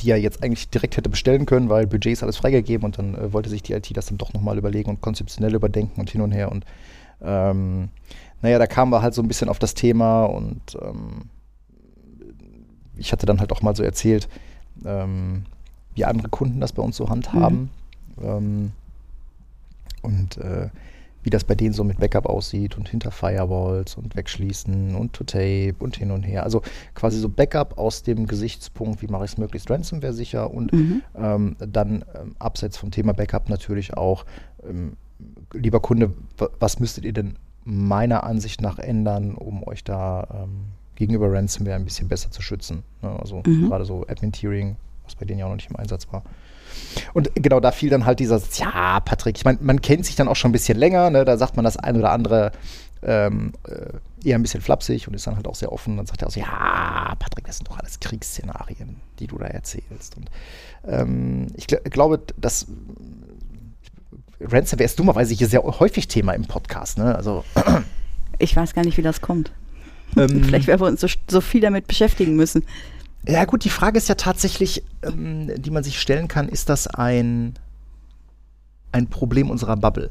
die 0.00 0.10
er 0.10 0.16
jetzt 0.16 0.42
eigentlich 0.42 0.70
direkt 0.70 0.96
hätte 0.96 1.10
bestellen 1.10 1.44
können, 1.44 1.68
weil 1.68 1.86
Budget 1.86 2.12
ist 2.12 2.22
alles 2.22 2.38
freigegeben 2.38 2.86
und 2.86 2.98
dann 2.98 3.14
äh, 3.14 3.32
wollte 3.34 3.50
sich 3.50 3.62
die 3.62 3.74
IT 3.74 3.94
das 3.94 4.06
dann 4.06 4.16
doch 4.16 4.32
nochmal 4.32 4.56
überlegen 4.56 4.88
und 4.88 5.02
konzeptionell 5.02 5.54
überdenken 5.54 6.00
und 6.00 6.08
hin 6.08 6.22
und 6.22 6.32
her. 6.32 6.50
Und 6.50 6.64
ähm, 7.20 7.90
naja, 8.40 8.58
da 8.58 8.66
kamen 8.66 8.90
wir 8.90 9.02
halt 9.02 9.12
so 9.12 9.20
ein 9.20 9.28
bisschen 9.28 9.50
auf 9.50 9.58
das 9.58 9.74
Thema 9.74 10.24
und 10.24 10.60
ähm, 10.80 11.30
ich 12.96 13.12
hatte 13.12 13.26
dann 13.26 13.40
halt 13.40 13.52
auch 13.52 13.60
mal 13.60 13.76
so 13.76 13.82
erzählt, 13.82 14.26
ähm, 14.84 15.44
wie 15.94 16.04
andere 16.04 16.28
Kunden 16.28 16.60
das 16.60 16.72
bei 16.72 16.82
uns 16.82 16.96
so 16.96 17.08
handhaben. 17.08 17.70
Ähm, 18.22 18.72
Und 20.02 20.36
äh, 20.38 20.68
wie 21.22 21.30
das 21.30 21.42
bei 21.42 21.56
denen 21.56 21.72
so 21.72 21.82
mit 21.82 21.98
Backup 21.98 22.26
aussieht 22.26 22.78
und 22.78 22.88
hinter 22.88 23.10
Firewalls 23.10 23.96
und 23.96 24.14
wegschließen 24.14 24.94
und 24.94 25.12
to 25.12 25.24
tape 25.24 25.74
und 25.80 25.96
hin 25.96 26.12
und 26.12 26.22
her. 26.22 26.44
Also 26.44 26.62
quasi 26.94 27.18
so 27.18 27.28
Backup 27.28 27.78
aus 27.78 28.04
dem 28.04 28.28
Gesichtspunkt, 28.28 29.02
wie 29.02 29.08
mache 29.08 29.24
ich 29.24 29.32
es 29.32 29.38
möglichst 29.38 29.68
ransomware 29.68 30.12
sicher 30.12 30.52
und 30.54 30.72
Mhm. 30.72 31.02
ähm, 31.16 31.56
dann 31.58 32.04
ähm, 32.14 32.36
abseits 32.38 32.76
vom 32.76 32.92
Thema 32.92 33.12
Backup 33.12 33.48
natürlich 33.48 33.96
auch, 33.96 34.24
ähm, 34.68 34.92
lieber 35.52 35.80
Kunde, 35.80 36.12
wa- 36.38 36.50
was 36.60 36.78
müsstet 36.78 37.04
ihr 37.04 37.12
denn 37.12 37.34
meiner 37.64 38.22
Ansicht 38.22 38.60
nach 38.62 38.78
ändern, 38.78 39.34
um 39.34 39.66
euch 39.66 39.82
da 39.82 40.44
ähm, 40.44 40.66
gegenüber 40.96 41.32
Ransomware 41.32 41.76
ein 41.76 41.84
bisschen 41.84 42.08
besser 42.08 42.30
zu 42.30 42.42
schützen? 42.42 42.82
Ne? 43.02 43.16
Also 43.20 43.42
Mhm. 43.46 43.68
gerade 43.68 43.84
so 43.84 44.04
Admin-Tiering, 44.08 44.76
was 45.04 45.14
bei 45.14 45.24
denen 45.24 45.38
ja 45.38 45.46
auch 45.46 45.50
noch 45.50 45.56
nicht 45.56 45.70
im 45.70 45.76
Einsatz 45.76 46.06
war. 46.12 46.22
Und 47.14 47.30
genau 47.36 47.60
da 47.60 47.70
fiel 47.70 47.90
dann 47.90 48.04
halt 48.04 48.18
dieser, 48.18 48.40
ja, 48.56 49.00
Patrick, 49.00 49.36
ich 49.38 49.44
meine, 49.44 49.58
man 49.62 49.80
kennt 49.80 50.04
sich 50.04 50.16
dann 50.16 50.28
auch 50.28 50.36
schon 50.36 50.50
ein 50.50 50.52
bisschen 50.52 50.76
länger, 50.76 51.10
ne? 51.10 51.24
da 51.24 51.36
sagt 51.38 51.56
man 51.56 51.64
das 51.64 51.76
ein 51.76 51.96
oder 51.96 52.10
andere 52.10 52.50
ähm, 53.02 53.52
äh, 53.68 54.26
eher 54.28 54.36
ein 54.36 54.42
bisschen 54.42 54.60
flapsig 54.60 55.06
und 55.06 55.14
ist 55.14 55.26
dann 55.26 55.36
halt 55.36 55.46
auch 55.46 55.54
sehr 55.54 55.70
offen. 55.72 55.96
Dann 55.96 56.06
sagt 56.06 56.22
er 56.22 56.28
auch 56.28 56.32
so, 56.32 56.40
ja, 56.40 57.14
Patrick, 57.18 57.46
das 57.46 57.58
sind 57.58 57.68
doch 57.68 57.78
alles 57.78 58.00
Kriegsszenarien, 58.00 58.96
die 59.20 59.26
du 59.28 59.38
da 59.38 59.46
erzählst. 59.46 60.16
Und 60.16 60.30
ähm, 60.86 61.46
ich 61.54 61.66
gl 61.68 61.78
glaube, 61.84 62.20
dass 62.36 62.66
Ransomware 64.40 64.84
ist 64.84 64.98
dummerweise 64.98 65.34
hier 65.34 65.46
sehr 65.48 65.62
häufig 65.62 66.08
Thema 66.08 66.32
im 66.32 66.44
Podcast. 66.46 66.98
Ne? 66.98 67.14
Also, 67.14 67.44
Ich 68.38 68.54
weiß 68.56 68.74
gar 68.74 68.84
nicht, 68.84 68.96
wie 68.98 69.02
das 69.02 69.20
kommt. 69.20 69.52
Ähm, 70.16 70.44
Vielleicht, 70.44 70.68
weil 70.68 70.80
wir 70.80 70.86
uns 70.86 71.00
so, 71.00 71.08
so 71.28 71.40
viel 71.40 71.60
damit 71.60 71.86
beschäftigen 71.86 72.36
müssen. 72.36 72.64
Ja 73.26 73.44
gut, 73.44 73.64
die 73.64 73.70
Frage 73.70 73.98
ist 73.98 74.08
ja 74.08 74.14
tatsächlich, 74.14 74.84
ähm, 75.02 75.50
die 75.56 75.70
man 75.70 75.82
sich 75.82 76.00
stellen 76.00 76.28
kann, 76.28 76.48
ist 76.48 76.68
das 76.68 76.86
ein, 76.86 77.54
ein 78.92 79.08
Problem 79.08 79.50
unserer 79.50 79.76
Bubble? 79.76 80.10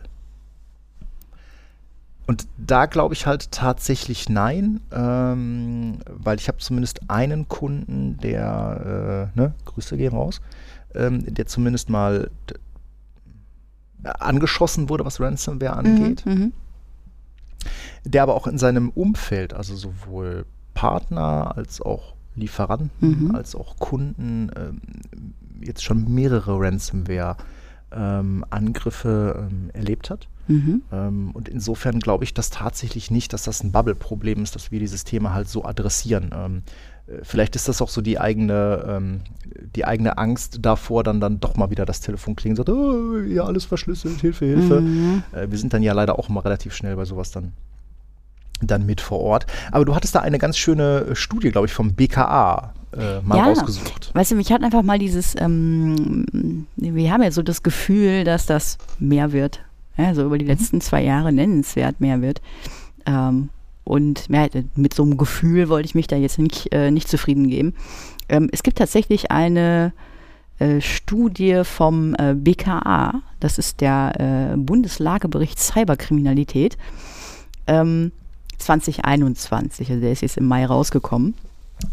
Und 2.28 2.48
da 2.58 2.88
glaube 2.88 3.13
ich 3.13 3.28
halt 3.28 3.52
tatsächlich 3.52 4.30
nein, 4.30 4.82
ähm, 4.91 6.00
weil 6.08 6.38
ich 6.39 6.48
habe 6.48 6.58
zumindest 6.58 7.02
einen 7.10 7.48
Kunden, 7.48 8.18
der, 8.18 9.32
äh, 9.36 9.39
ne, 9.39 9.54
Grüße 9.65 9.96
gehen 9.96 10.13
raus, 10.13 10.41
ähm, 10.96 11.24
der 11.34 11.46
zumindest 11.46 11.89
mal 11.89 12.32
angeschossen 14.04 14.89
wurde, 14.89 15.06
was 15.06 15.20
Ransomware 15.20 15.74
angeht 15.74 16.26
Mhm, 16.26 16.34
mhm. 16.34 16.54
Der 18.04 18.23
aber 18.23 18.36
auch 18.36 18.47
in 18.47 18.58
seinem 18.58 18.89
Umfeld, 18.89 19.54
also 19.54 19.75
sowohl 19.75 20.45
Partner 20.73 21.56
als 21.56 21.82
auch 21.82 22.15
Lieferanten, 22.36 23.28
Mhm. 23.30 23.36
als 23.36 23.56
auch 23.56 23.78
Kunden, 23.78 24.49
ähm, 24.58 24.82
jetzt 25.62 25.84
schon 25.84 26.13
mehrere 26.13 26.60
Ransomware-Angriffe 26.60 29.47
ähm, 29.49 29.69
erlebt 29.73 30.10
hat. 30.10 30.28
Mhm. 30.47 30.82
Ähm, 30.91 31.32
und 31.32 31.49
insofern 31.49 31.99
glaube 31.99 32.23
ich 32.23 32.34
das 32.34 32.49
tatsächlich 32.49 33.10
nicht, 33.10 33.34
dass 33.34 33.43
das 33.43 33.63
ein 33.63 33.71
Bubble-Problem 33.71 34.43
ist, 34.43 34.56
dass 34.56 34.71
wir 34.71 34.80
dieses 34.80 35.04
Thema 35.04 35.34
halt 35.34 35.49
so 35.49 35.65
adressieren. 35.65 36.63
Vielleicht 37.22 37.56
ist 37.56 37.68
das 37.70 37.84
auch 37.84 37.89
so 37.89 38.02
die 38.02 38.20
eigene, 38.20 38.84
ähm, 38.88 39.22
die 39.76 39.86
eigene 39.86 40.18
Angst 40.18 40.58
davor, 40.62 41.04
dann, 41.04 41.20
dann 41.20 41.39
doch 41.39 41.56
mal 41.56 41.70
wieder 41.70 41.86
das 41.86 42.02
Telefon 42.02 42.36
klingelt 42.36 42.60
und 42.60 42.65
sagt, 42.65 42.78
oh, 42.78 43.20
ja, 43.20 43.44
alles 43.44 43.63
verschlüsselt, 43.65 44.22
Hilfe, 44.22 44.46
Hilfe. 44.46 44.82
Mhm. 44.82 45.24
Äh, 45.32 45.52
wir 45.52 45.58
sind 45.60 45.74
dann 45.74 45.84
ja 45.84 45.94
leider 45.94 46.18
auch 46.18 46.30
immer 46.30 46.44
relativ 46.44 46.74
schnell 46.74 46.96
bei 46.96 47.06
sowas 47.06 47.30
dann, 47.30 47.54
dann 48.60 48.88
mit 48.88 49.02
vor 49.02 49.20
Ort. 49.20 49.46
Aber 49.72 49.86
du 49.86 49.94
hattest 49.94 50.15
da 50.15 50.22
eine 50.22 50.39
ganz 50.39 50.58
schöne 50.58 51.06
äh, 51.12 51.15
Studie, 51.15 51.52
glaube 51.52 51.68
ich, 51.68 51.74
vom 51.74 51.94
BKA 51.94 52.74
äh, 52.98 53.22
mal 53.22 53.38
Ja. 53.38 53.44
rausgesucht. 53.46 54.10
Weißt 54.15 54.32
du, 54.32 54.36
mich 54.36 54.52
hat 54.52 54.63
einfach 54.63 54.82
mal 54.82 54.98
dieses, 54.98 55.36
ähm, 55.38 56.65
wir 56.76 57.12
haben 57.12 57.22
ja 57.22 57.30
so 57.30 57.44
das 57.44 57.62
Gefühl, 57.62 58.24
dass 58.24 58.48
das 58.48 58.80
mehr 58.98 59.32
wird. 59.32 59.60
Ja, 59.96 60.15
so 60.15 60.24
über 60.26 60.39
die 60.39 60.46
letzten 60.46 60.82
zwei 60.82 61.04
Jahre 61.04 61.32
nennenswert 61.32 62.02
mehr 62.02 62.22
wird. 62.22 62.41
Ähm, 63.06 63.50
und 63.86 64.28
ja, 64.30 64.48
mit 64.76 64.93
so 64.93 65.04
einem 65.04 65.15
Gefühl 65.17 65.69
wollte 65.69 65.86
ich 65.86 65.95
mich 65.95 66.08
da 66.08 66.17
jetzt 66.17 66.38
nicht, 66.39 66.74
äh, 66.74 66.91
nicht 66.91 67.08
zufrieden 67.08 67.48
geben. 67.50 67.74
Ähm, 68.28 68.50
es 68.52 68.63
gibt 68.63 68.78
tatsächlich 68.78 69.32
eine 69.32 69.93
äh, 70.60 70.82
Studie 70.82 71.62
vom 71.63 72.15
äh, 72.15 72.34
BKA, 72.34 73.21
das 73.39 73.58
ist 73.58 73.80
der 73.82 74.52
äh, 74.54 74.58
Bundeslagebericht 74.58 75.60
Cyberkriminalität, 75.60 76.78
ähm, 77.67 78.12
2021, 78.58 79.89
also 79.89 80.02
der 80.02 80.12
ist 80.12 80.21
jetzt 80.21 80.38
im 80.38 80.48
Mai 80.48 80.65
rausgekommen. 80.65 81.36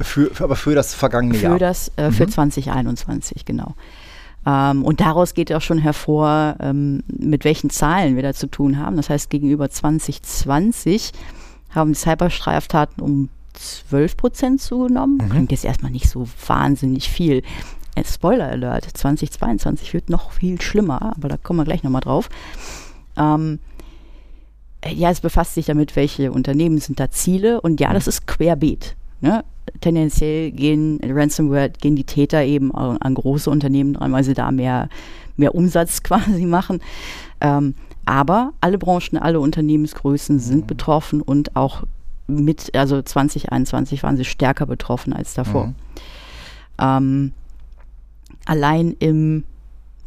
Für, 0.00 0.30
für, 0.32 0.44
aber 0.44 0.56
für 0.56 0.74
das 0.74 0.94
vergangene 0.94 1.34
Für 1.34 1.42
Jahr. 1.44 1.58
das, 1.58 1.90
äh, 1.96 2.10
für 2.10 2.26
Mhm. 2.26 2.30
2021, 2.30 3.44
genau. 3.44 3.74
Ähm, 4.46 4.84
und 4.84 5.00
daraus 5.00 5.34
geht 5.34 5.52
auch 5.52 5.60
schon 5.60 5.78
hervor, 5.78 6.56
ähm, 6.60 7.02
mit 7.06 7.44
welchen 7.44 7.68
Zahlen 7.70 8.16
wir 8.16 8.22
da 8.22 8.32
zu 8.32 8.46
tun 8.46 8.78
haben. 8.78 8.96
Das 8.96 9.10
heißt, 9.10 9.28
gegenüber 9.30 9.70
2020 9.70 11.12
haben 11.74 11.94
Cyberstraftaten 11.94 13.02
um 13.02 13.28
12 13.54 14.16
Prozent 14.16 14.60
zugenommen. 14.60 15.18
Mhm. 15.18 15.30
Klingt 15.30 15.52
jetzt 15.52 15.64
erstmal 15.64 15.92
nicht 15.92 16.08
so 16.08 16.26
wahnsinnig 16.46 17.08
viel. 17.08 17.42
Äh, 17.94 18.04
Spoiler 18.04 18.48
Alert, 18.48 18.84
2022 18.84 19.92
wird 19.94 20.10
noch 20.10 20.32
viel 20.32 20.60
schlimmer, 20.60 21.14
aber 21.16 21.28
da 21.28 21.36
kommen 21.36 21.60
wir 21.60 21.64
gleich 21.64 21.82
nochmal 21.82 22.00
drauf. 22.00 22.28
Ähm, 23.16 23.58
äh, 24.80 24.94
ja, 24.94 25.10
es 25.10 25.20
befasst 25.20 25.54
sich 25.54 25.66
damit, 25.66 25.96
welche 25.96 26.32
Unternehmen 26.32 26.78
sind 26.78 27.00
da 27.00 27.10
Ziele 27.10 27.60
und 27.60 27.80
ja, 27.80 27.92
das 27.92 28.06
ist 28.06 28.26
querbeet. 28.26 28.96
Ne? 29.20 29.44
Tendenziell 29.80 30.50
gehen 30.50 31.00
Ransomware, 31.04 31.70
gehen 31.70 31.96
die 31.96 32.04
Täter 32.04 32.42
eben 32.42 32.74
an, 32.74 32.98
an 32.98 33.14
große 33.14 33.48
Unternehmen 33.50 33.94
dran, 33.94 34.12
weil 34.12 34.24
sie 34.24 34.34
da 34.34 34.50
mehr, 34.50 34.88
mehr 35.36 35.54
Umsatz 35.54 36.02
quasi 36.02 36.46
machen. 36.46 36.80
Ähm, 37.40 37.74
aber 38.04 38.52
alle 38.60 38.78
Branchen, 38.78 39.18
alle 39.18 39.40
Unternehmensgrößen 39.40 40.38
sind 40.38 40.66
betroffen 40.66 41.22
und 41.22 41.56
auch 41.56 41.84
mit, 42.26 42.74
also 42.74 43.00
2021 43.00 44.02
waren 44.02 44.16
sie 44.16 44.24
stärker 44.24 44.66
betroffen 44.66 45.12
als 45.12 45.34
davor. 45.34 45.66
Mhm. 45.66 45.74
Ähm, 46.78 47.32
allein 48.44 48.96
im 48.98 49.44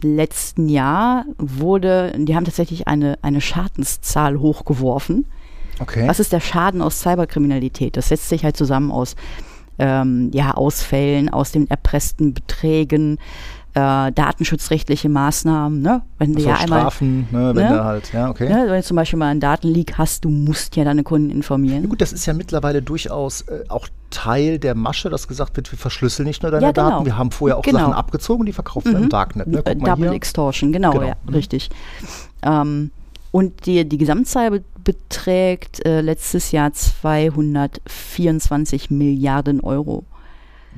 letzten 0.02 0.70
Jahr 0.70 1.26
wurde, 1.38 2.14
die 2.18 2.36
haben 2.36 2.46
tatsächlich 2.46 2.88
eine, 2.88 3.18
eine 3.22 3.42
Schadenszahl 3.42 4.40
hochgeworfen. 4.40 5.26
Okay. 5.80 6.08
Was 6.08 6.20
ist 6.20 6.32
der 6.32 6.40
Schaden 6.40 6.82
aus 6.82 7.02
Cyberkriminalität? 7.02 7.98
Das 7.98 8.10
setzt 8.10 8.30
sich 8.30 8.44
halt 8.44 8.56
zusammen 8.58 8.92
aus 8.92 9.16
ähm, 9.78 10.32
ja, 10.34 10.52
Ausfällen, 10.52 11.30
aus 11.30 11.52
den 11.52 11.70
erpressten 11.70 12.34
Beträgen, 12.34 13.18
äh, 13.76 14.12
datenschutzrechtliche 14.12 15.10
Maßnahmen. 15.10 15.82
Ne? 15.82 16.02
Wenn 16.18 16.32
du 16.34 16.38
Also 16.38 16.50
ja 16.50 16.56
einmal, 16.56 16.80
Strafen, 16.80 17.28
ne, 17.32 17.52
wenn 17.56 17.72
ne? 17.72 17.84
halt, 17.84 18.12
ja, 18.14 18.30
okay. 18.30 18.48
ne, 18.50 18.66
wenn 18.70 18.78
du 18.80 18.84
zum 18.84 18.96
Beispiel 18.96 19.20
mal 19.20 19.28
einen 19.28 19.42
Datenleak 19.42 19.98
hast, 19.98 20.24
du 20.26 20.30
musst 20.30 20.76
ja 20.78 20.86
deine 20.86 21.04
Kunden 21.04 21.30
informieren. 21.30 21.84
Ja, 21.84 21.90
gut, 21.90 22.00
das 22.02 22.14
ist 22.14 22.26
ja 22.26 22.34
mittlerweile 22.34 22.82
durchaus 22.82 23.42
äh, 23.42 23.64
auch 23.68 23.88
Teil 24.12 24.60
der 24.60 24.76
Masche, 24.76 25.10
dass 25.10 25.28
gesagt 25.28 25.58
wird, 25.58 25.70
wir 25.72 25.78
verschlüsseln 25.78 26.26
nicht 26.26 26.42
nur 26.42 26.52
deine 26.52 26.68
Ja, 26.68 26.72
genau. 26.72 26.90
Daten, 26.90 27.06
wir 27.06 27.18
haben 27.18 27.32
vorher 27.32 27.58
auch 27.58 27.64
Genau. 27.64 27.80
Sachen 27.80 27.94
abgezogen, 27.94 28.46
die 28.46 28.54
verkaufen 28.54 28.94
wir 28.94 29.00
im 29.00 29.10
Darknet. 29.10 29.48
Ne? 29.48 29.62
Äh, 29.66 29.76
Double 29.76 29.96
hier. 30.08 30.12
Extortion, 30.14 30.72
genau, 30.72 30.92
Genau. 30.92 31.08
ja, 31.08 31.16
Mhm. 31.28 31.34
richtig. 31.34 31.70
Ähm, 32.44 32.92
und 33.32 33.66
die, 33.66 33.84
die 33.88 33.98
Gesamtzahl 33.98 34.52
be 34.52 34.64
beträgt 34.86 35.84
äh, 35.84 36.02
letztes 36.02 36.52
Jahr 36.52 36.72
224 36.72 38.92
Milliarden 38.92 39.60
Euro. 39.62 40.04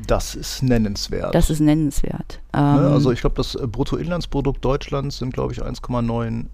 Das 0.06 0.36
ist 0.36 0.62
nennenswert. 0.62 1.34
Das 1.34 1.50
ist 1.50 1.60
nennenswert. 1.60 2.40
ne? 2.54 2.60
Ähm, 2.60 2.94
Also 2.94 3.12
ich 3.12 3.22
glaube, 3.22 3.36
das 3.36 3.56
äh, 3.56 3.66
Bruttoinlandsprodukt 3.66 4.64
Deutschlands 4.64 5.18
sind, 5.18 5.34
glaube 5.34 5.54
ich, 5.54 5.64
1,9 5.64 6.46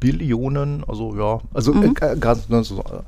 Billionen. 0.00 0.84
Also 0.86 1.16
ja, 1.16 1.40
also 1.54 1.72
Mhm. 1.72 1.94
äh, 2.00 2.62
so, 2.64 2.80
äh, 2.80 3.02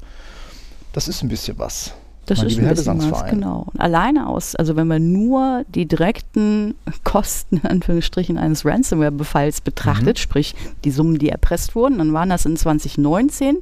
das 0.92 1.08
ist 1.08 1.22
ein 1.22 1.28
bisschen 1.28 1.58
was. 1.58 1.92
Das 2.26 2.40
ist 2.40 2.56
ein 2.56 2.68
bisschen 2.68 3.10
was, 3.10 3.24
genau. 3.30 3.66
Und 3.72 3.80
alleine 3.80 4.28
aus, 4.28 4.54
also 4.54 4.76
wenn 4.76 4.86
man 4.86 5.10
nur 5.10 5.64
die 5.74 5.86
direkten 5.86 6.76
Kosten, 7.04 7.56
in 7.56 7.64
Anführungsstrichen, 7.68 8.38
eines 8.38 8.64
Ransomware-Befalls 8.64 9.60
betrachtet, 9.60 10.16
Mhm. 10.18 10.20
sprich 10.20 10.54
die 10.84 10.92
Summen, 10.92 11.18
die 11.18 11.30
erpresst 11.30 11.74
wurden, 11.74 11.98
dann 11.98 12.12
waren 12.12 12.28
das 12.28 12.46
in 12.46 12.56
2019, 12.56 13.56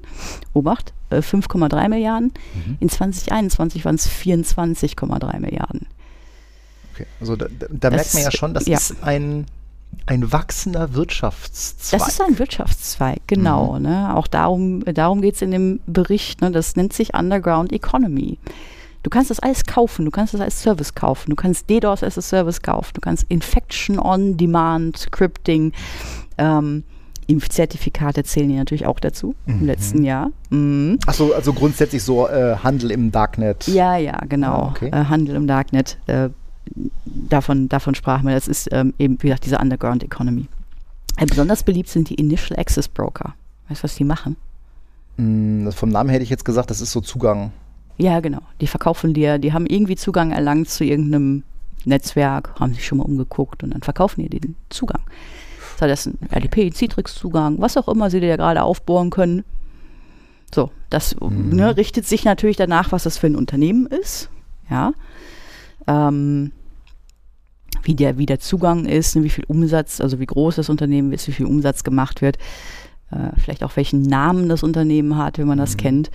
Obacht, 0.52 0.92
äh, 1.08 1.22
5,3 1.22 1.88
Milliarden. 1.88 2.32
Mhm. 2.54 2.76
In 2.80 2.88
2021 2.90 3.86
waren 3.86 3.94
es 3.94 4.06
24,3 4.06 5.40
Milliarden. 5.40 5.86
Okay. 7.00 7.08
Also 7.20 7.36
da, 7.36 7.46
da, 7.70 7.90
merkt 7.90 8.14
man 8.14 8.22
ja 8.22 8.30
schon, 8.30 8.54
das 8.54 8.66
ja. 8.66 8.76
ist 8.76 9.02
ein, 9.02 9.46
ein 10.06 10.32
wachsender 10.32 10.94
Wirtschaftszweig. 10.94 12.00
Das 12.00 12.08
ist 12.08 12.20
ein 12.20 12.38
Wirtschaftszweig, 12.38 13.20
genau. 13.26 13.74
Mhm. 13.74 13.82
Ne? 13.82 14.16
Auch 14.16 14.26
darum, 14.26 14.84
darum 14.84 15.22
geht 15.22 15.36
es 15.36 15.42
in 15.42 15.50
dem 15.50 15.80
Bericht. 15.86 16.40
Ne? 16.40 16.50
Das 16.50 16.76
nennt 16.76 16.92
sich 16.92 17.14
Underground 17.14 17.72
Economy. 17.72 18.38
Du 19.02 19.08
kannst 19.08 19.30
das 19.30 19.40
alles 19.40 19.64
kaufen, 19.64 20.04
du 20.04 20.10
kannst 20.10 20.34
das 20.34 20.42
als 20.42 20.62
Service 20.62 20.94
kaufen, 20.94 21.30
du 21.30 21.36
kannst 21.36 21.70
DDoS 21.70 22.02
als 22.02 22.18
a 22.18 22.20
Service 22.20 22.60
kaufen, 22.60 22.90
du 22.94 23.00
kannst 23.00 23.24
Infection 23.30 23.98
on 23.98 24.36
Demand, 24.36 24.98
Scripting, 24.98 25.72
ähm, 26.36 26.84
Impfzertifikate 27.26 28.24
zählen 28.24 28.50
hier 28.50 28.58
natürlich 28.58 28.86
auch 28.86 28.98
dazu 28.98 29.34
im 29.46 29.60
Mhm. 29.60 29.66
letzten 29.66 30.02
Jahr. 30.02 30.30
Mhm. 30.50 30.98
Achso, 31.06 31.32
also 31.32 31.52
grundsätzlich 31.52 32.02
so 32.02 32.28
äh, 32.28 32.56
Handel 32.56 32.90
im 32.90 33.12
Darknet. 33.12 33.68
Ja, 33.68 33.96
ja, 33.96 34.18
genau. 34.28 34.54
Ah, 34.54 34.68
okay. 34.70 34.88
äh, 34.92 35.04
Handel 35.04 35.36
im 35.36 35.46
Darknet. 35.46 35.96
Äh, 36.06 36.30
davon, 37.04 37.68
davon 37.68 37.94
sprachen 37.94 38.26
wir. 38.26 38.34
Das 38.34 38.48
ist 38.48 38.68
ähm, 38.72 38.94
eben, 38.98 39.18
wie 39.22 39.26
gesagt, 39.28 39.44
diese 39.46 39.58
Underground 39.58 40.02
Economy. 40.04 40.46
Äh, 41.16 41.26
Besonders 41.26 41.62
beliebt 41.62 41.88
sind 41.88 42.08
die 42.10 42.14
Initial 42.14 42.58
Access 42.58 42.88
Broker. 42.88 43.34
Weißt 43.68 43.80
du, 43.80 43.84
was 43.84 43.94
die 43.94 44.04
machen? 44.04 44.36
Mm, 45.16 45.68
Vom 45.70 45.90
Namen 45.90 46.10
hätte 46.10 46.22
ich 46.24 46.30
jetzt 46.30 46.44
gesagt, 46.44 46.70
das 46.70 46.80
ist 46.80 46.92
so 46.92 47.00
Zugang. 47.00 47.52
Ja, 47.98 48.20
genau. 48.20 48.40
Die 48.60 48.66
verkaufen 48.66 49.12
dir, 49.14 49.38
die 49.38 49.52
haben 49.52 49.66
irgendwie 49.66 49.96
Zugang 49.96 50.30
erlangt 50.32 50.68
zu 50.70 50.84
irgendeinem 50.84 51.42
Netzwerk, 51.84 52.54
haben 52.58 52.72
sich 52.74 52.86
schon 52.86 52.98
mal 52.98 53.04
umgeguckt 53.04 53.62
und 53.62 53.70
dann 53.74 53.82
verkaufen 53.82 54.22
die 54.22 54.28
den 54.40 54.56
Zugang. 54.70 55.02
Sei 55.78 55.86
das 55.86 56.06
ein 56.06 56.18
RDP, 56.30 56.70
Citrix-Zugang, 56.70 57.58
was 57.60 57.76
auch 57.76 57.88
immer 57.88 58.10
sie 58.10 58.20
dir 58.20 58.36
gerade 58.36 58.62
aufbohren 58.62 59.10
können. 59.10 59.44
So, 60.54 60.70
das 60.90 61.14
Mhm. 61.20 61.54
ne, 61.56 61.76
richtet 61.76 62.06
sich 62.06 62.24
natürlich 62.24 62.56
danach, 62.56 62.92
was 62.92 63.04
das 63.04 63.18
für 63.18 63.26
ein 63.28 63.36
Unternehmen 63.36 63.86
ist. 63.86 64.28
Ja. 64.70 64.92
Ähm, 65.86 66.52
wie, 67.82 67.94
der, 67.94 68.18
wie 68.18 68.26
der 68.26 68.40
Zugang 68.40 68.84
ist, 68.86 69.20
wie 69.22 69.28
viel 69.30 69.44
Umsatz, 69.46 70.00
also 70.00 70.18
wie 70.20 70.26
groß 70.26 70.56
das 70.56 70.68
Unternehmen 70.68 71.12
ist, 71.12 71.26
wie 71.28 71.32
viel 71.32 71.46
Umsatz 71.46 71.82
gemacht 71.84 72.20
wird. 72.20 72.36
Äh, 73.10 73.30
vielleicht 73.38 73.64
auch 73.64 73.76
welchen 73.76 74.02
Namen 74.02 74.48
das 74.48 74.62
Unternehmen 74.62 75.16
hat, 75.16 75.38
wenn 75.38 75.46
man 75.46 75.58
das 75.58 75.74
Mhm. 75.74 75.78
kennt. 75.78 76.10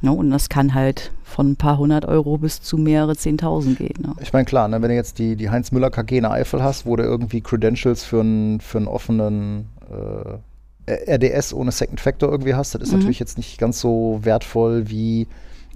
Ne, 0.00 0.12
und 0.12 0.30
das 0.30 0.48
kann 0.48 0.74
halt 0.74 1.10
von 1.24 1.50
ein 1.50 1.56
paar 1.56 1.76
hundert 1.78 2.04
Euro 2.04 2.38
bis 2.38 2.62
zu 2.62 2.78
mehrere 2.78 3.16
Zehntausend 3.16 3.78
gehen. 3.78 4.00
Ne? 4.00 4.14
Ich 4.20 4.32
meine, 4.32 4.44
klar, 4.44 4.68
ne, 4.68 4.80
wenn 4.80 4.90
du 4.90 4.94
jetzt 4.94 5.18
die, 5.18 5.34
die 5.34 5.50
Heinz 5.50 5.72
Müller 5.72 5.90
KG 5.90 6.18
in 6.18 6.24
Eifel 6.24 6.62
hast, 6.62 6.86
wo 6.86 6.94
du 6.94 7.02
irgendwie 7.02 7.40
Credentials 7.40 8.04
für 8.04 8.20
einen 8.20 8.60
für 8.60 8.78
einen 8.78 8.86
offenen 8.86 9.66
äh, 9.90 11.14
RDS 11.14 11.52
ohne 11.52 11.72
Second 11.72 12.00
Factor 12.00 12.30
irgendwie 12.30 12.54
hast, 12.54 12.74
das 12.74 12.82
ist 12.82 12.92
Mhm. 12.92 12.98
natürlich 12.98 13.18
jetzt 13.18 13.38
nicht 13.38 13.58
ganz 13.58 13.80
so 13.80 14.20
wertvoll, 14.22 14.88
wie 14.88 15.26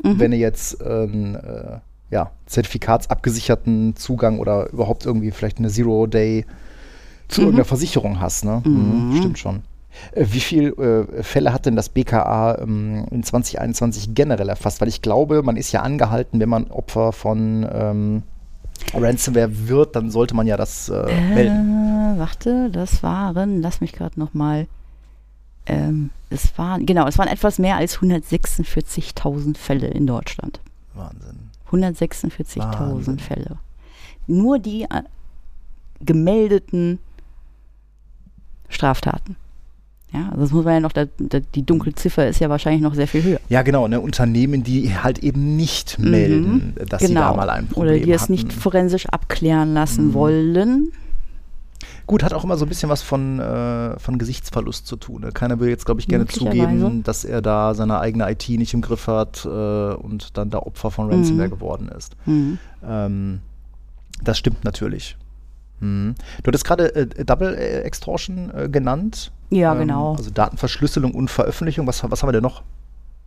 Mhm. 0.04 0.18
wenn 0.20 0.30
du 0.30 0.36
jetzt 0.36 0.80
einen 0.82 1.34
äh, 1.34 1.78
ja, 2.12 2.30
zertifikatsabgesicherten 2.46 3.96
Zugang 3.96 4.38
oder 4.38 4.70
überhaupt 4.70 5.04
irgendwie 5.06 5.30
vielleicht 5.32 5.58
eine 5.58 5.68
Zero-Day 5.68 6.44
zu 7.28 7.40
Mhm. 7.40 7.46
irgendeiner 7.46 7.64
Versicherung 7.64 8.20
hast. 8.20 8.44
Ne? 8.44 8.62
Mhm. 8.64 9.16
Stimmt 9.16 9.38
schon. 9.38 9.62
Äh, 10.12 10.26
Wie 10.30 10.40
viele 10.40 10.70
äh, 10.70 11.22
Fälle 11.22 11.52
hat 11.52 11.66
denn 11.66 11.74
das 11.76 11.88
BKA 11.88 12.58
ähm, 12.60 13.06
in 13.10 13.22
2021 13.22 14.14
generell 14.14 14.48
erfasst? 14.48 14.80
Weil 14.80 14.88
ich 14.88 15.02
glaube, 15.02 15.42
man 15.42 15.56
ist 15.56 15.72
ja 15.72 15.80
angehalten, 15.82 16.38
wenn 16.40 16.48
man 16.48 16.70
Opfer 16.70 17.12
von 17.12 17.66
ähm, 17.72 18.22
Ransomware 18.94 19.68
wird, 19.68 19.96
dann 19.96 20.10
sollte 20.10 20.34
man 20.34 20.46
ja 20.46 20.56
das 20.56 20.88
äh, 20.90 21.20
melden. 21.34 22.14
Äh, 22.16 22.18
warte, 22.18 22.70
das 22.70 23.02
waren, 23.02 23.62
lass 23.62 23.80
mich 23.80 23.92
gerade 23.92 24.18
nochmal. 24.20 24.66
Ähm, 25.66 26.10
es 26.28 26.58
waren, 26.58 26.84
genau, 26.86 27.06
es 27.06 27.16
waren 27.18 27.28
etwas 27.28 27.58
mehr 27.58 27.76
als 27.76 27.98
146.000 28.00 29.56
Fälle 29.56 29.86
in 29.88 30.06
Deutschland. 30.06 30.60
Wahnsinn. 30.94 31.50
146.000 31.72 32.58
Wahnsinn. 32.78 33.18
Fälle. 33.18 33.56
Nur 34.26 34.58
die 34.58 34.82
äh, 34.82 35.02
gemeldeten 36.00 36.98
Straftaten. 38.68 39.36
Ja, 40.12 40.26
also 40.28 40.40
das 40.42 40.50
muss 40.52 40.64
man 40.66 40.74
ja 40.74 40.80
noch, 40.80 40.92
da, 40.92 41.06
da, 41.18 41.40
die 41.40 41.64
dunkle 41.64 41.94
Ziffer 41.94 42.28
ist 42.28 42.38
ja 42.38 42.50
wahrscheinlich 42.50 42.82
noch 42.82 42.94
sehr 42.94 43.08
viel 43.08 43.22
höher. 43.22 43.40
Ja, 43.48 43.62
genau, 43.62 43.88
ne, 43.88 43.98
Unternehmen, 43.98 44.62
die 44.62 44.94
halt 44.94 45.20
eben 45.20 45.56
nicht 45.56 45.98
melden, 45.98 46.74
dass 46.88 47.02
sie 47.02 47.14
da 47.14 47.32
mal 47.32 47.48
ein 47.48 47.66
Problem 47.66 47.88
Genau. 47.88 47.96
Oder 47.96 48.04
die 48.04 48.12
es 48.12 48.22
hatten. 48.22 48.32
nicht 48.32 48.52
forensisch 48.52 49.06
abklären 49.06 49.72
lassen 49.72 50.08
Mhm. 50.08 50.14
wollen. 50.14 50.92
Gut, 52.06 52.22
hat 52.22 52.34
auch 52.34 52.44
immer 52.44 52.56
so 52.56 52.64
ein 52.66 52.68
bisschen 52.68 52.88
was 52.90 53.02
von, 53.02 53.38
äh, 53.38 53.98
von 53.98 54.18
Gesichtsverlust 54.18 54.86
zu 54.86 54.96
tun. 54.96 55.22
Ne? 55.22 55.32
Keiner 55.32 55.60
will 55.60 55.68
jetzt, 55.68 55.86
glaube 55.86 56.00
ich, 56.00 56.08
gerne 56.08 56.26
zugeben, 56.26 57.02
dass 57.04 57.24
er 57.24 57.40
da 57.42 57.74
seine 57.74 58.00
eigene 58.00 58.30
IT 58.30 58.48
nicht 58.48 58.74
im 58.74 58.80
Griff 58.82 59.06
hat 59.06 59.44
äh, 59.44 59.48
und 59.48 60.36
dann 60.36 60.50
da 60.50 60.58
Opfer 60.58 60.90
von 60.90 61.10
Ransomware 61.10 61.48
Mhm. 61.48 61.52
geworden 61.52 61.88
ist. 61.96 62.16
Mhm. 62.26 62.58
Ähm, 62.86 63.40
das 64.22 64.38
stimmt 64.38 64.64
natürlich. 64.64 65.16
Mhm. 65.80 66.14
Du 66.42 66.48
hattest 66.48 66.64
gerade 66.64 66.94
äh, 66.94 67.24
Double 67.24 67.54
Extortion 67.56 68.50
äh, 68.54 68.68
genannt. 68.68 69.32
Ja, 69.50 69.72
Ähm, 69.72 69.80
genau. 69.80 70.14
Also 70.16 70.30
Datenverschlüsselung 70.30 71.12
und 71.14 71.28
Veröffentlichung. 71.30 71.86
Was, 71.86 72.02
was 72.08 72.22
haben 72.22 72.28
wir 72.28 72.32
denn 72.32 72.42
noch? 72.42 72.62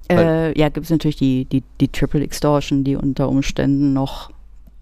Äh, 0.09 0.57
ja, 0.57 0.69
gibt 0.69 0.85
es 0.85 0.91
natürlich 0.91 1.15
die, 1.15 1.45
die, 1.45 1.63
die 1.81 1.87
Triple 1.87 2.21
Extortion, 2.21 2.83
die 2.83 2.95
unter 2.95 3.27
Umständen 3.27 3.93
noch 3.93 4.29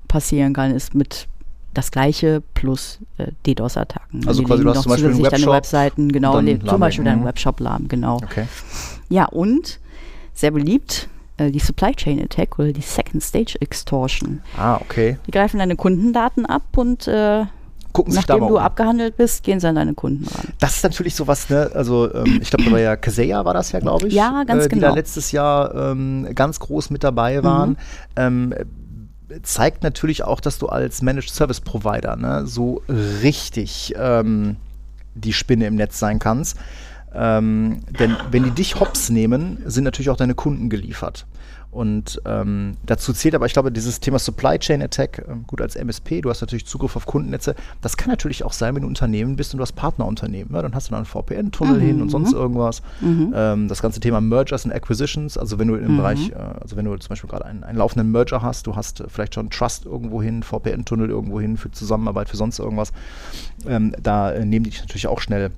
passieren 0.10 0.54
kann, 0.54 0.72
ist 0.72 0.94
mit 0.94 1.28
das 1.74 1.92
gleiche 1.92 2.42
plus 2.54 3.00
äh, 3.18 3.28
DDoS-Attacken. 3.46 4.28
Also 4.28 4.42
Die 4.42 4.46
quasi, 4.46 4.64
du 4.64 4.70
hast 4.70 4.84
zum 4.84 4.92
Beispiel 4.92 5.12
einen 5.12 5.24
deine 5.24 5.48
Webseiten, 5.48 6.12
genau, 6.12 6.40
dann 6.42 6.62
zum 6.66 6.80
Beispiel 6.80 7.06
deinen 7.06 7.22
Mhm. 7.22 7.26
Webshop 7.26 7.60
lahm, 7.60 7.88
genau. 7.88 8.18
Okay. 8.18 8.46
Ja, 9.10 9.26
und 9.26 9.80
sehr 10.34 10.52
beliebt, 10.52 11.10
äh, 11.38 11.52
die 11.52 11.60
Supply 11.60 11.94
Chain 11.94 12.22
Attack 12.22 12.60
oder 12.60 12.72
die 12.74 12.82
Second 12.82 13.24
Stage 13.24 13.56
Extortion. 13.60 14.42
Ah, 14.58 14.76
okay. 14.78 15.18
Die 15.28 15.32
greifen 15.32 15.58
deine 15.60 15.76
Kundendaten 15.76 16.46
ab 16.46 16.64
und 16.78 17.08
äh, 17.08 17.46
Gucken 17.92 18.12
sich 18.12 18.26
da 18.26 18.34
nachdem 18.34 18.44
mal 18.46 18.50
du 18.50 18.58
um. 18.58 18.64
abgehandelt 18.64 19.18
bist, 19.18 19.44
gehen 19.44 19.60
sie 19.60 19.68
an 19.68 19.76
deine 19.76 19.94
Kunden 19.94 20.28
ran. 20.28 20.48
Das 20.60 20.78
ist 20.78 20.84
natürlich 20.84 21.14
sowas, 21.16 21.50
ne, 21.52 21.70
also 21.76 22.12
ähm, 22.12 22.40
ich 22.42 22.50
glaube, 22.50 22.64
da 22.66 22.72
war 22.72 22.80
ja 22.80 22.96
Kaseya 22.96 23.46
war 23.46 23.54
das 23.54 23.72
ja, 23.72 23.80
glaube 23.80 24.08
ich. 24.08 24.16
Ja, 24.16 24.44
ganz 24.46 24.66
äh, 24.66 24.70
Die 24.70 24.80
da 24.80 24.88
genau. 24.88 24.96
letztes 24.96 25.32
Jahr 25.32 25.74
ähm, 25.76 26.28
ganz 26.34 26.60
groß 26.60 26.90
mit 26.90 27.04
dabei 27.04 27.44
waren. 27.44 27.70
Mhm. 27.72 27.76
Ähm, 28.16 28.54
zeigt 29.42 29.84
natürlich 29.84 30.24
auch, 30.24 30.40
dass 30.40 30.60
du 30.60 30.68
als 30.68 31.02
Managed 31.02 31.30
Service 31.30 31.62
Provider 31.62 32.16
ne, 32.16 32.46
so 32.46 32.82
richtig 32.88 33.94
ähm, 33.98 34.58
die 35.16 35.34
Spinne 35.34 35.68
im 35.68 35.76
Netz 35.76 36.00
sein 36.00 36.20
kannst. 36.20 36.58
Ähm, 37.14 37.82
denn 38.00 38.18
wenn 38.32 38.44
die 38.44 38.52
dich 38.52 38.80
hops 38.80 39.10
nehmen, 39.10 39.62
sind 39.66 39.84
natürlich 39.84 40.10
auch 40.10 40.18
deine 40.18 40.36
Kunden 40.36 40.70
geliefert. 40.70 41.26
Und 41.74 42.22
ähm, 42.26 42.78
dazu 42.86 43.14
zählt 43.14 43.34
aber, 43.34 43.48
ich 43.48 43.54
glaube, 43.54 43.72
dieses 43.72 44.00
Thema 44.00 44.20
Supply 44.20 44.60
Chain 44.60 44.82
Attack, 44.82 45.26
ähm, 45.28 45.46
gut 45.48 45.60
als 45.60 45.76
MSP, 45.76 46.22
du 46.22 46.30
hast 46.30 46.42
natürlich 46.42 46.66
Zugriff 46.68 46.96
auf 46.96 47.06
Kundennetze. 47.06 47.56
Das 47.82 47.98
kann 47.98 48.10
natürlich 48.10 48.44
auch 48.44 48.54
sein, 48.54 48.76
wenn 48.76 48.84
du 48.84 48.88
Unternehmen 48.88 49.36
bist 49.36 49.54
und 49.54 49.58
du 49.58 49.64
hast 49.64 49.74
Partnerunternehmen. 49.74 50.54
Ja, 50.54 50.62
dann 50.62 50.76
hast 50.76 50.88
du 50.88 50.92
da 50.92 50.98
einen 50.98 51.06
VPN-Tunnel 51.06 51.82
hin 51.82 52.02
und 52.02 52.10
sonst 52.10 52.34
irgendwas. 52.34 52.82
Mhm. 53.02 53.34
Ähm, 53.36 53.68
das 53.68 53.82
ganze 53.82 54.00
Thema 54.00 54.22
Mergers 54.22 54.66
und 54.66 54.72
Acquisitions, 54.72 55.38
also 55.38 55.58
wenn 55.58 55.68
du 55.68 55.76
im 55.76 55.94
Mhm. 55.94 55.98
Bereich, 55.98 56.30
äh, 56.30 56.36
also 56.62 56.76
wenn 56.76 56.86
du 56.86 56.96
zum 56.98 57.10
Beispiel 57.10 57.30
gerade 57.30 57.46
einen, 57.46 57.64
einen 57.64 57.78
laufenden 57.78 58.12
Merger 58.12 58.42
hast, 58.42 58.68
du 58.68 58.76
hast 58.76 59.00
äh, 59.02 59.06
vielleicht 59.08 59.34
schon 59.34 59.50
Trust 59.50 59.86
irgendwo 59.86 60.22
hin, 60.22 60.44
VPN-Tunnel 60.44 61.10
irgendwo 61.10 61.42
hin 61.42 61.58
für 61.58 61.72
Zusammenarbeit, 61.72 62.30
für 62.30 62.38
sonst 62.38 62.60
irgendwas, 62.60 62.94
ähm, 63.68 63.94
da 64.02 64.32
äh, 64.32 64.46
nehmen 64.46 64.64
die 64.66 64.70
dich 64.70 64.82
natürlich 64.82 65.08
auch 65.08 65.20
schnell 65.22 65.52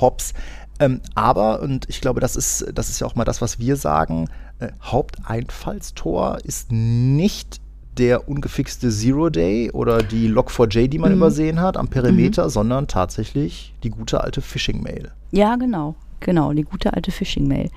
hops. 0.00 0.34
Ähm, 0.80 1.00
aber, 1.14 1.60
und 1.62 1.88
ich 1.88 2.00
glaube, 2.00 2.20
das 2.20 2.36
ist, 2.36 2.66
das 2.74 2.88
ist 2.90 3.00
ja 3.00 3.06
auch 3.06 3.14
mal 3.14 3.24
das, 3.24 3.40
was 3.40 3.58
wir 3.58 3.76
sagen, 3.76 4.28
äh, 4.58 4.68
Haupteinfallstor 4.82 6.38
ist 6.44 6.70
nicht 6.72 7.60
der 7.96 8.28
ungefixte 8.28 8.90
Zero-Day 8.90 9.70
oder 9.70 10.02
die 10.02 10.28
Log4j, 10.28 10.88
die 10.88 10.98
man 10.98 11.12
Mhm. 11.12 11.18
übersehen 11.18 11.60
hat 11.60 11.76
am 11.76 11.88
Perimeter, 11.88 12.50
sondern 12.50 12.88
tatsächlich 12.88 13.72
die 13.84 13.90
gute 13.90 14.22
alte 14.22 14.40
Phishing-Mail. 14.40 15.12
Ja, 15.30 15.54
genau, 15.56 15.94
genau, 16.20 16.52
die 16.52 16.62
gute 16.64 16.92
alte 16.92 17.12
Phishing-Mail. 17.12 17.70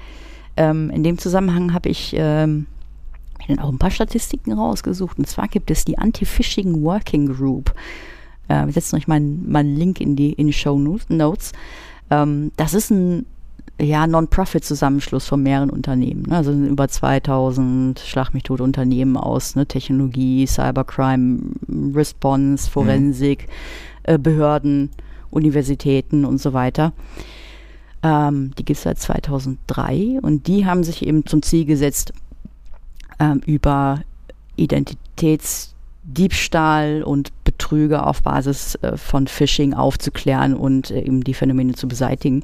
Ähm, 0.56 0.90
in 0.90 1.04
dem 1.04 1.20
Zusammenhang 1.20 1.74
habe 1.74 1.90
ich 1.90 2.16
ähm, 2.18 2.66
mir 3.40 3.56
dann 3.56 3.60
auch 3.60 3.70
ein 3.72 3.78
paar 3.78 3.92
Statistiken 3.92 4.54
rausgesucht. 4.54 5.20
Und 5.20 5.28
zwar 5.28 5.48
gibt 5.48 5.70
es 5.70 5.86
die 5.86 6.00
Anti-Phishing 6.00 6.82
Working 6.82 7.28
Group. 7.28 7.76
Äh, 8.48 8.66
wir 8.66 8.74
setzen 8.74 8.96
euch 8.96 9.08
mal, 9.08 9.20
mal 9.20 9.60
einen 9.60 9.76
Link 9.76 10.02
in 10.02 10.16
die, 10.16 10.34
in 10.34 10.48
die 10.48 10.54
Show 10.54 10.80
Notes. 10.80 11.52
Ähm, 12.10 12.52
das 12.58 12.74
ist 12.74 12.92
ein 12.92 13.26
ja, 13.80 14.08
Non-Profit-Zusammenschluss 14.08 15.28
von 15.28 15.44
mehreren 15.44 15.70
Unternehmen. 15.70 16.24
Ne? 16.28 16.38
Also 16.38 16.52
über 16.52 16.88
2000 16.88 18.00
Schlag 18.00 18.34
mich 18.34 18.42
tot 18.44 18.62
Unternehmen 18.62 19.18
aus 19.18 19.56
ne? 19.56 19.68
Technologie, 19.68 20.48
Cybercrime, 20.48 21.42
Response, 21.94 22.68
Forensik, 22.70 23.48
äh, 24.04 24.18
Behörden, 24.18 24.90
Universitäten 25.30 26.26
und 26.26 26.40
so 26.40 26.54
weiter. 26.54 26.94
Ähm, 28.02 28.52
die 28.58 28.66
gibt 28.66 28.78
es 28.78 28.84
seit 28.84 28.98
2003 29.00 30.20
und 30.22 30.48
die 30.48 30.66
haben 30.66 30.84
sich 30.84 31.06
eben 31.06 31.24
zum 31.26 31.44
Ziel 31.44 31.66
gesetzt, 31.66 32.14
ähm, 33.20 33.42
über 33.46 34.02
Identitätsdiebstahl 34.56 37.04
und 37.04 37.34
Betrüge 37.58 38.06
auf 38.06 38.22
Basis 38.22 38.76
äh, 38.76 38.98
von 38.98 39.28
Phishing 39.28 39.74
aufzuklären 39.74 40.54
und 40.54 40.92
äh, 40.92 41.02
eben 41.02 41.24
die 41.24 41.34
Phänomene 41.34 41.74
zu 41.74 41.88
beseitigen. 41.88 42.44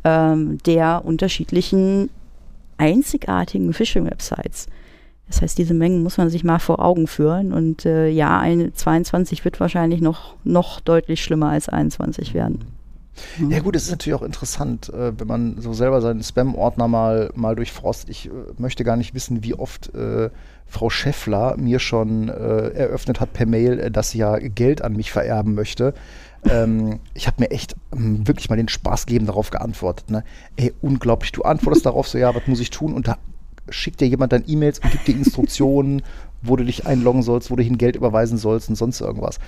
Ähm, 0.04 0.58
der 0.66 1.04
unterschiedlichen 1.06 2.10
einzigartigen 2.78 3.74
Phishing-Websites. 3.74 4.68
Das 5.28 5.42
heißt, 5.42 5.58
diese 5.58 5.74
Mengen 5.74 6.04
muss 6.04 6.18
man 6.18 6.30
sich 6.30 6.44
mal 6.44 6.60
vor 6.60 6.80
Augen 6.84 7.08
führen. 7.08 7.54
Und 7.54 7.86
äh, 7.86 8.10
ja, 8.10 8.40
ein 8.40 8.72
22 8.74 9.46
wird 9.46 9.60
wahrscheinlich 9.60 10.02
noch, 10.02 10.36
noch 10.44 10.80
deutlich 10.82 11.24
schlimmer 11.24 11.50
als 11.50 11.70
21 11.70 12.34
werden. 12.34 12.66
Ja 13.50 13.60
gut, 13.60 13.76
es 13.76 13.84
ist 13.84 13.92
natürlich 13.92 14.16
auch 14.20 14.24
interessant, 14.24 14.90
äh, 14.90 15.18
wenn 15.18 15.28
man 15.28 15.62
so 15.62 15.74
selber 15.74 16.02
seinen 16.02 16.24
Spam-Ordner 16.24 16.88
mal, 16.88 17.32
mal 17.36 17.56
durchforstet. 17.56 18.10
Ich 18.10 18.28
äh, 18.28 18.32
möchte 18.58 18.84
gar 18.84 18.96
nicht 18.96 19.14
wissen, 19.14 19.44
wie 19.44 19.54
oft 19.54 19.94
äh, 19.94 20.30
Frau 20.68 20.90
Scheffler 20.90 21.56
mir 21.58 21.80
schon 21.80 22.30
äh, 22.30 22.70
eröffnet 22.70 23.20
hat 23.20 23.34
per 23.34 23.46
Mail, 23.46 23.80
äh, 23.80 23.92
dass 23.92 24.12
sie 24.12 24.20
ja 24.20 24.38
Geld 24.38 24.82
an 24.82 24.94
mich 24.94 25.12
vererben 25.12 25.54
möchte. 25.54 25.94
Ähm, 26.50 27.00
ich 27.14 27.28
habe 27.28 27.42
mir 27.42 27.52
echt 27.52 27.76
ähm, 27.94 28.28
wirklich 28.28 28.50
mal 28.50 28.56
den 28.56 28.68
Spaß 28.68 29.06
gegeben, 29.06 29.28
darauf 29.28 29.50
geantwortet. 29.50 30.10
Ne? 30.10 30.24
Ey, 30.56 30.74
unglaublich, 30.82 31.32
du 31.32 31.44
antwortest 31.44 31.86
darauf 31.86 32.08
so, 32.08 32.18
ja, 32.18 32.34
was 32.34 32.48
muss 32.48 32.60
ich 32.60 32.70
tun? 32.70 32.94
Und 32.94 33.08
da 33.08 33.18
schickt 33.70 34.02
dir 34.02 34.08
jemand 34.08 34.34
dann 34.34 34.44
E-Mails 34.46 34.80
und 34.80 34.92
gibt 34.92 35.08
dir 35.08 35.16
Instruktionen, 35.16 36.02
wo 36.46 36.56
du 36.56 36.66
dich 36.66 36.86
einloggen 36.86 37.22
sollst, 37.24 37.50
wo 37.52 37.56
du 37.56 37.64
hin 37.64 37.78
Geld 37.78 37.96
überweisen 37.96 38.38
sollst 38.38 38.70
und 38.70 38.76
sonst 38.76 39.00
irgendwas. 39.02 39.40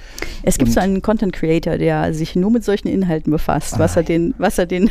Es 0.43 0.57
gibt 0.57 0.69
Und- 0.69 0.73
so 0.73 0.79
einen 0.79 1.01
Content 1.01 1.33
Creator, 1.33 1.77
der 1.77 2.13
sich 2.13 2.35
nur 2.35 2.51
mit 2.51 2.63
solchen 2.63 2.87
Inhalten 2.87 3.31
befasst. 3.31 3.77
Was 3.79 3.95
Ah. 3.97 3.99
er 3.99 4.03
den, 4.03 4.33
was 4.37 4.57
er 4.57 4.65
den, 4.65 4.89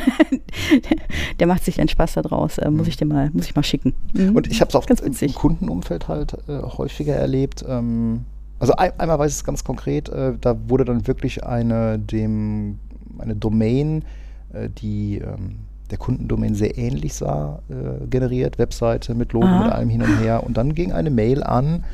der 1.41 1.47
macht 1.47 1.65
sich 1.65 1.79
einen 1.81 1.89
Spaß 1.89 2.15
daraus. 2.15 2.59
Äh, 2.59 2.71
muss 2.71 2.89
ich 2.89 2.97
dir 2.97 3.07
mal, 3.07 3.31
muss 3.33 3.47
ich 3.47 3.55
mal 3.57 3.63
schicken. 3.65 3.95
Mhm. 4.13 4.37
Und 4.37 4.47
ich 4.51 4.61
habe 4.61 4.69
es 4.69 4.75
auch 4.75 4.87
Ganz 4.87 5.01
im. 5.01 5.35
Kundenumfeld 5.35 6.09
halt 6.09 6.35
äh, 6.49 6.61
häufiger 6.63 7.15
erlebt. 7.15 7.65
Ähm, 7.67 8.25
also 8.59 8.75
ein, 8.75 8.93
einmal 8.99 9.19
weiß 9.19 9.31
ich 9.33 9.39
es 9.39 9.45
ganz 9.45 9.65
konkret, 9.65 10.09
äh, 10.09 10.35
da 10.41 10.57
wurde 10.69 10.85
dann 10.85 11.07
wirklich 11.07 11.45
eine 11.45 11.99
dem 11.99 12.79
eine 13.19 13.37
Domain, 13.37 14.05
äh, 14.53 14.69
die 14.69 15.19
ähm, 15.19 15.57
der 15.91 15.99
Kundendomain 15.99 16.55
sehr 16.55 16.79
ähnlich 16.79 17.15
sah, 17.15 17.61
äh, 17.69 18.07
generiert, 18.07 18.59
Webseite 18.59 19.15
mit 19.15 19.33
Logo, 19.33 19.47
Aha. 19.47 19.65
mit 19.65 19.73
allem 19.73 19.89
hin 19.91 20.03
und 20.03 20.19
her. 20.19 20.45
Und 20.45 20.57
dann 20.57 20.75
ging 20.75 20.93
eine 20.93 21.11
Mail 21.11 21.43
an, 21.43 21.85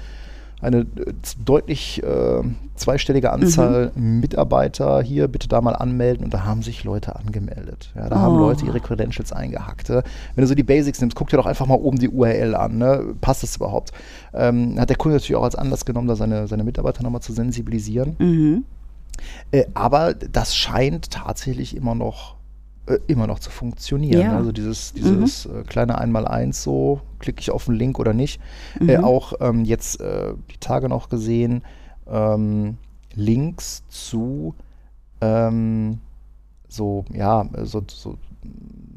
eine 0.62 0.80
äh, 0.80 0.86
deutlich 1.44 2.02
äh, 2.02 2.42
zweistellige 2.76 3.32
Anzahl 3.32 3.92
Mitarbeiter 3.94 5.02
hier 5.02 5.28
bitte 5.28 5.48
da 5.48 5.60
mal 5.60 5.72
anmelden 5.74 6.24
und 6.24 6.34
da 6.34 6.44
haben 6.44 6.62
sich 6.62 6.84
Leute 6.84 7.16
angemeldet. 7.16 7.92
Ja, 7.94 8.08
da 8.08 8.18
haben 8.20 8.36
Oh. 8.36 8.38
Leute 8.40 8.64
ihre 8.66 8.80
Credentials 8.80 9.32
eingehackt. 9.32 9.88
Ja. 9.88 10.02
Wenn 10.34 10.42
du 10.42 10.46
so 10.46 10.54
die 10.54 10.62
Basics 10.62 11.00
nimmst, 11.00 11.16
guck 11.16 11.28
dir 11.28 11.36
doch 11.36 11.46
einfach 11.46 11.66
mal 11.66 11.74
oben 11.74 11.98
die 11.98 12.08
URL 12.08 12.54
an. 12.54 12.78
Ne? 12.78 13.14
Passt 13.20 13.42
das 13.42 13.56
überhaupt? 13.56 13.92
Ähm, 14.32 14.78
hat 14.78 14.88
der 14.88 14.96
Kunde 14.96 15.16
natürlich 15.16 15.36
auch 15.36 15.44
als 15.44 15.56
Anlass 15.56 15.84
genommen, 15.84 16.08
da 16.08 16.16
seine, 16.16 16.46
seine 16.46 16.64
Mitarbeiter 16.64 17.02
nochmal 17.02 17.22
zu 17.22 17.32
sensibilisieren. 17.32 18.16
Mhm. 18.18 18.64
Äh, 19.50 19.64
aber 19.74 20.14
das 20.14 20.54
scheint 20.56 21.10
tatsächlich 21.10 21.76
immer 21.76 21.94
noch 21.94 22.36
äh, 22.90 22.98
immer 23.06 23.26
noch 23.26 23.38
zu 23.38 23.50
funktionieren. 23.50 24.20
Ja. 24.20 24.36
Also 24.36 24.52
dieses, 24.52 24.92
dieses 24.92 25.46
äh, 25.46 25.62
kleine 25.66 25.98
Einmaleins 25.98 26.62
so, 26.62 27.00
klicke 27.18 27.40
ich 27.40 27.50
auf 27.50 27.66
den 27.66 27.74
Link 27.74 27.98
oder 27.98 28.12
nicht. 28.12 28.40
Äh, 28.80 28.98
Mhm. 28.98 29.04
auch 29.04 29.32
ähm, 29.40 29.64
jetzt 29.64 30.00
äh, 30.00 30.34
die 30.52 30.58
Tage 30.58 30.88
noch 30.88 31.08
gesehen, 31.08 31.62
ähm, 32.08 32.76
Links 33.14 33.82
zu 33.88 34.54
ähm, 35.20 35.98
so, 36.68 37.04
ja, 37.12 37.48
so, 37.64 37.82
so, 37.88 38.16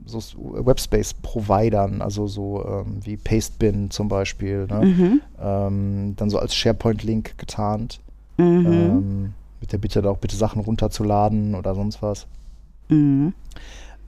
so 0.05 0.19
Webspace-Providern, 0.65 2.01
also 2.01 2.27
so 2.27 2.63
ähm, 2.65 2.99
wie 3.03 3.17
Pastebin 3.17 3.89
zum 3.89 4.07
Beispiel, 4.07 4.67
ne? 4.67 4.85
Mhm. 4.85 5.21
ähm, 5.41 6.13
dann 6.15 6.29
so 6.29 6.39
als 6.39 6.55
SharePoint-Link 6.55 7.37
getarnt. 7.37 7.99
Mhm. 8.37 8.65
Ähm, 8.65 9.33
mit 9.59 9.71
der 9.71 9.77
Bitte, 9.77 10.01
da 10.01 10.09
auch 10.09 10.17
bitte 10.17 10.35
Sachen 10.35 10.61
runterzuladen 10.61 11.55
oder 11.55 11.73
sonst 11.73 12.01
was. 12.01 12.27
Mhm. 12.93 13.33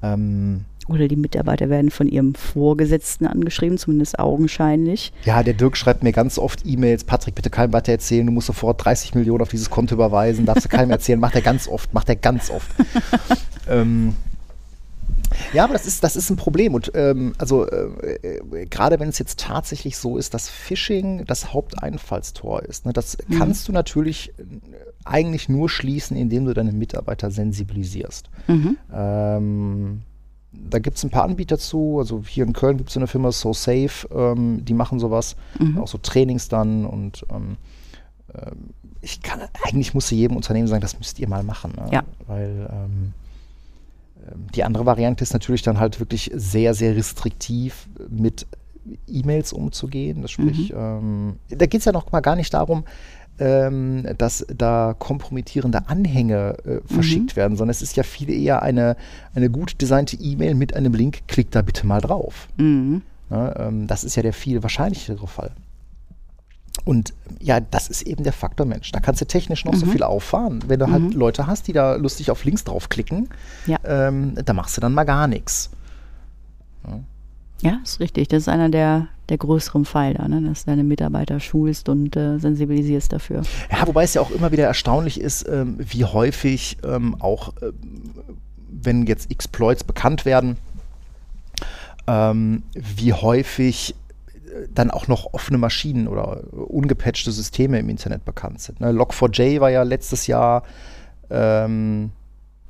Ähm, 0.03 0.65
Oder 0.87 1.07
die 1.07 1.15
Mitarbeiter 1.15 1.69
werden 1.69 1.89
von 1.89 2.07
ihrem 2.07 2.35
Vorgesetzten 2.35 3.25
angeschrieben, 3.25 3.77
zumindest 3.77 4.19
augenscheinlich. 4.19 5.11
ja, 5.23 5.41
der 5.41 5.53
Dirk 5.53 5.77
schreibt 5.77 6.03
mir 6.03 6.11
ganz 6.11 6.37
oft 6.37 6.65
E-Mails, 6.65 7.03
Patrick, 7.03 7.35
bitte 7.35 7.49
keinem 7.49 7.73
weiter 7.73 7.91
erzählen, 7.91 8.25
du 8.25 8.31
musst 8.31 8.47
sofort 8.47 8.83
30 8.85 9.15
Millionen 9.15 9.41
auf 9.41 9.49
dieses 9.49 9.69
Konto 9.69 9.95
überweisen, 9.95 10.45
darfst 10.45 10.65
du 10.65 10.69
keinem 10.69 10.91
erzählen, 10.91 11.19
macht 11.19 11.35
er 11.35 11.41
ganz 11.41 11.67
oft, 11.67 11.93
macht 11.93 12.09
er 12.09 12.15
ganz 12.15 12.49
oft. 12.51 12.69
ähm, 13.69 14.15
ja, 15.53 15.63
aber 15.63 15.73
das 15.73 15.85
ist, 15.85 16.03
das 16.03 16.15
ist 16.15 16.29
ein 16.29 16.35
Problem. 16.35 16.73
Und 16.73 16.91
ähm, 16.95 17.33
also 17.37 17.67
äh, 17.67 18.15
äh, 18.23 18.65
gerade 18.65 18.99
wenn 18.99 19.09
es 19.09 19.19
jetzt 19.19 19.39
tatsächlich 19.39 19.97
so 19.97 20.17
ist, 20.17 20.33
dass 20.33 20.49
Phishing 20.49 21.25
das 21.25 21.53
Haupteinfallstor 21.53 22.63
ist, 22.63 22.85
ne, 22.85 22.93
das 22.93 23.17
Mhm. 23.27 23.37
kannst 23.37 23.67
du 23.67 23.71
natürlich 23.71 24.33
äh, 24.37 24.43
eigentlich 25.03 25.49
nur 25.49 25.69
schließen, 25.69 26.17
indem 26.17 26.45
du 26.45 26.53
deine 26.53 26.71
Mitarbeiter 26.71 27.31
sensibilisierst. 27.31 28.29
Mhm. 28.47 28.77
Ähm, 28.93 30.01
da 30.51 30.79
gibt 30.79 30.97
es 30.97 31.03
ein 31.03 31.09
paar 31.09 31.23
Anbieter 31.23 31.57
zu. 31.57 31.99
Also 31.99 32.23
hier 32.25 32.45
in 32.45 32.53
Köln 32.53 32.77
gibt 32.77 32.89
es 32.89 32.97
eine 32.97 33.07
Firma 33.07 33.31
So 33.31 33.53
Safe, 33.53 34.07
ähm, 34.13 34.63
die 34.63 34.73
machen 34.73 34.99
sowas. 34.99 35.35
Mhm. 35.59 35.77
Auch 35.79 35.87
so 35.87 35.97
Trainings 35.97 36.47
dann. 36.47 36.85
Und 36.85 37.25
ähm, 37.29 37.57
ähm, 38.33 38.69
ich 39.01 39.21
kann, 39.21 39.41
eigentlich 39.63 39.93
musste 39.93 40.15
jedem 40.15 40.35
Unternehmen 40.37 40.67
sagen, 40.67 40.81
das 40.81 40.97
müsst 40.97 41.19
ihr 41.19 41.27
mal 41.27 41.43
machen. 41.43 41.73
Ne? 41.75 41.89
Ja. 41.91 42.03
Weil 42.25 42.67
ähm, 42.71 42.85
ähm, 42.85 43.13
die 44.53 44.63
andere 44.63 44.85
Variante 44.85 45.23
ist 45.23 45.33
natürlich 45.33 45.61
dann 45.61 45.79
halt 45.79 45.99
wirklich 45.99 46.31
sehr, 46.33 46.73
sehr 46.73 46.95
restriktiv 46.95 47.87
mit 48.09 48.47
E-Mails 49.07 49.53
umzugehen. 49.53 50.21
Das 50.21 50.31
sprich, 50.31 50.73
ähm, 50.75 51.37
da 51.49 51.65
geht 51.65 51.79
es 51.79 51.85
ja 51.85 51.91
noch 51.91 52.11
mal 52.11 52.21
gar 52.21 52.35
nicht 52.35 52.53
darum, 52.53 52.85
ähm, 53.39 54.07
dass 54.17 54.45
da 54.55 54.95
kompromittierende 54.97 55.89
Anhänge 55.89 56.57
äh, 56.65 56.93
verschickt 56.93 57.35
werden, 57.35 57.57
sondern 57.57 57.71
es 57.71 57.81
ist 57.81 57.97
ja 57.97 58.03
viel 58.03 58.29
eher 58.29 58.61
eine, 58.61 58.95
eine 59.33 59.49
gut 59.49 59.81
designte 59.81 60.15
E-Mail 60.17 60.55
mit 60.55 60.75
einem 60.75 60.93
Link, 60.93 61.23
klick 61.27 61.51
da 61.51 61.61
bitte 61.61 61.85
mal 61.85 62.01
drauf. 62.01 62.47
Mhm. 62.57 63.01
Ne, 63.29 63.53
ähm, 63.57 63.87
das 63.87 64.03
ist 64.03 64.15
ja 64.15 64.23
der 64.23 64.33
viel 64.33 64.63
wahrscheinlichere 64.63 65.27
Fall. 65.27 65.51
Und 66.85 67.13
ja, 67.41 67.59
das 67.59 67.87
ist 67.89 68.03
eben 68.03 68.23
der 68.23 68.31
Faktor 68.33 68.65
Mensch. 68.67 68.91
Da 68.91 68.99
kannst 68.99 69.19
du 69.19 69.25
technisch 69.25 69.65
noch 69.65 69.73
so 69.75 69.87
viel 69.87 70.03
auffahren. 70.03 70.63
Wenn 70.67 70.79
du 70.79 70.89
halt 70.91 71.13
Leute 71.15 71.47
hast, 71.47 71.67
die 71.67 71.73
da 71.73 71.95
lustig 71.95 72.29
auf 72.31 72.43
Links 72.45 72.63
draufklicken, 72.63 73.27
Ja. 73.65 73.77
ähm, 73.83 74.35
da 74.45 74.53
machst 74.53 74.77
du 74.77 74.81
dann 74.81 74.93
mal 74.93 75.03
gar 75.03 75.27
nichts. 75.27 75.71
Ja, 77.61 77.79
ist 77.83 77.99
richtig. 77.99 78.27
Das 78.27 78.43
ist 78.43 78.49
einer 78.49 78.69
der, 78.69 79.07
der 79.29 79.37
größeren 79.37 79.85
Pfeiler, 79.85 80.27
ne? 80.27 80.41
dass 80.41 80.65
du 80.65 80.71
deine 80.71 80.83
Mitarbeiter 80.83 81.39
schulst 81.39 81.89
und 81.89 82.15
äh, 82.15 82.37
sensibilisierst 82.37 83.11
dafür. 83.11 83.41
Ja, 83.71 83.87
wobei 83.87 84.03
es 84.03 84.13
ja 84.13 84.21
auch 84.21 84.29
immer 84.29 84.51
wieder 84.51 84.65
erstaunlich 84.65 85.19
ist, 85.19 85.47
ähm, 85.49 85.77
wie 85.79 86.05
häufig 86.05 86.77
ähm, 86.83 87.15
auch, 87.19 87.53
ähm, 87.63 88.11
wenn 88.69 89.07
jetzt 89.07 89.31
Exploits 89.31 89.83
bekannt 89.83 90.25
werden, 90.25 90.57
ähm, 92.07 92.61
wie 92.73 93.13
häufig 93.13 93.95
äh, 94.04 94.04
dann 94.73 94.91
auch 94.91 95.07
noch 95.07 95.33
offene 95.33 95.57
Maschinen 95.57 96.07
oder 96.07 96.43
ungepatchte 96.53 97.31
Systeme 97.31 97.79
im 97.79 97.89
Internet 97.89 98.25
bekannt 98.25 98.61
sind. 98.61 98.79
Ne? 98.79 98.91
Log4j 98.91 99.59
war 99.59 99.69
ja 99.69 99.83
letztes 99.83 100.27
Jahr 100.27 100.63
ähm, 101.29 102.11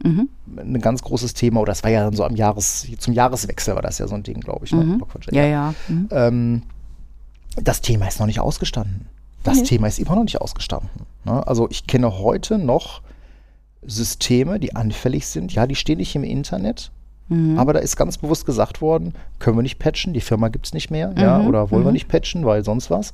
Mhm. 0.04 0.28
ein 0.58 0.82
ganz 0.82 1.02
großes 1.04 1.34
Thema, 1.36 1.62
oder 1.62 1.72
das 1.72 1.84
war 1.84 1.90
ja 1.90 2.04
dann 2.04 2.14
so 2.14 2.26
am 2.26 2.36
Jahres, 2.36 2.86
zum 3.00 3.14
Jahreswechsel 3.14 3.76
war 3.76 3.82
das 3.82 3.98
ja 3.98 4.08
so 4.08 4.14
ein 4.16 4.24
Ding, 4.24 4.42
glaube 4.42 4.66
ich. 4.66 4.74
Ne? 4.74 4.84
Mhm. 4.84 5.02
Log4j. 5.04 5.34
Ja, 5.34 5.46
ja. 5.46 5.74
Mhm. 5.88 6.08
Ähm, 6.12 6.62
das 7.56 7.80
Thema 7.82 8.08
ist 8.08 8.20
noch 8.20 8.28
nicht 8.28 8.42
ausgestanden. 8.42 9.08
Das 9.44 9.58
Nee. 9.60 9.64
Thema 9.64 9.88
ist 9.88 10.00
immer 10.00 10.16
noch 10.16 10.24
nicht 10.24 10.42
ausgestanden. 10.42 10.90
Ne? 11.24 11.48
Also 11.48 11.70
ich 11.70 11.88
kenne 11.88 12.20
heute 12.20 12.58
noch 12.58 13.02
Systeme, 13.84 14.60
die 14.60 14.76
anfällig 14.76 15.28
sind. 15.28 15.54
Ja, 15.54 15.66
die 15.66 15.76
stehen 15.76 15.98
nicht 16.00 16.16
im 16.16 16.24
Internet, 16.24 16.92
Mhm. 17.28 17.58
aber 17.58 17.74
da 17.74 17.80
ist 17.80 17.96
ganz 17.96 18.18
bewusst 18.18 18.46
gesagt 18.46 18.82
worden, 18.82 19.14
können 19.40 19.58
wir 19.58 19.64
nicht 19.64 19.80
patchen, 19.80 20.14
die 20.14 20.22
Firma 20.22 20.50
gibt 20.50 20.68
es 20.68 20.74
nicht 20.74 20.92
mehr, 20.92 21.14
ja, 21.18 21.40
Mhm, 21.40 21.48
oder 21.48 21.72
wollen 21.72 21.84
wir 21.84 21.90
mhm. 21.90 21.94
nicht 21.94 22.08
patchen, 22.08 22.46
weil 22.46 22.64
sonst 22.64 22.90
was. 22.92 23.14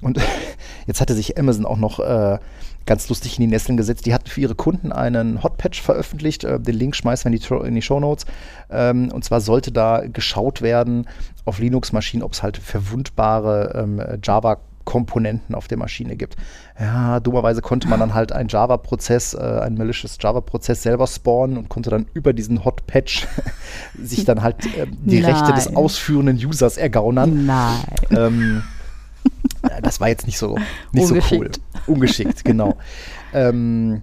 Und 0.00 0.20
jetzt 0.86 1.00
hatte 1.00 1.14
sich 1.14 1.38
Amazon 1.38 1.64
auch 1.64 1.78
noch 1.78 1.98
äh, 1.98 2.38
ganz 2.86 3.08
lustig 3.08 3.38
in 3.38 3.42
die 3.42 3.46
Nesseln 3.48 3.76
gesetzt. 3.76 4.06
Die 4.06 4.14
hatten 4.14 4.28
für 4.28 4.40
ihre 4.40 4.54
Kunden 4.54 4.92
einen 4.92 5.42
Hotpatch 5.42 5.82
veröffentlicht. 5.82 6.44
Äh, 6.44 6.58
den 6.58 6.74
Link 6.74 6.96
schmeißen 6.96 7.30
wir 7.30 7.36
in 7.36 7.42
die, 7.42 7.68
in 7.68 7.74
die 7.74 7.82
Show 7.82 8.00
Notes. 8.00 8.26
Ähm, 8.70 9.10
und 9.12 9.24
zwar 9.24 9.40
sollte 9.40 9.72
da 9.72 10.02
geschaut 10.06 10.62
werden 10.62 11.06
auf 11.44 11.58
Linux-Maschinen, 11.58 12.22
ob 12.22 12.32
es 12.32 12.42
halt 12.42 12.56
verwundbare 12.56 13.72
ähm, 13.74 14.02
Java 14.22 14.58
Komponenten 14.88 15.54
auf 15.54 15.68
der 15.68 15.76
Maschine 15.76 16.16
gibt. 16.16 16.36
Ja, 16.80 17.20
dummerweise 17.20 17.60
konnte 17.60 17.88
man 17.88 18.00
dann 18.00 18.14
halt 18.14 18.32
einen 18.32 18.48
Java-Prozess, 18.48 19.34
äh, 19.34 19.36
einen 19.38 19.76
malicious 19.76 20.16
Java-Prozess 20.18 20.82
selber 20.82 21.06
spawnen 21.06 21.58
und 21.58 21.68
konnte 21.68 21.90
dann 21.90 22.06
über 22.14 22.32
diesen 22.32 22.64
Hot 22.64 22.86
Patch 22.86 23.26
sich 24.02 24.24
dann 24.24 24.42
halt 24.42 24.64
äh, 24.64 24.86
die 24.86 25.20
Nein. 25.20 25.34
Rechte 25.34 25.52
des 25.52 25.76
ausführenden 25.76 26.38
Users 26.38 26.78
ergaunern. 26.78 27.44
Nein. 27.44 27.76
Ähm, 28.12 28.62
äh, 29.62 29.82
das 29.82 30.00
war 30.00 30.08
jetzt 30.08 30.24
nicht 30.24 30.38
so, 30.38 30.56
nicht 30.92 31.06
so 31.06 31.16
cool. 31.16 31.20
Ungeschickt. 31.20 31.60
Ungeschickt, 31.86 32.44
genau. 32.46 32.78
ähm, 33.34 34.00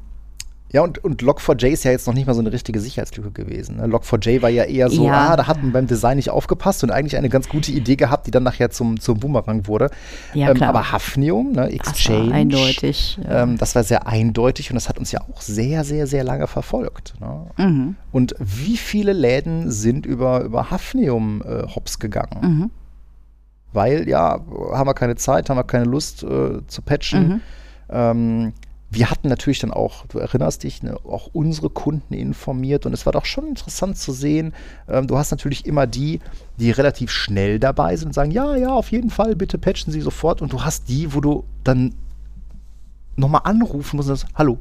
ja, 0.76 0.82
und, 0.82 1.02
und 1.06 1.22
Log4j 1.24 1.68
ist 1.70 1.86
ja 1.86 1.92
jetzt 1.92 2.06
noch 2.06 2.14
nicht 2.14 2.28
mal 2.28 2.34
so 2.34 2.42
eine 2.42 2.52
richtige 2.52 2.82
Sicherheitslücke 2.82 3.32
gewesen. 3.32 3.78
Ne? 3.78 3.86
Log4j 3.86 4.42
war 4.42 4.50
ja 4.50 4.66
eher 4.66 4.90
so, 4.90 5.06
Ja. 5.06 5.30
ah, 5.30 5.36
da 5.38 5.48
hat 5.48 5.64
man 5.64 5.72
beim 5.72 5.88
Design 5.88 6.18
nicht 6.18 6.30
aufgepasst 6.30 6.84
und 6.84 6.92
eigentlich 6.92 7.16
eine 7.16 7.30
ganz 7.30 7.48
gute 7.48 7.72
Idee 7.72 7.96
gehabt, 7.96 8.28
die 8.28 8.32
dann 8.32 8.44
nachher 8.44 8.70
zum, 8.72 9.00
zum 9.00 9.18
Boomerang 9.18 9.68
wurde. 9.68 9.90
Ja, 10.34 10.52
ähm, 10.52 10.62
aber 10.62 10.92
Hafnium, 10.92 11.54
ne, 11.54 11.70
Das 11.78 11.92
Exchange, 11.92 12.28
war 12.30 12.36
eindeutig. 12.36 13.18
ähm, 13.26 13.58
das 13.58 13.74
war 13.74 13.86
sehr 13.86 14.06
eindeutig 14.06 14.70
und 14.70 14.76
das 14.76 14.90
hat 14.90 15.00
uns 15.00 15.14
ja 15.14 15.22
auch 15.22 15.40
sehr, 15.40 15.86
sehr, 15.86 16.08
sehr 16.08 16.26
lange 16.26 16.46
verfolgt. 16.48 17.14
Ne? 17.22 17.46
Mhm. 17.56 17.96
Und 18.12 18.36
wie 18.40 18.76
viele 18.76 19.14
Läden 19.14 19.72
sind 19.72 20.06
über, 20.06 20.42
über 20.42 20.72
Hafnium 20.72 21.42
äh, 21.42 21.66
hops 21.74 22.00
gegangen? 22.00 22.42
Mhm. 22.42 22.72
Weil, 23.72 24.10
ja, 24.10 24.42
haben 24.74 24.88
wir 24.90 24.94
keine 24.94 25.16
Zeit, 25.16 25.50
haben 25.50 25.56
wir 25.58 25.64
keine 25.64 25.86
Lust 25.86 26.22
äh, 26.24 26.68
zu 26.68 26.82
patchen. 26.82 27.28
Mhm. 27.28 27.42
Ähm, 27.90 28.54
wir 28.96 29.12
hatten 29.12 29.28
natürlich 29.28 29.60
dann 29.60 29.72
auch, 29.72 30.06
du 30.08 30.20
erinnerst 30.20 30.64
dich, 30.64 30.82
ne, 30.82 30.98
auch 31.04 31.30
unsere 31.34 31.70
Kunden 31.70 32.14
informiert 32.14 32.86
und 32.86 32.94
es 32.94 33.06
war 33.06 33.12
doch 33.12 33.26
schon 33.26 33.46
interessant 33.46 33.98
zu 33.98 34.14
sehen. 34.14 34.54
Ähm, 34.88 35.06
du 35.06 35.18
hast 35.18 35.32
natürlich 35.32 35.66
immer 35.66 35.86
die, 35.86 36.22
die 36.58 36.72
relativ 36.72 37.12
schnell 37.12 37.60
dabei 37.60 37.96
sind 37.98 38.08
und 38.08 38.14
sagen, 38.14 38.32
ja, 38.32 38.56
ja, 38.56 38.70
auf 38.70 38.92
jeden 38.92 39.10
Fall, 39.10 39.36
bitte 39.36 39.58
patchen 39.58 39.92
Sie 39.92 40.00
sofort. 40.00 40.42
Und 40.42 40.54
du 40.54 40.64
hast 40.64 40.88
die, 40.88 41.14
wo 41.14 41.20
du 41.20 41.44
dann 41.66 41.94
nochmal 43.18 43.42
anrufen 43.44 43.98
musst 43.98 44.10
und 44.10 44.16
sagst, 44.16 44.34
hallo, 44.36 44.60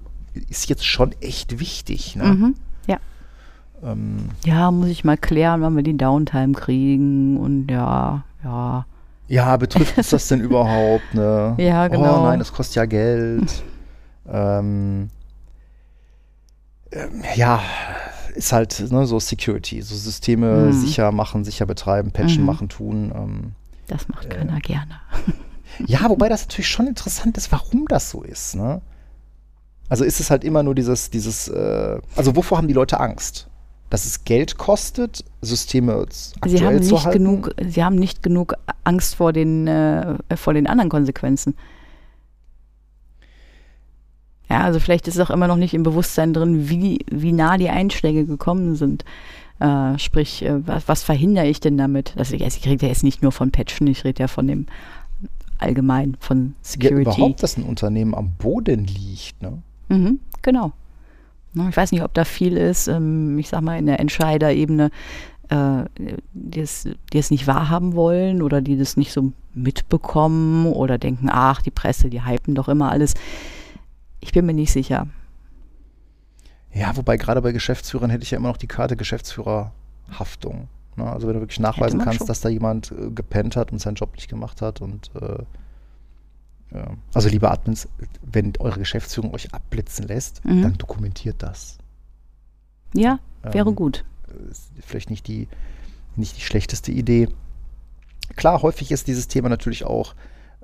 ist 0.51 0.69
jetzt 0.69 0.85
schon 0.85 1.13
echt 1.21 1.61
wichtig. 1.61 2.17
Ne? 2.17 2.25
Mhm. 2.25 2.55
Ja. 2.89 2.97
Ähm, 3.85 4.31
ja, 4.45 4.73
muss 4.73 4.89
ich 4.89 5.05
mal 5.05 5.17
klären, 5.17 5.63
wann 5.63 5.77
wir 5.77 5.85
die 5.85 5.97
Downtime 5.97 6.55
kriegen 6.55 7.37
und 7.39 7.71
ja, 7.71 8.25
ja. 8.43 8.85
ja, 9.29 9.57
betrifft 9.57 9.97
uns 9.97 10.11
das 10.11 10.27
denn 10.27 10.41
überhaupt? 10.43 11.15
Ne? 11.15 11.55
Ja, 11.59 11.87
genau. 11.87 12.21
Oh 12.21 12.25
nein, 12.25 12.41
das 12.41 12.53
kostet 12.53 12.75
ja 12.75 12.85
Geld. 12.87 13.63
Ähm, 14.31 15.11
ähm, 16.93 17.23
ja, 17.37 17.63
ist 18.35 18.53
halt 18.53 18.85
ne, 18.91 19.07
so 19.07 19.19
Security, 19.21 19.83
so 19.83 19.95
Systeme 19.95 20.67
Mhm. 20.67 20.73
sicher 20.73 21.13
machen, 21.13 21.45
sicher 21.45 21.67
betreiben, 21.67 22.11
patchen, 22.11 22.41
Mhm. 22.43 22.47
machen, 22.47 22.69
tun. 22.69 23.13
Ähm, 23.15 23.53
Das 23.89 24.09
macht 24.09 24.31
keiner 24.31 24.61
gerne. 24.61 24.97
Ja, 25.87 26.09
wobei 26.09 26.29
das 26.29 26.43
natürlich 26.43 26.69
schon 26.69 26.87
interessant 26.87 27.37
ist, 27.37 27.51
warum 27.51 27.87
das 27.89 28.09
so 28.11 28.23
ist. 28.23 28.55
Ne? 28.55 28.81
Also 29.89 30.05
ist 30.05 30.21
es 30.21 30.31
halt 30.31 30.45
immer 30.45 30.63
nur 30.63 30.75
dieses, 30.77 31.11
dieses, 31.11 31.49
äh, 31.49 32.01
also 32.15 32.37
wovor 32.37 32.59
haben 32.59 32.69
die 32.69 32.75
Leute 32.75 33.01
Angst? 33.01 33.49
Dass 33.91 34.05
es 34.05 34.25
Geld 34.25 34.57
kostet, 34.57 35.25
Systeme 35.43 35.95
aktuell 36.41 36.59
Sie 36.59 36.65
haben 36.65 36.83
zu 36.83 36.95
nicht 36.95 37.05
halten? 37.07 37.19
genug, 37.25 37.51
sie 37.69 37.83
haben 37.83 37.97
nicht 37.97 38.23
genug 38.23 38.55
Angst 38.85 39.17
vor 39.17 39.33
den, 39.33 39.67
äh, 39.67 40.17
vor 40.37 40.55
den 40.55 40.69
anderen 40.69 40.91
Konsequenzen. 40.91 41.57
Ja, 44.51 44.61
also 44.63 44.79
vielleicht 44.81 45.09
ist 45.09 45.15
es 45.17 45.21
auch 45.21 45.31
immer 45.31 45.47
noch 45.49 45.57
nicht 45.57 45.75
im 45.75 45.83
Bewusstsein 45.83 46.33
drin, 46.35 46.69
wie, 46.69 46.99
wie 47.11 47.33
nah 47.33 47.57
die 47.57 47.71
Einschläge 47.71 48.25
gekommen 48.27 48.77
sind. 48.77 49.05
Äh, 49.61 49.99
sprich, 49.99 50.45
äh, 50.45 50.67
was, 50.67 50.87
was 50.89 51.03
verhindere 51.03 51.47
ich 51.47 51.61
denn 51.61 51.79
damit? 51.79 52.15
Also, 52.19 52.35
ich, 52.35 52.43
ich 52.43 52.67
rede 52.67 52.85
ja 52.87 52.89
jetzt 52.93 53.05
nicht 53.05 53.23
nur 53.23 53.33
von 53.33 53.51
Patchen, 53.53 53.87
ich 53.87 54.05
rede 54.05 54.23
ja 54.23 54.29
von 54.29 54.47
dem 54.47 54.67
allgemein, 55.59 56.17
von 56.21 56.49
Ja, 56.49 56.53
Security. 56.63 57.01
überhaupt, 57.03 57.43
dass 57.43 57.57
ein 57.57 57.63
Unternehmen 57.63 58.15
am 58.15 58.33
Boden 58.33 58.85
liegt. 58.85 59.41
Ne? 59.41 59.63
Mhm, 59.89 60.19
genau. 60.43 60.73
Na, 61.55 61.69
Ich 61.69 61.77
weiß 61.77 61.93
nicht, 61.93 62.03
ob 62.03 62.13
da 62.15 62.25
viel 62.25 62.57
ist, 62.57 62.89
ähm, 62.89 63.39
ich 63.39 63.49
sag 63.49 63.63
mal, 63.63 63.79
in 63.79 63.87
der 63.87 64.01
Entscheiderebene, 64.01 64.91
äh, 65.49 65.85
die, 66.35 66.61
es, 66.61 66.89
die 67.13 67.19
es 67.19 67.31
nicht 67.31 67.47
wahrhaben 67.47 67.95
wollen 67.95 68.43
oder 68.43 68.61
die 68.61 68.77
das 68.77 68.97
nicht 68.97 69.13
so 69.13 69.33
mitbekommen 69.55 70.67
oder 70.67 70.99
denken, 70.99 71.29
ach, 71.31 71.63
die 71.63 71.71
Presse, 71.71 72.11
die 72.11 72.25
hypen 72.27 72.55
doch 72.57 72.69
immer 72.69 72.91
alles. 72.91 73.15
Ich 74.25 74.33
bin 74.33 74.47
mir 74.47 74.55
nicht 74.55 74.73
sicher. 74.73 75.07
Ja, 76.73 76.97
wobei 76.97 77.19
gerade 77.19 77.43
bei 77.43 77.53
Geschäftsführern 77.53 78.09
hätte 78.09 78.23
ich 78.25 78.31
ja 78.31 78.39
immer 78.39 78.49
noch 78.49 78.57
die 78.57 78.67
Karte 78.67 78.97
Geschäftsführerhaftung. 78.97 80.69
Ne? 80.97 81.05
Also 81.05 81.27
wenn 81.29 81.35
du 81.35 81.41
wirklich 81.41 81.61
nachweisen 81.61 82.01
kannst, 82.01 82.19
schon. 82.21 82.27
dass 82.27 82.41
da 82.41 82.49
jemand 82.49 82.91
äh, 82.91 83.11
gepennt 83.11 83.55
hat 83.55 83.71
und 83.71 83.81
seinen 83.81 83.97
Job 83.97 84.15
nicht 84.15 84.29
gemacht 84.29 84.63
hat 84.63 84.81
und 84.81 85.11
äh, 85.21 85.43
ja. 86.75 86.87
also 87.13 87.29
liebe 87.29 87.51
Admins, 87.51 87.87
wenn 88.23 88.55
eure 88.61 88.79
Geschäftsführung 88.79 89.35
euch 89.35 89.53
abblitzen 89.53 90.09
lässt, 90.09 90.43
Mhm. 90.47 90.63
dann 90.63 90.79
dokumentiert 90.79 91.37
das. 91.43 91.77
Ja, 92.95 93.19
wäre 93.43 93.69
Ähm, 93.69 93.77
gut. 93.77 94.07
vielleicht 94.81 95.11
nicht 95.11 95.29
die, 95.29 95.49
nicht 96.17 96.39
die 96.39 96.41
schlechteste 96.41 96.93
Idee. 96.93 97.29
Klar, 98.37 98.63
häufig 98.63 98.91
ist 98.91 99.07
dieses 99.07 99.29
Thema 99.29 99.51
natürlich 99.51 99.85
auch, 99.85 100.15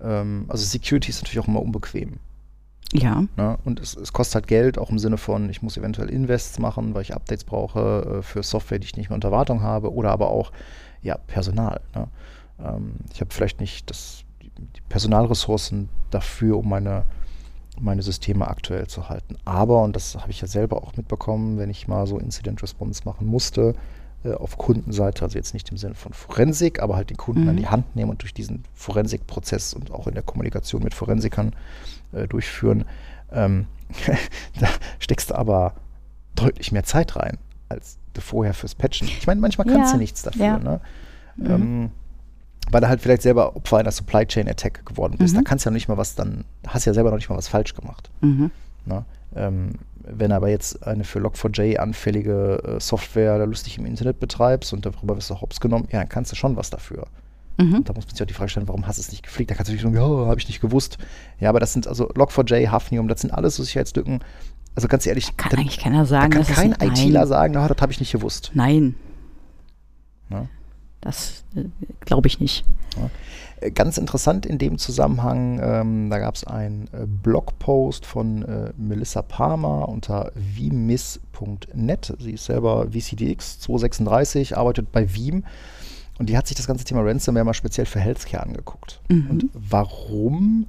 ähm, 0.00 0.46
also 0.48 0.64
Security 0.64 1.10
ist 1.10 1.20
natürlich 1.22 1.40
auch 1.44 1.48
immer 1.48 1.60
unbequem. 1.60 2.20
Ja. 2.92 3.24
Ne? 3.36 3.58
Und 3.64 3.78
es, 3.80 3.96
es 3.96 4.12
kostet 4.12 4.34
halt 4.34 4.46
Geld, 4.48 4.78
auch 4.78 4.90
im 4.90 4.98
Sinne 4.98 5.16
von, 5.16 5.48
ich 5.48 5.62
muss 5.62 5.76
eventuell 5.76 6.10
Invests 6.10 6.58
machen, 6.58 6.94
weil 6.94 7.02
ich 7.02 7.14
Updates 7.14 7.44
brauche 7.44 8.18
äh, 8.18 8.22
für 8.22 8.42
Software, 8.42 8.78
die 8.78 8.86
ich 8.86 8.96
nicht 8.96 9.10
mehr 9.10 9.14
unter 9.14 9.30
Wartung 9.30 9.62
habe, 9.62 9.92
oder 9.92 10.10
aber 10.10 10.30
auch 10.30 10.50
ja, 11.02 11.16
Personal. 11.16 11.80
Ne? 11.94 12.08
Ähm, 12.62 12.94
ich 13.12 13.20
habe 13.20 13.32
vielleicht 13.32 13.60
nicht 13.60 13.88
das, 13.90 14.24
die, 14.42 14.50
die 14.50 14.80
Personalressourcen 14.88 15.88
dafür, 16.10 16.58
um 16.58 16.68
meine, 16.68 17.04
meine 17.80 18.02
Systeme 18.02 18.48
aktuell 18.48 18.88
zu 18.88 19.08
halten. 19.08 19.36
Aber, 19.44 19.82
und 19.82 19.94
das 19.94 20.16
habe 20.16 20.30
ich 20.30 20.40
ja 20.40 20.48
selber 20.48 20.82
auch 20.82 20.96
mitbekommen, 20.96 21.58
wenn 21.58 21.70
ich 21.70 21.86
mal 21.86 22.06
so 22.06 22.18
Incident 22.18 22.60
Response 22.62 23.02
machen 23.04 23.26
musste, 23.26 23.74
äh, 24.24 24.34
auf 24.34 24.58
Kundenseite, 24.58 25.24
also 25.24 25.38
jetzt 25.38 25.54
nicht 25.54 25.70
im 25.70 25.76
Sinne 25.76 25.94
von 25.94 26.12
Forensik, 26.12 26.82
aber 26.82 26.96
halt 26.96 27.10
den 27.10 27.16
Kunden 27.16 27.44
Mhm. 27.44 27.48
an 27.48 27.56
die 27.56 27.68
Hand 27.68 27.96
nehmen 27.96 28.10
und 28.10 28.22
durch 28.22 28.34
diesen 28.34 28.64
Forensikprozess 28.74 29.74
und 29.74 29.92
auch 29.92 30.08
in 30.08 30.14
der 30.14 30.24
Kommunikation 30.24 30.82
mit 30.82 30.92
Forensikern 30.92 31.52
äh, 32.12 32.26
durchführen, 32.28 32.84
ähm, 33.32 33.66
da 34.60 34.68
steckst 34.98 35.30
du 35.30 35.34
aber 35.34 35.74
deutlich 36.34 36.72
mehr 36.72 36.84
Zeit 36.84 37.16
rein, 37.16 37.38
als 37.68 37.98
du 38.14 38.20
vorher 38.20 38.54
fürs 38.54 38.74
Patchen. 38.74 39.08
Ich 39.08 39.26
meine, 39.26 39.40
manchmal 39.40 39.66
kannst 39.66 39.90
Ja, 39.90 39.96
du 39.96 39.98
nichts 39.98 40.22
dafür, 40.22 40.44
ja. 40.44 40.58
ne? 40.58 40.80
Mhm. 41.36 41.50
Ähm, 41.50 41.90
weil 42.70 42.80
du 42.80 42.88
halt 42.88 43.00
vielleicht 43.00 43.22
selber 43.22 43.56
Opfer 43.56 43.78
einer 43.78 43.90
Supply 43.90 44.24
Chain 44.26 44.48
Attack 44.48 44.86
geworden 44.86 45.16
bist. 45.18 45.34
Mhm. 45.34 45.38
Da 45.38 45.42
kannst 45.48 45.64
du 45.64 45.68
ja 45.68 45.70
noch 45.72 45.76
nicht 45.76 45.88
mal 45.88 45.96
was 45.96 46.14
dann, 46.14 46.44
hast 46.66 46.84
ja 46.84 46.94
selber 46.94 47.10
noch 47.10 47.16
nicht 47.16 47.28
mal 47.28 47.36
was 47.36 47.48
falsch 47.48 47.74
gemacht. 47.74 48.10
Mhm. 48.20 48.50
Ne? 48.86 49.04
Ähm, 49.34 49.72
wenn 50.02 50.32
aber 50.32 50.48
jetzt 50.48 50.86
eine 50.86 51.04
für 51.04 51.18
Log4j 51.20 51.76
anfällige 51.76 52.62
äh, 52.64 52.80
Software 52.80 53.38
da 53.38 53.44
lustig 53.44 53.78
im 53.78 53.86
Internet 53.86 54.20
betreibst 54.20 54.72
und 54.72 54.86
darüber 54.86 55.16
wirst 55.16 55.30
du 55.30 55.40
hops 55.40 55.60
genommen, 55.60 55.88
ja, 55.90 55.98
dann 55.98 56.08
kannst 56.08 56.32
du 56.32 56.36
schon 56.36 56.56
was 56.56 56.70
dafür. 56.70 57.06
Mhm. 57.60 57.84
Da 57.84 57.92
muss 57.92 58.06
man 58.06 58.14
sich 58.14 58.22
auch 58.22 58.26
die 58.26 58.34
Frage 58.34 58.48
stellen, 58.50 58.68
warum 58.68 58.86
hast 58.86 58.98
du 58.98 59.02
es 59.02 59.10
nicht 59.10 59.22
gepflegt? 59.22 59.50
Da 59.50 59.54
kannst 59.54 59.68
du 59.68 59.74
natürlich 59.74 59.94
sagen, 59.96 60.10
ja, 60.22 60.26
habe 60.26 60.40
ich 60.40 60.48
nicht 60.48 60.60
gewusst. 60.60 60.98
Ja, 61.38 61.48
aber 61.50 61.60
das 61.60 61.72
sind 61.72 61.86
also 61.86 62.08
Log4j, 62.10 62.68
Hafnium, 62.70 63.08
das 63.08 63.20
sind 63.20 63.32
alles 63.32 63.56
so 63.56 63.62
Sicherheitslücken. 63.62 64.20
Also 64.74 64.88
ganz 64.88 65.06
ehrlich, 65.06 65.36
Kann 65.36 65.50
dann- 65.50 65.60
eigentlich 65.60 65.78
keiner 65.80 65.98
da 66.00 66.04
sagen, 66.06 66.30
kann 66.30 66.40
dass 66.42 66.50
es 66.50 66.54
kein. 66.56 66.72
ITler 66.80 67.26
sagen, 67.26 67.54
na, 67.54 67.68
das 67.68 67.80
habe 67.80 67.92
ich 67.92 68.00
nicht 68.00 68.12
gewusst. 68.12 68.50
Nein. 68.54 68.94
Ne? 70.28 70.48
Das 71.00 71.44
äh, 71.56 71.64
glaube 72.04 72.28
ich 72.28 72.40
nicht. 72.40 72.64
Äh, 73.60 73.70
Ganz 73.72 73.98
interessant 73.98 74.46
in 74.46 74.56
dem 74.58 74.78
Zusammenhang, 74.78 75.60
ähm, 75.62 76.08
da 76.10 76.18
gab 76.18 76.34
es 76.34 76.44
einen 76.44 76.88
äh, 76.92 77.04
Blogpost 77.06 78.06
von 78.06 78.42
äh, 78.42 78.72
Melissa 78.78 79.20
Palmer 79.22 79.86
unter 79.88 80.32
vmiss.net. 80.34 82.14
Sie 82.18 82.32
ist 82.32 82.44
selber 82.46 82.86
VCDX 82.90 83.60
236, 83.60 84.56
arbeitet 84.56 84.92
bei 84.92 85.14
Veeam 85.14 85.44
und 86.20 86.28
die 86.28 86.36
hat 86.36 86.46
sich 86.46 86.56
das 86.56 86.66
ganze 86.68 86.84
Thema 86.84 87.00
Ransomware 87.02 87.44
mal 87.44 87.54
speziell 87.54 87.86
für 87.86 87.98
Healthcare 87.98 88.42
angeguckt. 88.44 89.00
Mhm. 89.08 89.26
Und 89.30 89.44
warum 89.54 90.66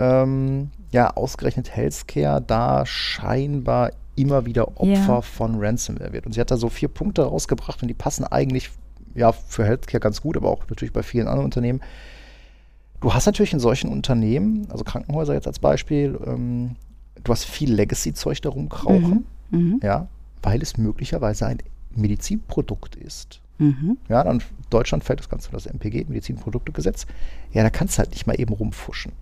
ähm, 0.00 0.70
ja 0.92 1.10
ausgerechnet 1.14 1.76
Healthcare 1.76 2.40
da 2.40 2.86
scheinbar 2.86 3.90
immer 4.16 4.46
wieder 4.46 4.68
Opfer 4.80 4.92
Ja. 4.94 5.20
von 5.20 5.56
Ransomware 5.62 6.12
wird. 6.12 6.24
Und 6.26 6.32
sie 6.32 6.40
hat 6.40 6.50
da 6.50 6.56
so 6.56 6.68
vier 6.68 6.88
Punkte 6.88 7.22
rausgebracht 7.24 7.82
und 7.82 7.88
die 7.88 7.94
passen 7.94 8.24
eigentlich 8.24 8.70
ja 9.14 9.32
für 9.32 9.64
Healthcare 9.64 10.00
ganz 10.00 10.20
gut, 10.22 10.36
aber 10.36 10.48
auch 10.48 10.60
natürlich 10.68 10.92
bei 10.92 11.02
vielen 11.02 11.26
anderen 11.26 11.44
Unternehmen. 11.46 11.80
Du 13.00 13.12
hast 13.12 13.26
natürlich 13.26 13.52
in 13.52 13.60
solchen 13.60 13.90
Unternehmen, 13.90 14.66
also 14.70 14.84
Krankenhäuser 14.84 15.34
jetzt 15.34 15.46
als 15.48 15.58
Beispiel, 15.58 16.18
ähm, 16.26 16.76
du 17.24 17.32
hast 17.32 17.44
viel 17.44 17.72
Legacy-Zeug 17.74 18.40
da 18.40 18.50
rumkrauchen, 18.50 19.26
Mhm. 19.50 19.80
ja, 19.82 20.06
weil 20.42 20.62
es 20.62 20.76
möglicherweise 20.78 21.46
ein 21.46 21.58
Medizinprodukt 21.94 22.96
ist. 22.96 23.40
Mhm. 23.62 23.96
Ja, 24.08 24.24
dann 24.24 24.38
in 24.40 24.44
Deutschland 24.70 25.04
fällt 25.04 25.20
das 25.20 25.28
Ganze 25.28 25.48
unter 25.48 25.56
das 25.58 25.66
MPG, 25.66 26.04
Medizinproduktegesetz. 26.08 27.06
Ja, 27.52 27.62
da 27.62 27.70
kannst 27.70 27.96
du 27.96 27.98
halt 28.00 28.10
nicht 28.10 28.26
mal 28.26 28.38
eben 28.38 28.52
rumfuschen. 28.54 29.12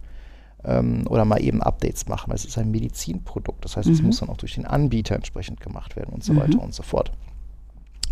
ähm, 0.62 1.07
oder 1.09 1.24
mal 1.24 1.41
eben 1.43 1.62
Updates 1.62 2.07
machen, 2.07 2.28
weil 2.28 2.36
es 2.36 2.45
ist 2.45 2.59
ein 2.59 2.70
Medizinprodukt. 2.70 3.64
Das 3.64 3.78
heißt, 3.78 3.88
es 3.88 4.01
Mhm. 4.01 4.09
muss 4.09 4.20
dann 4.20 4.28
auch 4.28 4.36
durch 4.36 4.57
den 4.57 4.66
Anbieter 4.66 5.14
entsprechend 5.14 5.59
gemacht 5.61 5.97
werden 5.97 6.12
und 6.12 6.22
so 6.22 6.34
Mhm. 6.34 6.41
weiter 6.41 6.61
und 6.62 6.74
so 6.74 6.82
fort. 6.82 7.12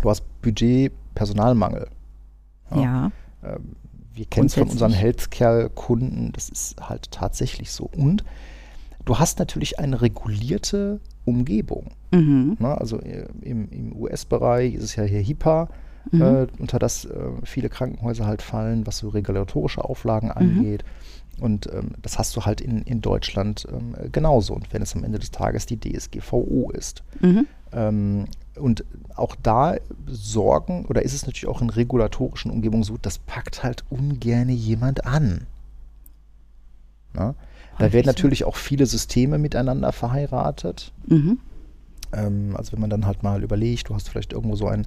Du 0.01 0.09
hast 0.09 0.23
Budget, 0.41 0.91
Personalmangel. 1.13 1.87
Ja. 2.71 2.81
Ja. 2.81 3.11
Ähm, 3.43 3.75
wir 4.15 4.25
kennen 4.25 4.47
es 4.47 4.55
von 4.55 4.67
unseren. 4.67 4.91
Healthcare-Kunden, 4.93 6.31
das 6.33 6.49
ist 6.49 6.81
halt 6.81 7.11
tatsächlich 7.11 7.71
so. 7.71 7.85
Und 7.95 8.23
du 9.05 9.19
hast 9.19 9.37
natürlich 9.39 9.77
eine 9.79 10.01
regulierte 10.01 10.99
Umgebung. 11.25 11.91
Mhm. 12.11 12.57
Ne? 12.59 12.75
Also 12.81 12.99
äh, 12.99 13.27
im, 13.41 13.69
im 13.69 13.95
US-Bereich 13.95 14.73
ist 14.73 14.83
es 14.83 14.95
ja 14.95 15.03
hier 15.03 15.21
HIPAA, 15.21 15.69
Mhm. 16.11 16.21
äh, 16.21 16.47
unter 16.59 16.79
das 16.79 17.05
äh, 17.05 17.11
viele 17.43 17.69
Krankenhäuser 17.69 18.25
halt 18.25 18.41
fallen, 18.41 18.87
was 18.87 18.99
so 18.99 19.09
regulatorische 19.09 19.83
Auflagen 19.83 20.31
angeht. 20.31 20.83
Und 21.39 21.71
ähm, 21.71 21.91
das 22.01 22.17
hast 22.19 22.35
du 22.35 22.41
halt 22.41 22.61
in, 22.61 22.81
in 22.81 23.01
Deutschland 23.01 23.67
ähm, 23.71 23.95
genauso. 24.11 24.53
Und 24.53 24.73
wenn 24.73 24.81
es 24.81 24.95
am 24.95 25.03
Ende 25.03 25.19
des 25.19 25.31
Tages 25.31 25.65
die 25.65 25.79
DSGVO 25.79 26.71
ist. 26.71 27.03
Mhm. 27.21 27.47
Ähm, 27.71 28.25
und 28.55 28.83
auch 29.15 29.35
da 29.41 29.75
sorgen, 30.05 30.85
oder 30.85 31.01
ist 31.03 31.13
es 31.13 31.25
natürlich 31.25 31.47
auch 31.47 31.61
in 31.61 31.69
regulatorischen 31.69 32.51
Umgebungen 32.51 32.83
so, 32.83 32.97
das 33.01 33.19
packt 33.19 33.63
halt 33.63 33.83
ungerne 33.89 34.51
jemand 34.51 35.05
an. 35.05 35.47
Na? 37.13 37.35
Da 37.77 37.93
werden 37.93 38.07
natürlich 38.07 38.43
auch 38.43 38.57
viele 38.57 38.85
Systeme 38.85 39.37
miteinander 39.37 39.93
verheiratet. 39.93 40.91
Mhm. 41.07 41.39
Ähm, 42.11 42.55
also 42.57 42.73
wenn 42.73 42.81
man 42.81 42.89
dann 42.89 43.05
halt 43.05 43.23
mal 43.23 43.41
überlegt, 43.41 43.87
du 43.87 43.95
hast 43.95 44.09
vielleicht 44.09 44.33
irgendwo 44.33 44.57
so 44.57 44.67
ein, 44.67 44.85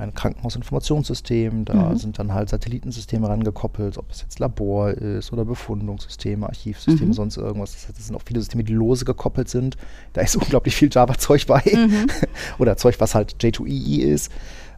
ein 0.00 0.14
Krankenhausinformationssystem, 0.14 1.64
da 1.64 1.90
Mhm. 1.90 1.96
sind 1.96 2.18
dann 2.18 2.34
halt 2.34 2.48
Satellitensysteme 2.48 3.28
rangekoppelt, 3.28 3.98
ob 3.98 4.10
es 4.10 4.22
jetzt 4.22 4.38
Labor 4.38 4.90
ist 4.90 5.32
oder 5.32 5.44
Befundungssysteme, 5.44 6.46
Archivsysteme, 6.46 7.08
Mhm. 7.08 7.12
sonst 7.12 7.36
irgendwas. 7.36 7.72
Das, 7.72 7.86
heißt, 7.88 7.98
das 7.98 8.06
sind 8.06 8.16
auch 8.16 8.22
viele 8.24 8.40
Systeme, 8.40 8.64
die 8.64 8.72
lose 8.72 9.04
gekoppelt 9.04 9.48
sind. 9.48 9.76
Da 10.12 10.20
ist 10.22 10.34
unglaublich 10.60 10.74
viel 10.74 10.88
Java-Zeug 10.90 11.46
bei 11.46 11.62
Mhm. 11.72 12.06
oder 12.58 12.76
Zeug, 12.76 12.96
was 12.98 13.14
halt 13.14 13.36
J2EE 13.40 14.02
ist. 14.02 14.30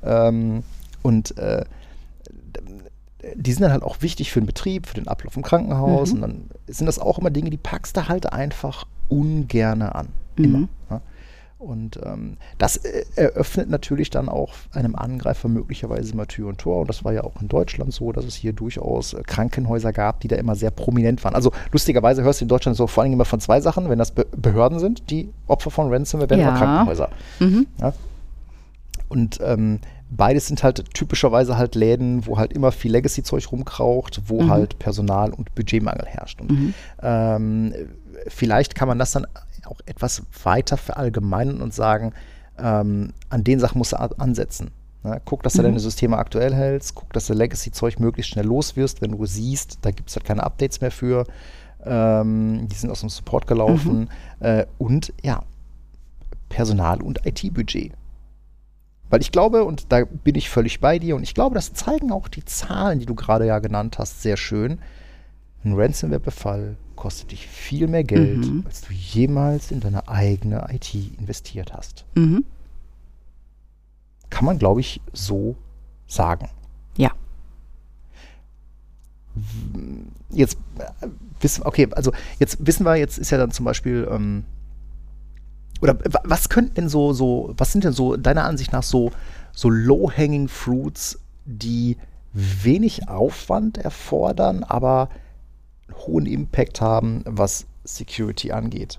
Ähm, 0.03 0.63
und 1.03 1.37
äh, 1.39 1.65
die 3.37 3.53
sind 3.53 3.63
dann 3.63 3.73
halt 3.73 3.85
auch 3.85 4.03
wichtig 4.03 4.33
für 4.33 4.41
den 4.41 4.47
Betrieb, 4.47 4.87
für 4.87 4.95
den 4.95 5.07
Ablauf 5.09 5.37
im 5.37 5.43
Krankenhaus. 5.43 6.11
Mhm. 6.11 6.15
Und 6.17 6.21
dann 6.23 6.45
sind 6.67 6.87
das 6.87 6.99
auch 6.99 7.19
immer 7.19 7.31
Dinge, 7.31 7.51
die 7.51 7.57
packst 7.57 7.97
du 7.97 8.09
halt 8.09 8.33
einfach 8.33 8.85
ungerne 9.09 9.95
an. 9.95 10.09
Immer. 10.37 10.59
Mhm. 10.59 10.69
Ja. 10.91 11.01
Und 11.63 12.01
ähm, 12.05 12.39
das 12.59 12.77
äh, 12.79 13.05
eröffnet 13.15 13.71
natürlich 13.71 14.11
dann 14.11 14.29
auch 14.29 14.53
einem 14.73 14.97
Angreifer 14.97 15.49
möglicherweise 15.49 16.13
immer 16.13 16.27
Tür 16.27 16.49
und 16.49 16.59
Tor. 16.59 16.81
Und 16.81 16.89
das 16.89 17.05
war 17.05 17.13
ja 17.13 17.23
auch 17.23 17.41
in 17.41 17.47
Deutschland 17.49 17.93
so, 17.95 18.11
dass 18.11 18.25
es 18.25 18.35
hier 18.35 18.53
durchaus 18.53 19.15
äh, 19.15 19.23
Krankenhäuser 19.25 19.93
gab, 19.93 20.21
die 20.21 20.29
da 20.29 20.37
immer 20.37 20.57
sehr 20.57 20.73
prominent 20.73 21.23
waren. 21.25 21.35
Also 21.37 21.53
lustigerweise 21.71 22.23
hörst 22.25 22.41
du 22.41 22.45
in 22.45 22.49
Deutschland 22.49 22.77
so 22.77 22.87
vor 22.89 23.05
allem 23.05 23.13
immer 23.13 23.25
von 23.25 23.39
zwei 23.41 23.61
Sachen. 23.61 23.89
Wenn 23.89 23.99
das 23.99 24.11
Be 24.11 24.27
Behörden 24.37 24.81
sind, 24.81 25.09
die 25.11 25.31
Opfer 25.47 25.71
von 25.71 25.93
Ransomware 25.93 26.29
werden, 26.31 26.41
Ja. 26.41 26.49
oder 26.51 26.59
Krankenhäuser. 26.59 27.09
Mhm. 27.39 27.67
Ja? 27.81 27.93
Und 29.09 29.39
ähm, 29.43 29.79
beides 30.11 30.47
sind 30.49 30.63
halt 30.63 30.85
typischerweise 30.95 31.57
halt 31.57 31.75
Läden, 31.75 32.27
wo 32.27 32.39
halt 32.39 32.53
immer 32.53 32.73
viel 32.73 32.91
Legacy-Zeug 32.93 33.53
rumkraucht, 33.53 34.23
wo 34.27 34.43
Mhm. 34.43 34.51
halt 34.51 34.79
Personal- 34.79 35.33
und 35.33 35.55
Budgetmangel 35.55 36.07
herrscht. 36.07 36.41
Und 36.41 36.51
Mhm. 36.51 36.75
ähm, 37.03 37.75
vielleicht 38.29 38.75
kann 38.75 38.89
man 38.89 38.99
das 38.99 39.13
dann 39.13 39.27
auch 39.73 39.81
etwas 39.87 40.23
weiter 40.45 40.77
verallgemeinern 40.77 41.61
und 41.63 41.73
sagen, 41.75 42.13
ähm, 42.59 43.13
an 43.31 43.45
den 43.45 43.59
Sachen 43.59 43.79
musst 43.79 43.93
du 43.93 43.97
ansetzen. 43.97 44.71
Ne? 45.03 45.21
Guck, 45.25 45.43
dass 45.43 45.55
du 45.55 45.61
Mhm. 45.63 45.67
deine 45.67 45.81
Systeme 45.81 46.19
aktuell 46.19 46.55
hältst, 46.55 46.95
guck, 46.95 47.13
dass 47.13 47.27
du 47.27 47.33
Legacy-Zeug 47.35 47.99
möglichst 47.99 48.33
schnell 48.33 48.47
los 48.47 48.77
wirst, 48.77 49.01
wenn 49.03 49.13
du 49.13 49.27
siehst, 49.27 49.79
da 49.83 49.91
gibt 49.91 50.11
es 50.11 50.17
halt 50.17 50.25
keine 50.25 50.43
Updates 50.45 50.81
mehr 50.81 50.91
für. 50.91 51.25
Ähm, 51.85 52.69
die 52.69 52.77
sind 52.77 52.91
aus 52.91 53.01
dem 53.01 53.09
Support 53.09 53.47
gelaufen. 53.47 54.09
Äh, 54.41 54.67
und 54.79 55.13
ja, 55.23 55.43
Personal- 56.49 57.03
und 57.03 57.27
IT-Budget. 57.27 57.93
Weil 59.11 59.21
ich 59.21 59.33
glaube, 59.33 59.65
und 59.65 59.91
da 59.93 60.05
bin 60.05 60.37
ich 60.37 60.49
völlig 60.49 60.81
bei 60.81 60.99
dir, 60.99 61.17
und 61.17 61.23
ich 61.23 61.35
glaube, 61.35 61.55
das 61.55 61.73
zeigen 61.75 62.13
auch 62.13 62.29
die 62.29 62.45
Zahlen, 62.45 62.99
die 62.99 63.07
du 63.07 63.15
gerade 63.15 63.47
ja 63.47 63.59
genannt 63.59 63.99
hast, 63.99 64.23
sehr 64.23 64.37
schön. 64.37 64.79
Ein 65.65 65.75
Ransomware-Befall 65.75 66.77
kostet 66.97 67.33
dich 67.33 67.47
viel 67.47 67.87
mehr 67.89 68.05
Geld, 68.05 68.39
Mhm. 68.47 68.63
als 68.67 68.83
du 68.83 68.93
jemals 68.93 69.71
in 69.71 69.81
deine 69.81 70.09
eigene 70.09 70.67
IT 70.73 70.95
investiert 71.19 71.73
hast. 71.73 72.05
Mhm. 72.15 72.45
Kann 74.31 74.45
man, 74.45 74.59
glaube 74.59 74.81
ich, 74.81 75.01
so 75.13 75.57
sagen. 76.07 76.49
Ja. 76.97 77.11
Jetzt 80.31 80.59
äh, 80.79 81.07
wissen, 81.41 81.63
okay, 81.65 81.89
also 81.93 82.13
jetzt 82.39 82.59
wissen 82.67 82.85
wir, 82.85 82.97
jetzt 82.97 83.19
ist 83.19 83.31
ja 83.31 83.39
dann 83.39 83.51
zum 83.51 83.65
Beispiel, 83.65 84.07
ähm, 84.11 84.45
oder 85.81 85.99
wa- 85.99 86.23
was 86.25 86.49
könnten 86.49 86.75
denn 86.75 86.89
so, 86.89 87.13
so, 87.13 87.55
was 87.57 87.73
sind 87.73 87.85
denn 87.85 87.93
so 87.93 88.17
deiner 88.17 88.45
Ansicht 88.45 88.73
nach 88.73 88.83
so, 88.83 89.11
so 89.53 89.69
low-hanging 89.71 90.49
fruits, 90.49 91.19
die 91.45 91.97
wenig 92.35 93.09
Aufwand 93.09 93.79
erfordern, 93.79 94.65
aber 94.65 95.09
hohen 96.07 96.27
Impact 96.27 96.81
haben, 96.81 97.23
was 97.25 97.67
Security 97.85 98.53
angeht? 98.53 98.99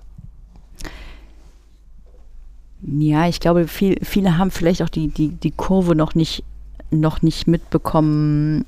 Ja, 2.81 3.27
ich 3.27 3.39
glaube, 3.39 3.67
viel, 3.67 3.97
viele 4.03 4.37
haben 4.37 4.51
vielleicht 4.51 4.81
auch 4.81 4.89
die, 4.89 5.07
die, 5.07 5.29
die 5.29 5.51
Kurve 5.51 5.95
noch 5.95 6.15
nicht, 6.15 6.43
noch 6.91 7.21
nicht 7.21 7.47
mitbekommen, 7.47 8.65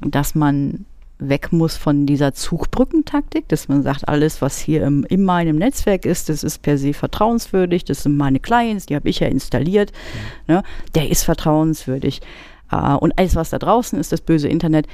dass 0.00 0.34
man 0.34 0.84
weg 1.18 1.52
muss 1.52 1.76
von 1.76 2.06
dieser 2.06 2.32
Zugbrückentaktik, 2.32 3.48
dass 3.48 3.68
man 3.68 3.82
sagt, 3.82 4.08
alles, 4.08 4.40
was 4.40 4.58
hier 4.58 4.84
im, 4.84 5.04
in 5.04 5.24
meinem 5.24 5.56
Netzwerk 5.56 6.06
ist, 6.06 6.28
das 6.28 6.42
ist 6.42 6.62
per 6.62 6.78
se 6.78 6.94
vertrauenswürdig, 6.94 7.84
das 7.84 8.02
sind 8.02 8.16
meine 8.16 8.40
Clients, 8.40 8.86
die 8.86 8.94
habe 8.94 9.08
ich 9.08 9.20
ja 9.20 9.28
installiert, 9.28 9.92
ne, 10.48 10.62
der 10.94 11.10
ist 11.10 11.24
vertrauenswürdig. 11.24 12.20
Äh, 12.70 12.94
und 12.94 13.18
alles, 13.18 13.36
was 13.36 13.50
da 13.50 13.58
draußen 13.58 13.98
ist, 13.98 14.12
das 14.12 14.22
böse 14.22 14.48
Internet, 14.48 14.86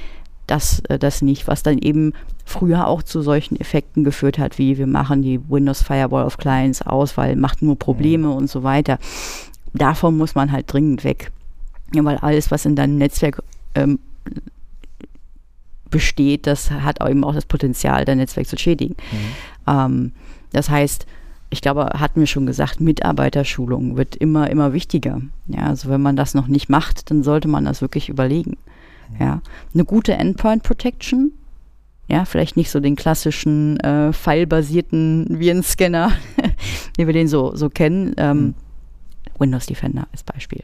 das, 0.47 0.81
äh, 0.89 0.99
das 0.99 1.23
nicht, 1.23 1.47
was 1.47 1.63
dann 1.63 1.79
eben 1.79 2.13
früher 2.45 2.87
auch 2.87 3.03
zu 3.03 3.23
solchen 3.23 3.61
Effekten 3.61 4.05
geführt 4.05 4.39
hat, 4.39 4.59
wie 4.59 4.79
wir 4.79 4.87
machen 4.87 5.23
die 5.23 5.41
Windows 5.49 5.83
Firewall 5.83 6.25
auf 6.25 6.39
Clients 6.39 6.83
aus, 6.83 7.17
weil 7.17 7.37
macht 7.37 7.63
nur 7.63 7.79
Probleme 7.79 8.31
und 8.31 8.49
so 8.49 8.63
weiter. 8.63 8.99
Davon 9.75 10.17
muss 10.17 10.35
man 10.35 10.53
halt 10.53 10.73
dringend 10.73 11.05
weg. 11.05 11.33
Ja, 11.95 12.05
weil 12.05 12.17
alles, 12.19 12.51
was 12.51 12.65
in 12.65 12.77
deinem 12.77 12.99
Netzwerk 12.99 13.43
ähm, 13.75 13.99
besteht, 15.91 16.47
das 16.47 16.71
hat 16.71 17.01
eben 17.07 17.25
auch 17.25 17.35
das 17.35 17.47
Potenzial, 17.47 18.05
dein 18.05 18.19
Netzwerk 18.19 18.47
zu 18.47 18.59
schädigen. 18.59 18.97
Ähm, 19.67 20.13
das 20.53 20.71
heißt, 20.71 21.07
ich 21.51 21.61
glaube, 21.61 21.87
hatten 21.99 22.21
wir 22.21 22.27
schon 22.27 22.47
gesagt, 22.47 22.81
Mitarbeiterschulung 22.81 23.97
wird 23.97 24.17
immer, 24.17 24.51
immer 24.51 24.73
wichtiger. 24.73 25.21
Ja, 25.47 25.67
also 25.67 25.89
wenn 25.89 26.03
man 26.03 26.17
das 26.17 26.35
noch 26.35 26.49
nicht 26.49 26.69
macht, 26.69 27.11
dann 27.11 27.23
sollte 27.23 27.49
man 27.49 27.65
das 27.65 27.81
wirklich 27.81 28.09
überlegen. 28.09 28.57
Ja, 29.21 29.41
eine 29.75 29.85
gute 29.85 30.15
Endpoint 30.15 30.63
Protection. 30.63 31.33
Ja, 32.09 32.25
vielleicht 32.25 32.57
nicht 32.57 32.71
so 32.71 32.79
den 32.79 32.95
klassischen 32.95 33.81
äh, 33.81 34.13
File-basierten 34.13 35.27
Virenscanner, 35.41 36.13
wie 36.97 37.07
wir 37.07 37.13
den 37.13 37.27
so, 37.27 37.57
so 37.57 37.69
kennen. 37.69 38.15
Ähm, 38.17 38.55
Windows 39.39 39.67
Defender 39.67 40.07
als 40.13 40.23
Beispiel. 40.23 40.63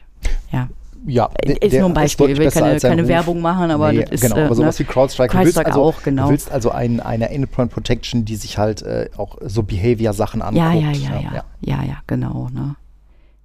Ja, 0.51 0.69
Ja, 1.05 1.29
der- 1.45 1.61
ist 1.61 1.73
nur 1.73 1.85
ein 1.89 1.93
Beispiel. 1.93 2.29
Ich 2.29 2.37
will 2.37 2.49
keine, 2.49 2.79
keine. 2.79 3.07
Werbung 3.09 3.41
machen, 3.41 3.71
aber 3.71 3.91
Nee, 3.91 4.01
das 4.03 4.11
ist. 4.11 4.21
genau, 4.21 4.37
äh, 4.37 4.45
aber 4.45 4.55
sowas 4.55 4.79
ne? 4.79 4.85
wie 4.85 4.89
CrowdStrike. 4.89 5.31
Du 5.31 5.43
willst 5.43 5.53
CrowdStrike 5.55 5.67
also, 5.67 5.83
auch, 5.83 6.01
genau. 6.03 6.23
Du 6.25 6.29
willst 6.31 6.51
also 6.51 6.71
ein, 6.71 7.01
eine 7.01 7.29
Endpoint 7.29 7.71
Protection, 7.71 8.23
die 8.23 8.37
sich 8.37 8.57
halt 8.57 8.81
äh, 8.81 9.09
auch 9.17 9.37
so 9.41 9.63
Behavior-Sachen 9.63 10.41
anguckt. 10.41 10.65
Ja, 10.65 10.73
ja, 10.73 10.91
ja, 10.91 11.19
ja, 11.19 11.43
ja, 11.61 11.83
ja, 11.83 11.97
genau. 12.07 12.47
Ne? 12.53 12.75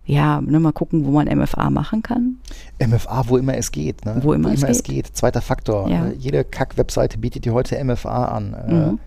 Ja, 0.09 0.41
ne, 0.41 0.59
mal 0.59 0.73
gucken, 0.73 1.05
wo 1.05 1.11
man 1.11 1.29
MFA 1.29 1.69
machen 1.69 2.03
kann. 2.03 2.39
MFA, 2.85 3.25
wo 3.29 3.37
immer 3.37 3.57
es 3.59 3.71
geht. 3.73 4.07
Ne? 4.07 4.17
Wo 4.23 4.33
immer 4.33 4.53
es 4.53 4.83
geht. 4.83 5.07
Zweiter 5.15 5.43
Faktor. 5.43 5.87
Ja. 5.91 6.07
Äh, 6.07 6.15
jede 6.15 6.45
Kack-Webseite 6.45 7.19
bietet 7.19 7.45
dir 7.45 7.53
heute 7.53 7.77
MFA 7.85 8.25
an. 8.25 8.55
Äh, 8.55 8.73
Mhm. 8.73 8.99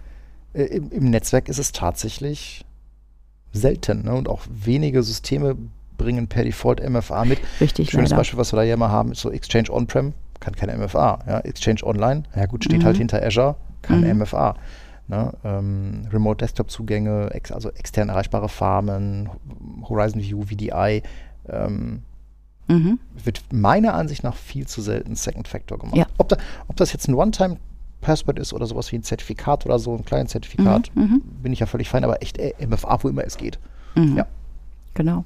äh, 0.54 0.64
im, 0.66 0.92
Im 0.92 1.10
Netzwerk 1.10 1.50
ist 1.50 1.58
es 1.58 1.72
tatsächlich 1.72 2.64
selten. 3.52 4.04
Ne? 4.06 4.14
Und 4.14 4.30
auch 4.30 4.42
wenige 4.48 5.02
Systeme 5.02 5.58
bringen 5.98 6.28
per 6.28 6.44
Default 6.44 6.88
MFA 6.88 7.26
mit. 7.26 7.40
Richtig, 7.60 7.90
Schönes 7.90 8.12
leider. 8.12 8.20
Beispiel, 8.20 8.38
was 8.40 8.54
wir 8.54 8.58
da 8.58 8.64
ja 8.64 8.76
immer 8.76 8.90
haben, 8.92 9.12
ist 9.12 9.22
so 9.22 9.32
Exchange 9.32 9.72
On-Prem, 9.72 10.14
kann 10.40 10.56
keine 10.56 10.78
MFA. 10.78 11.20
Ja? 11.28 11.40
Exchange 11.40 11.84
Online, 11.84 12.24
ja 12.36 12.46
gut, 12.46 12.64
steht 12.64 12.82
Mhm. 12.82 12.86
halt 12.86 12.98
hinter 12.98 13.24
Azure, 13.26 13.56
kein 13.82 14.02
Mhm. 14.02 14.22
MFA. 14.22 14.56
Ne? 15.08 15.34
Ähm, 15.44 16.04
Remote 16.12 16.38
Desktop-Zugänge, 16.38 17.32
ex 17.32 17.52
also 17.52 17.70
extern 17.72 18.10
erreichbare 18.10 18.48
Farmen, 18.50 19.30
Horizon 19.90 20.22
View, 20.22 20.44
VDI, 20.44 21.04
ähm, 21.50 22.04
Mhm. 22.68 23.00
wird 23.26 23.44
meiner 23.52 23.96
Ansicht 23.96 24.24
nach 24.24 24.36
viel 24.36 24.66
zu 24.68 24.82
selten 24.82 25.16
Second 25.16 25.48
Factor 25.50 25.78
gemacht. 25.78 25.98
Ja. 25.98 26.06
Ob, 26.18 26.30
da, 26.30 26.38
ob 26.70 26.78
das 26.78 26.94
jetzt 26.94 27.10
ein 27.10 27.16
One-Time-Password 27.16 28.40
ist 28.40 28.54
oder 28.54 28.66
sowas 28.66 28.92
wie 28.94 28.98
ein 28.98 29.04
Zertifikat 29.04 29.66
oder 29.66 29.78
so, 29.80 29.94
ein 29.96 30.06
kleines 30.06 30.32
Zertifikat, 30.32 30.90
Mhm, 30.96 31.02
mhm. 31.02 31.22
bin 31.44 31.52
ich 31.52 31.60
ja 31.60 31.66
völlig 31.66 31.90
fein, 31.90 32.06
aber 32.06 32.22
echt 32.22 32.38
MFA, 32.66 33.04
wo 33.04 33.10
immer 33.10 33.26
es 33.26 33.38
geht. 33.38 33.60
Mhm. 33.96 34.16
Ja. 34.18 34.26
Genau. 34.94 35.26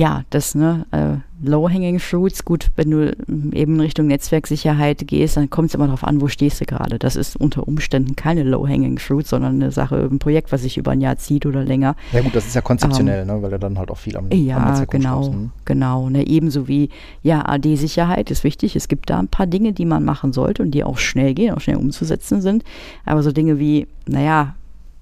Ja, 0.00 0.22
das, 0.30 0.54
ne, 0.54 0.86
äh, 0.92 1.46
Low-Hanging 1.46 1.98
Fruits, 1.98 2.46
gut, 2.46 2.70
wenn 2.76 2.90
du 2.90 3.12
eben 3.52 3.74
in 3.74 3.80
Richtung 3.80 4.06
Netzwerksicherheit 4.06 5.06
gehst, 5.06 5.36
dann 5.36 5.50
kommt 5.50 5.68
es 5.68 5.74
immer 5.74 5.84
darauf 5.84 6.04
an, 6.04 6.22
wo 6.22 6.28
stehst 6.28 6.58
du 6.62 6.64
gerade. 6.64 6.98
Das 6.98 7.16
ist 7.16 7.36
unter 7.36 7.68
Umständen 7.68 8.16
keine 8.16 8.42
Low-Hanging 8.42 8.98
Fruits, 8.98 9.28
sondern 9.28 9.56
eine 9.56 9.72
Sache, 9.72 10.08
ein 10.10 10.18
Projekt, 10.18 10.52
was 10.52 10.62
sich 10.62 10.78
über 10.78 10.92
ein 10.92 11.02
Jahr 11.02 11.18
zieht 11.18 11.44
oder 11.44 11.62
länger. 11.62 11.96
Ja 12.12 12.22
gut, 12.22 12.34
das 12.34 12.46
ist 12.46 12.54
ja 12.54 12.62
konzeptionell, 12.62 13.20
ähm, 13.20 13.26
ne, 13.26 13.42
weil 13.42 13.52
er 13.52 13.58
dann 13.58 13.78
halt 13.78 13.90
auch 13.90 13.98
viel 13.98 14.16
am 14.16 14.30
Ja, 14.32 14.78
am 14.80 14.86
genau, 14.88 15.26
hm. 15.26 15.50
genau. 15.66 16.08
Ne, 16.08 16.26
ebenso 16.26 16.66
wie, 16.66 16.88
ja, 17.22 17.46
AD-Sicherheit 17.46 18.30
ist 18.30 18.42
wichtig. 18.42 18.76
Es 18.76 18.88
gibt 18.88 19.10
da 19.10 19.18
ein 19.18 19.28
paar 19.28 19.46
Dinge, 19.46 19.74
die 19.74 19.84
man 19.84 20.02
machen 20.02 20.32
sollte 20.32 20.62
und 20.62 20.70
die 20.70 20.82
auch 20.82 20.96
schnell 20.96 21.34
gehen, 21.34 21.54
auch 21.54 21.60
schnell 21.60 21.76
umzusetzen 21.76 22.40
sind. 22.40 22.64
Aber 23.04 23.22
so 23.22 23.32
Dinge 23.32 23.58
wie, 23.58 23.86
naja, 24.06 24.54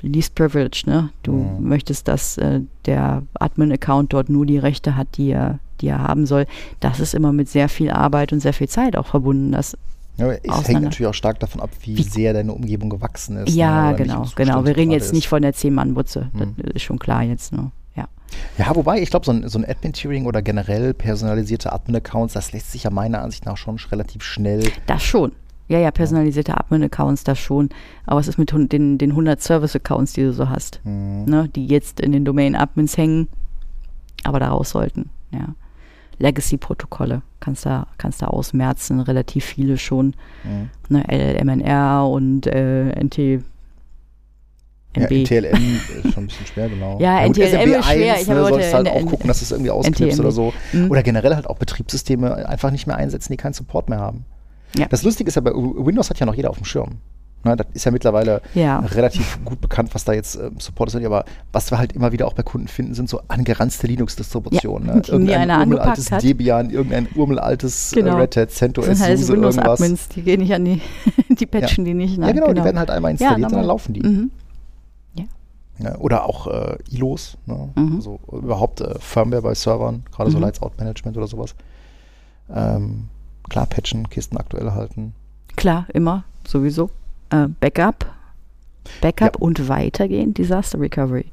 least 0.03 0.34
privilege, 0.34 0.84
ne? 0.86 1.11
Du 1.22 1.32
mhm. 1.32 1.68
möchtest, 1.68 2.09
dass 2.09 2.38
äh, 2.38 2.61
der 2.86 3.22
Admin-Account 3.34 4.12
dort 4.12 4.28
nur 4.28 4.46
die 4.46 4.59
Rechte 4.59 4.96
hat, 4.96 5.09
die 5.16 5.30
er, 5.30 5.59
die 5.80 5.88
er 5.88 6.03
haben 6.03 6.26
soll. 6.26 6.46
Das 6.80 7.01
ist 7.01 7.14
immer 7.14 7.32
mit 7.32 7.49
sehr 7.49 7.68
viel 7.68 7.90
Arbeit 7.90 8.32
und 8.32 8.40
sehr 8.40 8.53
viel 8.53 8.68
Zeit 8.68 8.96
auch 8.96 9.07
verbunden. 9.07 9.53
Das 9.53 9.76
ja, 10.18 10.32
es 10.32 10.68
hängt 10.68 10.82
natürlich 10.82 11.07
auch 11.07 11.14
stark 11.14 11.38
davon 11.38 11.61
ab, 11.61 11.70
wie, 11.82 11.96
wie 11.96 12.03
sehr 12.03 12.32
deine 12.32 12.53
Umgebung 12.53 12.90
gewachsen 12.90 13.36
ist. 13.36 13.55
Ja, 13.55 13.92
ne? 13.92 13.96
genau, 13.96 14.26
genau. 14.34 14.64
Wir 14.64 14.76
reden 14.76 14.90
jetzt 14.90 15.07
ist. 15.07 15.12
nicht 15.12 15.28
von 15.28 15.42
der 15.42 15.53
Zehn-Mann-Butze. 15.53 16.30
Mhm. 16.32 16.55
Das 16.57 16.74
ist 16.74 16.82
schon 16.82 16.99
klar 16.99 17.22
jetzt. 17.22 17.53
Ja. 17.96 18.09
ja, 18.59 18.74
wobei, 18.74 19.01
ich 19.01 19.11
glaube, 19.11 19.24
so 19.24 19.32
ein, 19.32 19.49
so 19.49 19.59
ein 19.59 19.64
Admin-Tiering 19.64 20.26
oder 20.26 20.42
generell 20.42 20.92
personalisierte 20.92 21.72
Admin-Accounts, 21.72 22.34
das 22.34 22.53
lässt 22.53 22.72
sich 22.72 22.82
ja 22.82 22.90
meiner 22.90 23.22
Ansicht 23.22 23.46
nach 23.46 23.57
schon 23.57 23.76
relativ 23.92 24.24
schnell. 24.24 24.64
Das 24.86 25.05
schon. 25.05 25.32
Ja, 25.68 25.78
ja, 25.78 25.90
personalisierte 25.90 26.56
Admin-Accounts, 26.56 27.24
das 27.24 27.38
schon. 27.38 27.68
Aber 28.06 28.20
es 28.20 28.28
ist 28.28 28.38
mit 28.38 28.50
den, 28.52 28.98
den 28.98 29.10
100 29.10 29.40
Service-Accounts, 29.40 30.14
die 30.14 30.22
du 30.22 30.32
so 30.32 30.48
hast, 30.48 30.80
mhm. 30.84 31.24
ne, 31.26 31.48
die 31.54 31.66
jetzt 31.66 32.00
in 32.00 32.12
den 32.12 32.24
Domain-Admins 32.24 32.96
hängen, 32.96 33.28
aber 34.24 34.40
da 34.40 34.48
raus 34.48 34.70
sollten. 34.70 35.10
Ja. 35.30 35.54
Legacy-Protokolle 36.18 37.22
kannst 37.40 37.66
da, 37.66 37.86
kannst 37.98 38.22
da 38.22 38.26
ausmerzen, 38.26 39.00
relativ 39.00 39.44
viele 39.44 39.78
schon. 39.78 40.14
Mhm. 40.42 40.70
Ne, 40.88 41.04
LLMNR 41.06 42.08
und 42.08 42.46
äh, 42.46 42.88
NT. 43.04 43.44
NB. 44.94 45.10
Ja, 45.10 45.20
NTLM 45.20 45.52
ist 46.02 46.14
schon 46.14 46.24
ein 46.24 46.26
bisschen 46.28 46.46
schwer, 46.46 46.68
genau. 46.70 46.98
ja, 46.98 47.20
ja 47.20 47.28
NTLM 47.28 47.72
ist 47.74 47.84
schwer. 47.84 48.20
Ich 48.20 48.26
ne, 48.26 48.40
solltest 48.40 48.74
halt 48.74 48.88
auch 48.88 49.04
gucken, 49.04 49.28
dass 49.28 49.40
du 49.40 49.44
es 49.44 49.50
irgendwie 49.50 49.70
ausklippst 49.70 50.18
oder 50.18 50.32
so. 50.32 50.52
Mhm. 50.72 50.90
Oder 50.90 51.02
generell 51.02 51.34
halt 51.34 51.46
auch 51.46 51.58
Betriebssysteme 51.58 52.48
einfach 52.48 52.70
nicht 52.70 52.86
mehr 52.86 52.96
einsetzen, 52.96 53.32
die 53.32 53.36
keinen 53.36 53.52
Support 53.52 53.90
mehr 53.90 54.00
haben. 54.00 54.24
Ja. 54.76 54.86
Das 54.86 55.02
Lustige 55.02 55.28
ist 55.28 55.34
ja, 55.34 55.40
bei 55.40 55.52
Windows 55.52 56.10
hat 56.10 56.18
ja 56.20 56.26
noch 56.26 56.34
jeder 56.34 56.50
auf 56.50 56.56
dem 56.56 56.64
Schirm. 56.64 56.98
Ne, 57.44 57.54
das 57.54 57.66
ist 57.72 57.84
ja 57.84 57.92
mittlerweile 57.92 58.42
ja. 58.54 58.80
relativ 58.80 59.38
gut 59.44 59.60
bekannt, 59.60 59.94
was 59.94 60.04
da 60.04 60.12
jetzt 60.12 60.34
äh, 60.34 60.50
Support 60.58 60.92
ist. 60.92 61.04
Aber 61.04 61.24
was 61.52 61.70
wir 61.70 61.78
halt 61.78 61.92
immer 61.92 62.10
wieder 62.10 62.26
auch 62.26 62.32
bei 62.32 62.42
Kunden 62.42 62.66
finden, 62.66 62.94
sind 62.94 63.08
so 63.08 63.20
angeranzte 63.28 63.86
Linux-Distributionen. 63.86 64.88
Ja, 64.88 64.94
ne? 64.96 65.02
Irgendein 65.06 65.50
urmelaltes 65.50 66.06
Debian, 66.20 66.70
irgendein 66.70 67.06
urmelaltes 67.14 67.92
äh, 67.92 67.96
genau. 68.02 68.16
Red 68.16 68.36
Hat, 68.36 68.50
CentOS, 68.50 68.86
das 68.86 69.00
heißt 69.00 69.22
SUSE, 69.22 69.34
irgendwas. 69.34 69.58
Admins, 69.58 70.08
die 70.08 70.22
gehen 70.22 70.40
nicht 70.40 70.52
an 70.52 70.64
die, 70.64 70.82
die 71.28 71.46
patchen 71.46 71.86
ja. 71.86 71.92
die 71.92 71.94
nicht. 71.94 72.18
Ne? 72.18 72.26
Ja, 72.26 72.32
genau, 72.32 72.46
genau, 72.46 72.58
die 72.58 72.64
werden 72.64 72.78
halt 72.78 72.90
einmal 72.90 73.12
installiert 73.12 73.52
und 73.52 73.56
dann 73.56 73.66
laufen 73.66 73.94
die. 73.94 74.00
Mhm. 74.00 74.30
Ja. 75.80 75.96
oder 75.98 76.24
auch 76.24 76.48
äh, 76.48 76.76
ILOs, 76.90 77.38
ne? 77.46 77.68
mhm. 77.76 77.96
also 77.96 78.18
überhaupt 78.32 78.80
äh, 78.80 78.98
Firmware 78.98 79.42
bei 79.42 79.54
Servern, 79.54 80.02
gerade 80.10 80.28
mhm. 80.28 80.34
so 80.34 80.40
Lights-Out-Management 80.40 81.16
oder 81.16 81.28
sowas. 81.28 81.54
Ähm, 82.52 83.04
Klar, 83.49 83.66
patchen, 83.66 84.09
Kisten 84.09 84.36
aktuell 84.36 84.72
halten. 84.72 85.14
Klar, 85.57 85.86
immer, 85.92 86.24
sowieso. 86.46 86.90
Äh, 87.30 87.49
Backup, 87.61 88.07
Backup 89.01 89.34
ja. 89.34 89.40
und 89.40 89.68
weitergehen, 89.68 90.34
Disaster 90.34 90.80
Recovery. 90.80 91.26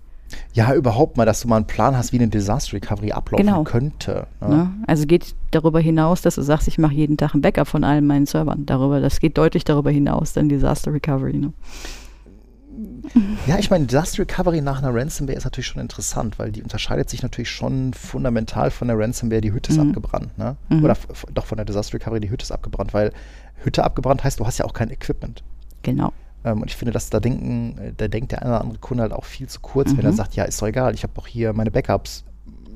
Ja, 0.54 0.74
überhaupt 0.74 1.18
mal, 1.18 1.26
dass 1.26 1.42
du 1.42 1.48
mal 1.48 1.58
einen 1.58 1.68
Plan 1.68 1.96
hast, 1.96 2.12
wie 2.12 2.18
eine 2.18 2.28
Disaster 2.28 2.74
Recovery 2.74 3.12
ablaufen 3.12 3.46
genau. 3.46 3.64
könnte. 3.64 4.28
Ne? 4.42 4.50
Ne? 4.50 4.74
Also 4.88 5.06
geht 5.06 5.36
darüber 5.52 5.80
hinaus, 5.80 6.22
dass 6.22 6.36
du 6.36 6.42
sagst, 6.42 6.68
ich 6.68 6.78
mache 6.78 6.94
jeden 6.94 7.18
Tag 7.18 7.34
ein 7.34 7.42
Backup 7.42 7.68
von 7.68 7.84
allen 7.84 8.08
meinen 8.08 8.26
Servern. 8.26 8.66
Darüber, 8.66 9.00
das 9.00 9.20
geht 9.20 9.38
deutlich 9.38 9.64
darüber 9.64 9.92
hinaus, 9.92 10.34
dann 10.34 10.50
Disaster 10.50 10.92
Recovery. 10.92 11.38
Ne? 11.38 11.54
Ja, 13.48 13.58
ich 13.58 13.70
meine, 13.70 13.86
Disaster 13.86 14.20
Recovery 14.20 14.62
nach 14.62 14.82
einer 14.82 14.94
Ransomware 14.94 15.38
ist 15.38 15.44
natürlich 15.44 15.68
schon 15.68 15.82
interessant, 15.82 16.40
weil 16.40 16.52
die 16.52 16.64
unterscheidet 16.64 17.10
sich 17.10 17.24
natürlich 17.24 17.50
schon 17.50 17.94
fundamental 17.94 18.72
von 18.72 18.88
der 18.88 18.98
Ransomware, 18.98 19.42
die 19.42 19.54
Hütte 19.54 19.72
ist 19.72 19.80
mhm. 19.80 19.90
abgebrannt, 19.90 20.38
ne? 20.38 20.56
Mhm. 20.70 20.84
Oder 20.84 20.98
doch 21.34 21.46
von 21.46 21.58
der 21.58 21.66
Disaster 21.66 21.94
Recovery, 21.94 22.20
die 22.20 22.30
Hütte 22.30 22.44
ist 22.44 22.52
abgebrannt, 22.52 22.94
weil 22.94 23.12
Hütte 23.64 23.84
abgebrannt 23.84 24.24
heißt, 24.24 24.40
du 24.40 24.46
hast 24.46 24.58
ja 24.58 24.66
auch 24.66 24.74
kein 24.74 24.90
Equipment. 24.90 25.44
Genau. 25.84 26.12
Ähm, 26.44 26.62
und 26.62 26.70
ich 26.70 26.76
finde, 26.76 26.92
dass 26.92 27.10
da 27.10 27.20
denken, 27.20 27.78
äh, 27.78 27.94
da 27.96 28.08
denkt 28.08 28.32
der 28.32 28.42
eine 28.42 28.52
oder 28.52 28.62
andere 28.62 28.80
Kunde 28.80 29.04
halt 29.04 29.14
auch 29.14 29.26
viel 29.26 29.48
zu 29.48 29.60
kurz, 29.62 29.92
mhm. 29.92 29.98
wenn 29.98 30.06
er 30.06 30.12
mhm. 30.12 30.18
sagt, 30.18 30.36
ja, 30.36 30.44
ist 30.44 30.62
doch 30.62 30.68
egal, 30.68 30.94
ich 30.94 31.04
habe 31.04 31.14
doch 31.16 31.28
hier 31.28 31.54
meine 31.54 31.72
Backups 31.72 32.24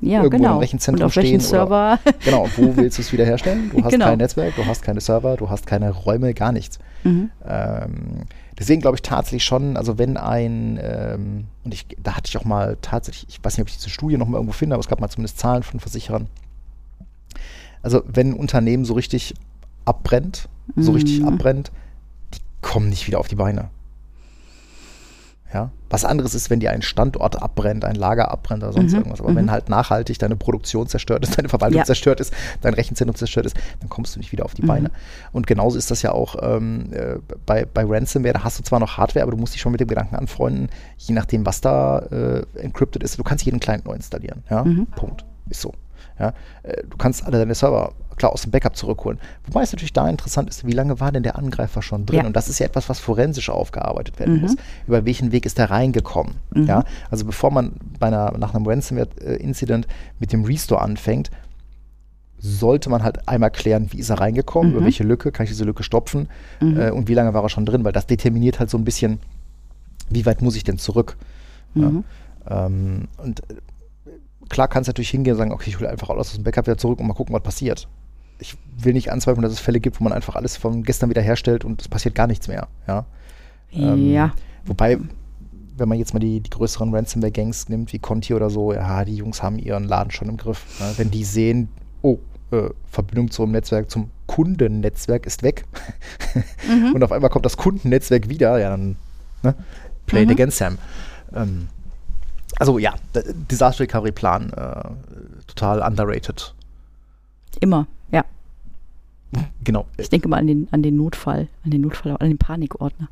ja, 0.02 0.24
irgendwo 0.24 0.38
genau. 0.38 0.54
im 0.54 0.60
Rechenzentrum 0.60 1.04
und 1.04 1.06
auf 1.08 1.14
stehen. 1.14 1.40
Server. 1.40 2.00
Oder, 2.04 2.14
genau, 2.24 2.44
und 2.44 2.58
wo 2.58 2.76
willst 2.78 2.98
du 2.98 3.02
es 3.02 3.12
wiederherstellen? 3.12 3.70
Du 3.72 3.78
hast 3.84 3.92
genau. 3.92 4.06
kein 4.06 4.18
Netzwerk, 4.18 4.56
du 4.56 4.66
hast 4.66 4.82
keine 4.82 5.02
Server, 5.02 5.36
du 5.38 5.50
hast 5.50 5.68
keine 5.68 5.92
Räume, 5.92 6.34
gar 6.34 6.52
nichts. 6.52 6.80
Mhm. 7.04 7.32
Ähm, 7.46 7.92
deswegen 8.60 8.82
glaube 8.82 8.96
ich 8.96 9.02
tatsächlich 9.02 9.46
schon, 9.46 9.78
also 9.78 9.98
wenn 9.98 10.18
ein, 10.18 10.80
ähm, 10.82 11.46
und 11.64 11.74
ich, 11.74 11.88
da 11.98 12.16
hatte 12.16 12.28
ich 12.28 12.38
auch 12.38 12.46
mal 12.46 12.78
tatsächlich, 12.82 13.28
ich 13.30 13.44
weiß 13.44 13.58
nicht, 13.58 13.62
ob 13.62 13.70
ich 13.70 13.78
diese 13.78 13.90
Studie 13.90 14.18
noch 14.18 14.28
mal 14.28 14.38
irgendwo 14.38 14.54
finde, 14.54 14.76
aber 14.76 14.82
es 14.82 14.88
gab 14.88 15.00
mal 15.00 15.10
zumindest 15.10 15.40
Zahlen 15.40 15.64
von 15.64 15.80
Versicherern. 15.80 16.28
Also 17.82 18.04
wenn 18.06 18.32
ein 18.32 18.34
Unternehmen 18.34 18.86
so 18.86 18.94
richtig 18.94 19.34
abbrennt, 19.86 20.50
so 20.76 20.92
richtig 20.92 21.22
mhm. 21.22 21.30
abbrennt, 21.30 21.72
die 22.34 22.40
kommen 22.62 22.90
nicht 22.90 23.08
wieder 23.08 23.20
auf 23.20 23.28
die 23.28 23.36
Beine. 23.36 23.70
Ja? 25.54 25.72
Was 25.90 26.06
anderes 26.06 26.36
ist, 26.36 26.50
wenn 26.50 26.60
dir 26.60 26.72
ein 26.72 26.84
Standort 26.84 27.42
abbrennt, 27.42 27.84
ein 27.84 27.96
Lager 27.96 28.30
abbrennt 28.30 28.64
oder 28.64 28.74
sonst 28.74 28.92
mhm. 28.92 29.00
irgendwas. 29.00 29.22
Aber 29.22 29.32
mhm. 29.32 29.36
wenn 29.38 29.52
halt 29.52 29.70
nachhaltig 29.70 30.20
deine 30.20 30.36
Produktion 30.36 30.88
zerstört 30.88 31.24
ist, 31.24 31.38
deine 31.38 31.50
Verwaltung 31.50 31.80
ja. 31.80 31.86
zerstört 31.86 32.20
ist, 32.20 32.34
dein 32.62 32.74
Rechenzentrum 32.76 33.16
zerstört 33.16 33.48
ist, 33.48 33.58
dann 33.80 33.90
kommst 33.90 34.16
du 34.16 34.20
nicht 34.20 34.32
wieder 34.32 34.46
auf 34.46 34.54
die 34.54 34.62
mhm. 34.62 34.68
Beine. 34.68 34.92
Und 35.32 35.48
genauso 35.48 35.78
ist 35.78 35.90
das 35.90 36.02
ja 36.02 36.12
auch 36.12 36.36
ähm, 36.42 36.94
äh, 36.94 37.18
bei, 37.46 37.66
bei 37.66 37.84
Ransomware. 37.86 38.34
Da 38.34 38.44
hast 38.44 38.60
du 38.60 38.64
zwar 38.64 38.80
noch 38.80 38.98
Hardware, 38.98 39.24
aber 39.24 39.32
du 39.32 39.38
musst 39.38 39.54
dich 39.56 39.62
schon 39.62 39.72
mit 39.72 39.82
dem 39.82 39.88
Gedanken 39.88 40.16
anfreunden, 40.16 40.70
je 40.98 41.16
nachdem, 41.16 41.46
was 41.46 41.62
da 41.62 42.00
äh, 42.00 42.44
encrypted 42.60 43.04
ist. 43.04 43.18
Du 43.18 43.24
kannst 43.24 43.46
jeden 43.46 43.60
Client 43.60 43.86
neu 43.86 43.94
installieren. 43.94 44.44
Ja? 44.50 44.64
Mhm. 44.64 44.86
Punkt. 44.96 45.26
Ist 45.50 45.62
so. 45.62 45.74
Ja? 46.20 46.34
Äh, 46.62 46.84
du 46.88 46.98
kannst 46.98 47.26
alle 47.26 47.40
deine 47.40 47.56
Server 47.56 47.94
klar 48.20 48.32
aus 48.32 48.44
dem 48.44 48.52
Backup 48.52 48.76
zurückholen. 48.76 49.18
Wobei 49.48 49.64
es 49.64 49.72
natürlich 49.72 49.94
da 49.94 50.08
interessant 50.08 50.50
ist, 50.50 50.68
wie 50.68 50.74
lange 50.74 51.00
war 51.00 51.12
denn 51.12 51.24
der 51.24 51.38
Angreifer 51.38 51.82
schon 51.82 52.06
drin? 52.06 52.20
Ja. 52.20 52.26
Und 52.26 52.36
das 52.36 52.50
ist 52.50 52.60
ja 52.60 52.68
etwas, 52.68 52.90
was 52.90 53.00
forensisch 53.00 53.50
aufgearbeitet 53.50 54.20
werden 54.20 54.36
mhm. 54.36 54.42
muss. 54.42 54.56
Über 54.86 55.06
welchen 55.06 55.32
Weg 55.32 55.46
ist 55.46 55.58
er 55.58 55.72
reingekommen? 55.72 56.36
Mhm. 56.54 56.66
Ja? 56.66 56.84
Also 57.10 57.26
bevor 57.26 57.50
man 57.50 57.74
bei 57.98 58.08
einer, 58.08 58.38
nach 58.38 58.54
einem 58.54 58.68
Ransomware-Incident 58.68 59.88
mit 60.20 60.34
dem 60.34 60.44
Restore 60.46 60.82
anfängt, 60.82 61.32
sollte 62.38 62.90
man 62.90 63.04
halt 63.04 63.28
einmal 63.28 63.52
klären, 63.52 63.92
wie 63.92 64.00
ist 64.00 64.10
er 64.10 64.20
reingekommen, 64.20 64.72
mhm. 64.72 64.78
über 64.78 64.86
welche 64.86 65.04
Lücke, 65.04 65.32
kann 65.32 65.46
ich 65.46 65.50
diese 65.50 65.66
Lücke 65.66 65.84
stopfen 65.84 66.30
mhm. 66.62 66.80
äh, 66.80 66.92
und 66.92 67.08
wie 67.08 67.14
lange 67.14 67.34
war 67.34 67.44
er 67.44 67.50
schon 67.50 67.66
drin, 67.66 67.84
weil 67.84 67.92
das 67.92 68.06
determiniert 68.06 68.60
halt 68.60 68.70
so 68.70 68.78
ein 68.78 68.86
bisschen, 68.86 69.20
wie 70.10 70.26
weit 70.26 70.42
muss 70.42 70.56
ich 70.56 70.64
denn 70.64 70.78
zurück. 70.78 71.18
Mhm. 71.74 72.04
Ja? 72.50 72.66
Ähm, 72.66 73.08
und 73.18 73.42
äh, 73.50 73.56
klar 74.48 74.68
kannst 74.68 74.88
du 74.88 74.92
natürlich 74.92 75.10
hingehen 75.10 75.34
und 75.34 75.38
sagen, 75.38 75.52
okay, 75.52 75.70
ich 75.70 75.80
hole 75.80 75.90
einfach 75.90 76.10
alles 76.10 76.30
aus 76.30 76.36
dem 76.36 76.44
Backup 76.44 76.68
wieder 76.68 76.78
zurück 76.78 77.00
und 77.00 77.08
mal 77.08 77.14
gucken, 77.14 77.34
was 77.34 77.44
passiert 77.44 77.88
ich 78.40 78.58
will 78.78 78.94
nicht 78.94 79.12
anzweifeln, 79.12 79.44
dass 79.44 79.52
es 79.52 79.60
Fälle 79.60 79.80
gibt, 79.80 80.00
wo 80.00 80.04
man 80.04 80.14
einfach 80.14 80.36
alles 80.36 80.58
von 80.58 80.84
gestern 80.84 81.10
wieder 81.10 81.22
herstellt 81.22 81.66
und 81.66 81.82
es 81.82 81.88
passiert 81.88 82.16
gar 82.16 82.28
nichts 82.28 82.48
mehr. 82.48 82.68
Ja. 82.88 83.06
Ähm, 83.72 84.12
ja. 84.12 84.34
Wobei, 84.66 84.98
wenn 85.78 85.90
man 85.90 85.98
jetzt 85.98 86.14
mal 86.14 86.20
die, 86.20 86.40
die 86.40 86.50
größeren 86.50 86.94
Ransomware-Gangs 86.94 87.70
nimmt, 87.70 87.94
wie 87.94 88.00
Conti 88.00 88.34
oder 88.34 88.50
so, 88.50 88.74
ja, 88.74 89.06
die 89.06 89.16
Jungs 89.16 89.44
haben 89.44 89.60
ihren 89.60 89.84
Laden 89.84 90.12
schon 90.12 90.30
im 90.30 90.38
Griff. 90.38 90.66
Ne? 90.80 90.94
Wenn 90.98 91.12
die 91.12 91.24
sehen, 91.24 91.70
oh, 92.02 92.20
äh, 92.52 92.70
Verbindung 92.90 93.30
zum 93.30 93.52
Netzwerk, 93.52 93.92
zum 93.92 94.10
Kundennetzwerk 94.28 95.26
ist 95.26 95.44
weg 95.44 95.66
mhm. 96.68 96.94
und 96.94 97.04
auf 97.04 97.12
einmal 97.12 97.30
kommt 97.30 97.46
das 97.46 97.58
Kundennetzwerk 97.58 98.30
wieder, 98.30 98.60
ja, 98.60 98.70
dann 98.70 98.96
ne? 99.44 99.56
play 100.06 100.26
mhm. 100.26 100.32
it 100.32 100.36
again, 100.38 100.52
Sam. 100.52 100.78
Ähm, 101.34 101.68
also 102.58 102.78
ja, 102.78 102.96
Disaster 103.52 103.84
Recovery 103.84 104.12
Plan, 104.12 104.52
äh, 104.54 104.90
total 105.48 105.82
underrated. 105.82 106.54
Immer. 107.60 107.88
Ja. 109.36 109.44
Genau. 109.64 109.86
Ich 109.98 110.10
denke 110.10 110.28
mal 110.28 110.38
an 110.38 110.48
den, 110.48 110.68
an 110.72 110.82
den 110.82 110.96
Notfall, 110.96 111.48
an 111.64 111.72
den 111.72 111.82
Notfall, 111.82 112.16
an 112.20 112.30
den 112.30 112.38
Panikordner. 112.38 113.10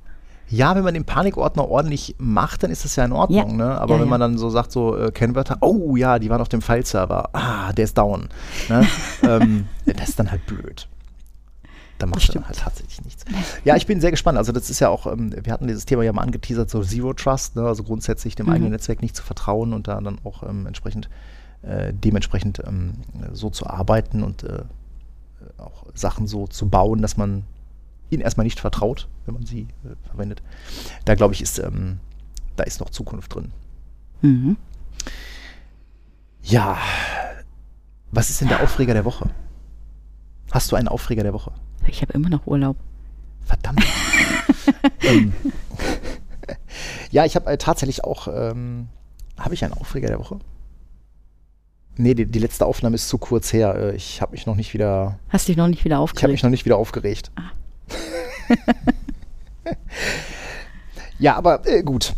Ja, 0.50 0.76
wenn 0.76 0.84
man 0.84 0.94
den 0.94 1.04
Panikordner 1.04 1.68
ordentlich 1.68 2.16
macht, 2.20 2.64
dann 2.64 2.72
ist 2.72 2.86
das 2.86 2.96
ja 2.96 3.04
in 3.04 3.12
Ordnung, 3.12 3.60
ja. 3.60 3.68
ne? 3.68 3.82
Aber 3.82 3.96
ja, 3.96 4.02
wenn 4.02 4.08
man 4.08 4.22
dann 4.22 4.38
so 4.38 4.50
sagt, 4.50 4.72
so 4.72 4.98
äh, 4.98 5.12
Kennwörter, 5.12 5.58
oh 5.60 5.98
ja, 5.98 6.20
die 6.20 6.30
waren 6.30 6.40
auf 6.40 6.48
dem 6.48 6.62
File-Server, 6.62 7.30
ah, 7.34 7.74
der 7.74 7.84
ist 7.84 7.98
down. 7.98 8.30
Ne? 8.70 8.88
ähm, 9.24 9.68
das 9.86 10.10
ist 10.10 10.20
dann 10.20 10.32
halt 10.32 10.46
blöd. 10.46 10.88
Da 11.98 12.06
macht 12.06 12.34
dann 12.34 12.46
halt 12.46 12.60
tatsächlich 12.60 13.04
nichts. 13.04 13.26
Ja, 13.66 13.76
ich 13.76 13.88
bin 13.88 14.00
sehr 14.00 14.12
gespannt. 14.12 14.38
Also 14.38 14.52
das 14.52 14.70
ist 14.70 14.80
ja 14.80 14.90
auch, 14.90 15.08
ähm, 15.08 15.34
wir 15.44 15.52
hatten 15.52 15.68
dieses 15.68 15.86
Thema 15.86 16.04
ja 16.04 16.14
mal 16.14 16.22
angeteasert, 16.22 16.70
so 16.70 16.82
Zero 16.84 17.14
Trust, 17.14 17.56
ne? 17.56 17.64
also 17.64 17.84
grundsätzlich 17.84 18.36
dem 18.36 18.46
mhm. 18.46 18.54
eigenen 18.54 18.72
Netzwerk 18.72 19.02
nicht 19.02 19.16
zu 19.16 19.24
vertrauen 19.24 19.74
und 19.74 19.88
da 19.88 20.00
dann 20.00 20.20
auch 20.24 20.44
ähm, 20.44 20.68
entsprechend 20.68 21.10
äh, 21.64 21.92
dementsprechend 21.92 22.62
ähm, 22.66 22.94
so 23.34 23.50
zu 23.50 23.66
arbeiten 23.68 24.24
und 24.24 24.44
äh, 24.44 24.64
auch 25.58 25.86
Sachen 25.94 26.28
so 26.28 26.48
zu 26.48 26.70
bauen, 26.70 27.02
dass 27.02 27.18
man 27.18 27.44
ihnen 28.10 28.22
erstmal 28.22 28.46
nicht 28.46 28.60
vertraut, 28.60 29.08
wenn 29.26 29.34
man 29.36 29.46
sie 29.46 29.68
äh, 29.84 29.96
verwendet. 30.08 30.42
Da 31.06 31.16
glaube 31.16 31.34
ich, 31.34 31.42
ist, 31.42 31.60
ähm, 31.60 32.00
da 32.56 32.64
ist 32.64 32.80
noch 32.80 32.90
Zukunft 32.90 33.34
drin. 33.36 33.52
Mhm. 34.22 34.58
Ja, 36.42 36.78
Was 38.12 38.30
ist 38.30 38.40
denn 38.42 38.48
der 38.48 38.64
Aufreger 38.64 38.94
der 38.94 39.06
Woche? 39.06 39.30
Hast 40.52 40.72
du 40.72 40.76
einen 40.76 40.88
Aufreger 40.88 41.24
der 41.24 41.34
Woche? 41.34 41.52
Ich 41.88 42.02
habe 42.02 42.14
immer 42.14 42.30
noch 42.30 42.48
Urlaub. 42.48 42.78
Verdammt. 43.46 43.86
ähm, 45.02 45.34
ja, 47.12 47.26
ich 47.26 47.36
habe 47.36 47.52
äh, 47.52 47.58
tatsächlich 47.58 48.04
auch. 48.04 48.28
Ähm, 48.32 48.88
habe 49.38 49.54
ich 49.54 49.64
einen 49.64 49.74
Aufreger 49.74 50.08
der 50.08 50.20
Woche? 50.20 50.40
Nee, 51.98 52.14
die, 52.14 52.26
die, 52.26 52.40
letzte 52.40 52.66
Aufnahme 52.66 52.96
ist 52.96 53.10
zu 53.10 53.18
kurz 53.18 53.52
her. 53.54 53.76
Äh, 53.76 53.96
ich 53.96 54.22
habe 54.22 54.32
mich 54.34 54.46
noch 54.46 54.56
nicht 54.56 54.74
wieder. 54.74 55.20
Hast 55.30 55.48
dich 55.48 55.58
noch 55.58 55.68
nicht 55.68 55.84
wieder 55.86 56.00
aufgeregt? 56.00 56.20
Ich 56.20 56.24
habe 56.24 56.32
mich 56.34 56.44
noch 56.44 56.50
nicht 56.50 56.66
wieder 56.66 56.78
aufgeregt. 56.78 57.32
Ah. 57.36 57.52
ja, 61.20 61.36
aber 61.36 61.66
äh, 61.68 61.84
gut. 61.84 62.14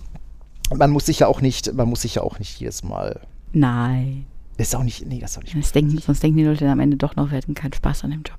Man 0.75 0.91
muss 0.91 1.07
sich 1.07 1.19
ja 1.19 1.27
auch 1.27 1.41
nicht, 1.41 1.73
man 1.73 1.89
muss 1.89 2.01
sich 2.01 2.15
ja 2.15 2.21
auch 2.21 2.37
nicht 2.37 2.59
jedes 2.59 2.83
Mal. 2.83 3.21
Nein. 3.53 4.25
ist 4.57 4.75
auch 4.75 4.83
nicht, 4.83 5.05
nee, 5.07 5.19
das 5.19 5.31
ist 5.31 5.37
auch 5.39 5.43
nicht. 5.43 5.57
Das 5.57 5.71
denken, 5.71 5.97
sonst 5.97 6.21
denken 6.21 6.37
die 6.37 6.43
Leute 6.43 6.69
am 6.69 6.79
Ende 6.79 6.97
doch 6.97 7.15
noch, 7.15 7.31
wir 7.31 7.37
hätten 7.37 7.55
keinen 7.55 7.73
Spaß 7.73 8.03
an 8.03 8.11
dem 8.11 8.21
Job. 8.21 8.37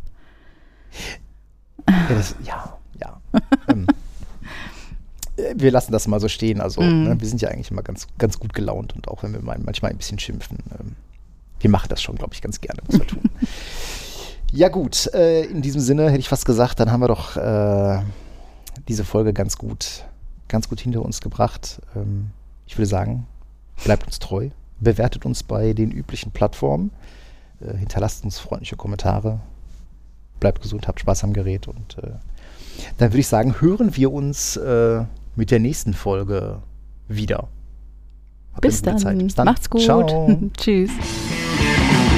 Ja, 1.88 2.06
das, 2.08 2.36
ja. 2.44 2.78
ja. 3.00 3.20
ähm, 3.68 3.86
äh, 5.36 5.54
wir 5.56 5.72
lassen 5.72 5.92
das 5.92 6.06
mal 6.06 6.20
so 6.20 6.28
stehen. 6.28 6.60
Also, 6.60 6.82
mm. 6.82 7.04
ne, 7.04 7.20
wir 7.20 7.26
sind 7.26 7.40
ja 7.40 7.48
eigentlich 7.48 7.70
immer 7.70 7.82
ganz, 7.82 8.06
ganz 8.18 8.38
gut 8.38 8.52
gelaunt 8.52 8.94
und 8.94 9.08
auch 9.08 9.22
wenn 9.22 9.32
wir 9.32 9.40
mal, 9.40 9.58
manchmal 9.58 9.90
ein 9.90 9.96
bisschen 9.96 10.18
schimpfen, 10.18 10.58
ähm, 10.78 10.94
wir 11.60 11.70
machen 11.70 11.88
das 11.88 12.02
schon, 12.02 12.16
glaube 12.16 12.34
ich, 12.34 12.42
ganz 12.42 12.60
gerne, 12.60 12.80
was 12.86 12.98
wir 12.98 13.06
tun. 13.06 13.22
ja, 14.52 14.68
gut, 14.68 15.12
äh, 15.14 15.44
in 15.44 15.62
diesem 15.62 15.80
Sinne 15.80 16.08
hätte 16.08 16.20
ich 16.20 16.28
fast 16.28 16.44
gesagt, 16.44 16.80
dann 16.80 16.90
haben 16.90 17.00
wir 17.00 17.08
doch 17.08 17.36
äh, 17.36 18.02
diese 18.88 19.04
Folge 19.04 19.32
ganz 19.32 19.56
gut, 19.56 20.04
ganz 20.48 20.68
gut 20.68 20.80
hinter 20.80 21.02
uns 21.02 21.20
gebracht. 21.20 21.80
Ähm, 21.94 22.30
ich 22.66 22.76
würde 22.76 22.86
sagen, 22.86 23.26
bleibt 23.84 24.06
uns 24.06 24.18
treu, 24.18 24.50
bewertet 24.80 25.26
uns 25.26 25.42
bei 25.42 25.72
den 25.72 25.90
üblichen 25.90 26.32
Plattformen, 26.32 26.90
äh, 27.60 27.76
hinterlasst 27.76 28.24
uns 28.24 28.38
freundliche 28.38 28.76
Kommentare, 28.76 29.40
bleibt 30.40 30.62
gesund, 30.62 30.88
habt 30.88 31.00
Spaß 31.00 31.24
am 31.24 31.32
Gerät 31.32 31.68
und 31.68 31.98
äh, 31.98 32.12
dann 32.98 33.10
würde 33.10 33.20
ich 33.20 33.28
sagen, 33.28 33.60
hören 33.60 33.94
wir 33.96 34.12
uns 34.12 34.56
äh, 34.56 35.04
mit 35.36 35.50
der 35.50 35.58
nächsten 35.58 35.92
Folge 35.92 36.62
wieder. 37.08 37.48
Bis 38.60 38.82
dann. 38.82 39.18
Bis 39.18 39.34
dann. 39.34 39.44
Macht's 39.44 39.70
gut. 39.70 39.82
Ciao. 39.82 40.38
Tschüss. 40.56 40.90
Thank 41.72 42.04
you. 42.04 42.09